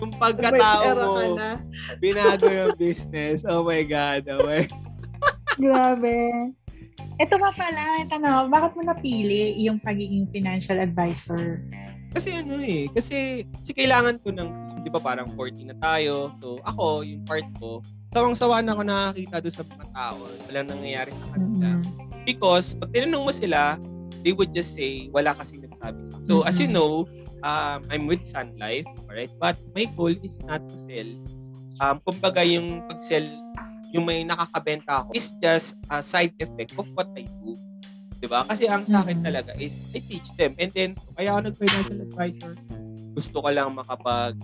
yung 0.00 0.12
pagkatao 0.16 0.96
mo, 0.96 1.36
binago 2.00 2.48
yung 2.48 2.72
business. 2.80 3.44
Oh 3.44 3.60
my 3.60 3.84
God. 3.84 4.24
Oh 4.32 4.40
my 4.46 4.64
Grabe. 5.60 6.56
Ito 7.20 7.34
pa 7.38 7.50
pala, 7.54 8.02
tanong, 8.08 8.50
bakit 8.50 8.72
mo 8.74 8.82
napili 8.82 9.54
yung 9.62 9.78
pagiging 9.78 10.26
financial 10.32 10.80
advisor? 10.80 11.62
Kasi 12.12 12.34
ano 12.36 12.60
eh, 12.60 12.92
kasi, 12.92 13.48
kasi 13.56 13.70
kailangan 13.72 14.20
ko 14.20 14.34
ng, 14.34 14.48
di 14.84 14.90
ba 14.92 15.00
parang 15.00 15.32
40 15.32 15.72
na 15.72 15.76
tayo. 15.80 16.34
So 16.42 16.60
ako, 16.60 17.06
yung 17.06 17.24
part 17.24 17.46
ko, 17.56 17.80
sawang-sawa 18.12 18.60
na 18.60 18.76
ako 18.76 18.82
nakakita 18.84 19.36
doon 19.40 19.54
sa 19.54 19.64
mga 19.64 19.86
tao. 19.96 20.18
Walang 20.50 20.68
nangyayari 20.68 21.12
sa 21.16 21.24
kanila. 21.32 21.68
Mm-mm. 21.80 22.24
Because 22.28 22.76
pag 22.76 22.92
tinanong 22.92 23.24
mo 23.24 23.32
sila, 23.32 23.80
they 24.20 24.36
would 24.36 24.52
just 24.52 24.76
say, 24.76 25.08
wala 25.08 25.32
kasi 25.32 25.58
nagsabi 25.58 26.04
sa 26.04 26.20
akin. 26.20 26.26
So 26.28 26.44
as 26.44 26.60
you 26.60 26.68
Mhm. 26.68 26.76
know, 26.76 26.92
um, 27.42 27.80
I'm 27.90 28.04
with 28.06 28.22
Sun 28.28 28.54
Life, 28.60 28.86
alright? 29.08 29.32
But 29.40 29.56
my 29.72 29.88
goal 29.88 30.12
is 30.12 30.38
not 30.44 30.62
to 30.68 30.76
sell. 30.78 31.08
Um, 31.82 31.96
kumbaga 32.04 32.44
yung 32.46 32.84
pag-sell, 32.86 33.26
yung 33.92 34.08
may 34.08 34.24
nakakabenta 34.24 35.04
ako, 35.04 35.12
is 35.12 35.36
just 35.38 35.76
a 35.92 36.00
side 36.00 36.32
effect 36.40 36.72
of 36.74 36.88
what 36.96 37.08
I 37.14 37.28
do. 37.28 37.54
Diba? 38.18 38.46
Kasi 38.46 38.70
ang 38.70 38.86
sa 38.86 39.02
akin 39.04 39.18
Mhm. 39.20 39.24
talaga 39.24 39.52
is, 39.58 39.82
I 39.92 40.00
teach 40.00 40.28
them. 40.38 40.54
And 40.56 40.70
then, 40.72 40.94
kaya 41.14 41.34
ako 41.34 41.52
nag-financial 41.52 41.98
advisor. 42.00 42.52
Gusto 43.12 43.36
ko 43.44 43.48
lang 43.52 43.76
makapag 43.76 44.34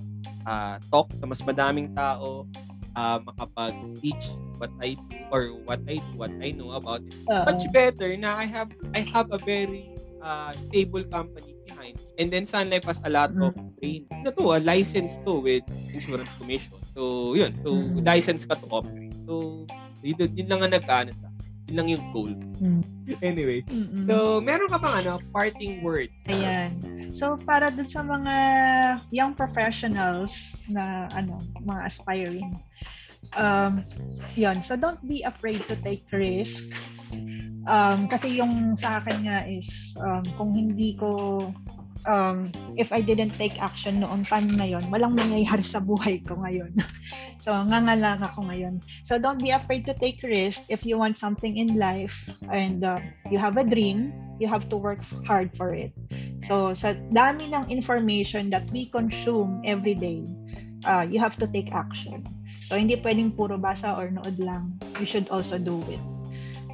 ah, 0.44 0.76
talk 0.88 1.09
sa 1.16 1.24
mas 1.24 1.40
madaming 1.44 1.92
tao, 1.92 2.44
ah, 2.92 3.20
makapag-teach 3.20 4.32
what 4.59 4.72
I 4.82 4.96
do 4.96 5.16
or 5.30 5.53
what 5.64 5.80
I 5.86 6.01
do, 6.01 6.11
what 6.16 6.32
I 6.40 6.51
know 6.53 6.72
about 6.74 7.05
it 7.05 7.14
Oo. 7.30 7.44
much 7.46 7.68
better 7.70 8.11
na 8.16 8.34
I 8.40 8.46
have 8.49 8.68
I 8.96 9.05
have 9.14 9.28
a 9.30 9.38
very 9.38 9.86
uh, 10.18 10.51
stable 10.59 11.05
company 11.07 11.55
behind. 11.62 12.01
And 12.18 12.32
then 12.32 12.42
Sun 12.49 12.72
Life 12.72 12.84
has 12.88 12.99
a 13.05 13.11
lot 13.12 13.30
of 13.38 13.55
train. 13.78 14.09
Ano 14.11 14.32
to, 14.34 14.44
a 14.57 14.61
license 14.61 15.20
to 15.22 15.38
with 15.38 15.62
insurance 15.94 16.34
commission. 16.34 16.74
So, 16.96 17.34
yun. 17.38 17.55
So, 17.62 17.70
Mm. 17.76 18.03
license 18.03 18.42
ka 18.42 18.57
to 18.59 18.66
operate. 18.72 19.07
So, 19.29 19.68
yun, 20.01 20.16
yun 20.33 20.49
lang 20.49 20.64
ang 20.64 20.72
nagkaano 20.72 21.12
sa 21.12 21.29
yun 21.68 21.76
lang 21.76 21.89
yung 21.93 22.05
goal. 22.16 22.33
Mm. 22.64 22.83
Anyway. 23.24 23.61
Mm-mm. 23.68 24.09
So, 24.09 24.41
meron 24.41 24.68
ka 24.72 24.81
bang 24.81 25.05
ano, 25.05 25.20
parting 25.33 25.85
words? 25.85 26.12
Ayan. 26.29 26.76
So, 27.12 27.37
para 27.41 27.72
dun 27.72 27.89
sa 27.89 28.05
mga 28.05 28.35
young 29.12 29.33
professionals 29.37 30.57
na, 30.68 31.09
ano, 31.12 31.41
mga 31.61 31.81
aspiring, 31.89 32.53
um, 33.37 33.85
yon 34.37 34.61
So, 34.64 34.76
don't 34.76 35.01
be 35.05 35.24
afraid 35.24 35.64
to 35.68 35.76
take 35.81 36.05
risk. 36.12 36.68
Um, 37.68 38.09
kasi 38.09 38.41
yung 38.41 38.76
sa 38.81 39.01
akin 39.01 39.29
nga 39.29 39.45
is, 39.45 39.68
um, 40.01 40.24
kung 40.37 40.53
hindi 40.57 40.97
ko, 40.97 41.41
um, 42.09 42.50
if 42.80 42.90
I 42.90 43.04
didn't 43.04 43.36
take 43.36 43.61
action 43.61 44.00
noong 44.00 44.24
time 44.26 44.48
na 44.56 44.64
yon, 44.64 44.88
walang 44.88 45.14
mangyayari 45.14 45.62
sa 45.62 45.78
buhay 45.78 46.24
ko 46.24 46.40
ngayon. 46.40 46.72
so, 47.44 47.52
ngangalang 47.52 48.24
ako 48.24 48.48
ngayon. 48.48 48.80
So, 49.04 49.20
don't 49.20 49.38
be 49.38 49.52
afraid 49.52 49.84
to 49.86 49.94
take 49.94 50.24
risk 50.24 50.64
if 50.72 50.82
you 50.88 50.96
want 50.96 51.20
something 51.20 51.61
in 51.61 51.76
life 51.76 52.16
and 52.48 52.82
uh, 52.82 52.98
you 53.28 53.36
have 53.36 53.61
a 53.61 53.66
dream, 53.68 54.16
you 54.40 54.48
have 54.48 54.66
to 54.72 54.76
work 54.80 55.04
hard 55.28 55.52
for 55.54 55.76
it. 55.76 55.92
So, 56.48 56.72
sa 56.72 56.96
dami 57.12 57.52
ng 57.52 57.68
information 57.68 58.48
that 58.50 58.64
we 58.72 58.88
consume 58.88 59.61
every 59.68 59.94
day, 59.94 60.24
uh, 60.88 61.04
you 61.04 61.20
have 61.20 61.36
to 61.44 61.46
take 61.46 61.70
action. 61.76 62.24
So, 62.72 62.80
hindi 62.80 62.96
pwedeng 62.96 63.36
puro 63.36 63.61
basa 63.61 63.92
or 63.92 64.09
nood 64.09 64.40
lang. 64.40 64.80
You 64.96 65.06
should 65.06 65.28
also 65.28 65.61
do 65.61 65.84
it. 65.92 66.00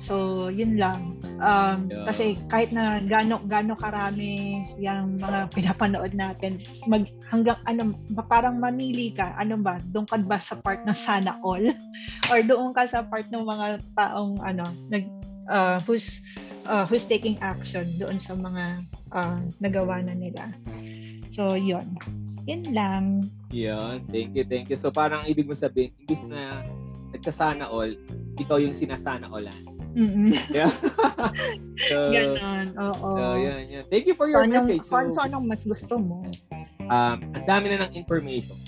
So, 0.02 0.46
yun 0.50 0.78
lang. 0.78 1.13
Um, 1.42 1.90
Yeah. 1.90 2.06
Kasi 2.06 2.38
kahit 2.48 2.70
na 2.70 3.02
gano, 3.02 3.42
gano 3.44 3.74
karami 3.74 4.64
yung 4.78 5.18
mga 5.18 5.50
pinapanood 5.50 6.12
natin, 6.14 6.60
mag, 6.86 7.06
hanggang 7.28 7.58
ano, 7.66 7.96
parang 8.28 8.58
mamili 8.58 9.14
ka, 9.14 9.34
ano 9.38 9.58
ba, 9.58 9.82
doon 9.90 10.06
ka 10.06 10.16
ba 10.22 10.38
sa 10.38 10.58
part 10.58 10.82
ng 10.86 10.96
sana 10.96 11.36
all? 11.42 11.64
or 12.30 12.38
doon 12.44 12.70
ka 12.72 12.86
sa 12.86 13.02
part 13.04 13.26
ng 13.30 13.44
mga 13.44 13.82
taong, 13.98 14.38
ano, 14.42 14.64
nag, 14.88 15.04
uh, 15.50 15.82
who's, 15.84 16.22
uh, 16.70 16.86
who's 16.86 17.04
taking 17.04 17.36
action 17.42 17.88
doon 17.98 18.16
sa 18.16 18.36
mga 18.38 18.86
uh, 19.12 19.38
nagawa 19.58 20.00
na 20.04 20.14
nila. 20.14 20.52
So, 21.34 21.58
yun. 21.58 21.98
Yun 22.44 22.76
lang. 22.76 23.04
Yan. 23.56 24.04
Thank 24.12 24.36
you, 24.36 24.44
thank 24.44 24.68
you. 24.68 24.76
So 24.76 24.92
parang 24.92 25.24
ibig 25.24 25.48
mo 25.48 25.56
sabihin, 25.56 25.96
imbis 26.04 26.20
na 26.28 26.60
nagsasana 27.16 27.72
all, 27.72 27.88
ikaw 28.36 28.60
yung 28.60 28.76
sinasana 28.76 29.32
allan. 29.32 29.73
Mm-mm. 29.94 30.34
Yeah. 30.56 30.70
so, 31.90 31.96
Ganon. 32.10 32.66
Oo. 32.76 33.08
so, 33.14 33.24
yan, 33.38 33.62
yan. 33.70 33.84
Thank 33.86 34.06
you 34.06 34.14
for 34.14 34.26
So, 34.26 34.32
your 34.34 34.44
anong, 34.44 34.54
message. 34.58 34.82
So, 34.82 34.98
kung 34.98 35.14
so, 35.14 35.22
anong 35.22 35.44
mas 35.46 35.62
gusto 35.62 35.94
mo? 35.96 36.26
um, 36.84 37.18
ang 37.32 37.44
dami 37.46 37.70
na 37.70 37.86
ng 37.86 37.92
information. 37.94 38.58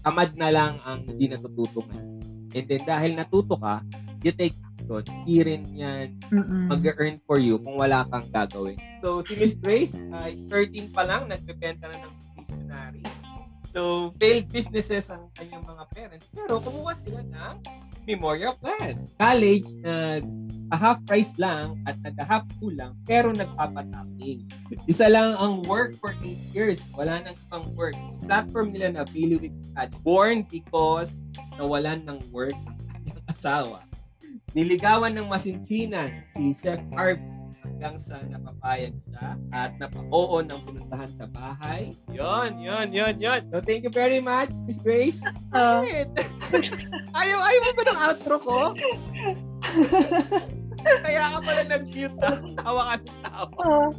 Tamad 0.00 0.36
na 0.36 0.48
lang 0.48 0.72
ang 0.84 1.04
hindi 1.04 1.28
natututungan. 1.28 2.02
And 2.52 2.64
then 2.64 2.82
dahil 2.84 3.16
natuto 3.16 3.56
ka, 3.56 3.80
you 4.20 4.32
take 4.32 4.54
action. 4.56 5.04
Hindi 5.08 5.36
rin 5.42 5.62
yan 5.72 6.06
Mm-mm. 6.28 6.68
mag-earn 6.68 7.16
for 7.24 7.40
you 7.40 7.56
kung 7.58 7.80
wala 7.80 8.04
kang 8.08 8.28
gagawin. 8.28 8.76
So, 9.00 9.20
si 9.20 9.36
Miss 9.36 9.56
Grace, 9.56 10.00
ay 10.12 10.36
13 10.48 10.92
pa 10.92 11.04
lang, 11.04 11.28
nagbebenta 11.28 11.88
na 11.88 12.04
ng 12.04 12.12
stationery. 12.16 13.02
So, 13.74 14.14
failed 14.22 14.46
businesses 14.54 15.10
ang 15.10 15.34
kanyang 15.34 15.66
mga 15.66 15.84
parents. 15.90 16.26
Pero 16.30 16.62
kumuha 16.62 16.94
sila 16.94 17.26
ng 17.26 17.54
memorial 18.06 18.54
plan. 18.62 19.02
College, 19.18 19.66
nag 19.82 20.22
half 20.74 20.98
price 21.06 21.34
lang 21.38 21.78
at 21.86 21.94
nag-half 22.02 22.42
kulang 22.58 22.94
pero 23.06 23.30
nagpapatapping. 23.30 24.46
Isa 24.90 25.06
lang 25.10 25.38
ang 25.38 25.66
work 25.66 25.98
for 25.98 26.14
8 26.18 26.54
years. 26.54 26.86
Wala 26.94 27.22
nang 27.22 27.36
ibang 27.50 27.66
work. 27.74 27.98
Platform 28.22 28.70
nila 28.70 28.94
na 28.94 29.02
with 29.10 29.54
Ad. 29.78 29.90
Born 30.06 30.46
because 30.46 31.22
nawalan 31.58 32.02
ng 32.06 32.18
work 32.30 32.54
ang 32.54 32.78
kanyang 32.90 33.22
asawa. 33.26 33.82
Niligawan 34.54 35.14
ng 35.18 35.26
masinsinan 35.26 36.22
si 36.30 36.54
Chef 36.62 36.78
Harvey 36.94 37.43
hanggang 37.64 37.96
sa 37.96 38.20
napapayag 38.28 38.92
siya 39.08 39.40
at 39.56 39.72
napa-oo 39.80 40.44
ng 40.44 40.60
pinuntahan 40.68 41.10
sa 41.16 41.24
bahay. 41.26 41.96
Yon, 42.12 42.60
yon, 42.60 42.92
yon, 42.92 43.16
yon. 43.16 43.40
So 43.48 43.64
thank 43.64 43.88
you 43.88 43.92
very 43.92 44.20
much, 44.20 44.52
Miss 44.68 44.76
Grace. 44.76 45.24
Bakit? 45.48 46.12
ayaw, 47.20 47.38
ayaw 47.40 47.60
mo 47.64 47.72
ba 47.72 47.82
ng 47.88 47.98
outro 48.12 48.34
ko? 48.38 48.60
Kaya 51.04 51.32
ka 51.32 51.38
pala 51.40 51.62
nag-mute 51.64 52.16
na. 52.20 52.30
Tawa 52.60 52.82
ka 52.92 52.94
ng 53.00 53.20
tawa. 53.24 53.56
Ah. 53.64 53.90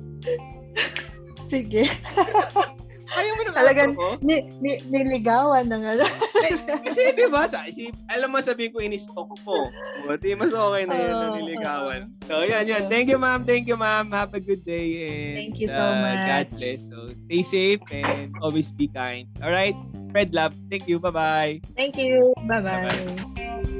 Sige. 1.50 1.90
Ayaw 3.14 3.34
mo 3.38 3.42
ng 3.46 3.56
Talagang 3.56 3.92
outro 3.94 4.18
ko? 4.18 4.26
ni, 4.26 4.36
ni, 4.62 4.72
niligawan 4.90 5.66
ng 5.70 5.84
ano. 5.86 6.06
Eh, 6.46 6.54
kasi 6.82 7.14
di 7.14 7.26
ba, 7.30 7.46
sa, 7.46 7.66
si, 7.70 7.94
alam 8.10 8.34
mo 8.34 8.42
sabihin 8.42 8.74
ko 8.74 8.82
in-stock 8.82 9.30
mo. 9.46 9.70
O, 10.06 10.18
di 10.18 10.34
mas 10.34 10.54
okay 10.54 10.84
na 10.90 10.96
yun 10.98 11.14
na 11.14 11.28
Oo, 11.30 11.36
niligawan. 11.38 12.02
So, 12.26 12.42
yan, 12.42 12.66
yan. 12.66 12.90
Thank 12.90 13.14
you, 13.14 13.22
ma'am. 13.22 13.46
Thank 13.46 13.70
you, 13.70 13.78
ma'am. 13.78 14.10
Have 14.10 14.34
a 14.34 14.42
good 14.42 14.66
day. 14.66 15.06
And, 15.06 15.36
Thank 15.46 15.58
you 15.62 15.70
so 15.70 15.78
uh, 15.78 15.96
much. 16.02 16.22
God 16.26 16.48
bless. 16.58 16.80
So, 16.90 16.98
stay 17.30 17.42
safe 17.46 17.82
and 17.94 18.34
always 18.42 18.74
be 18.74 18.90
kind. 18.90 19.30
All 19.46 19.54
right? 19.54 19.78
Spread 20.10 20.34
love. 20.34 20.54
Thank 20.70 20.90
you. 20.90 20.98
Bye-bye. 20.98 21.62
Thank 21.78 21.98
you. 21.98 22.34
Bye-bye. 22.50 22.82
Bye-bye. 22.82 23.72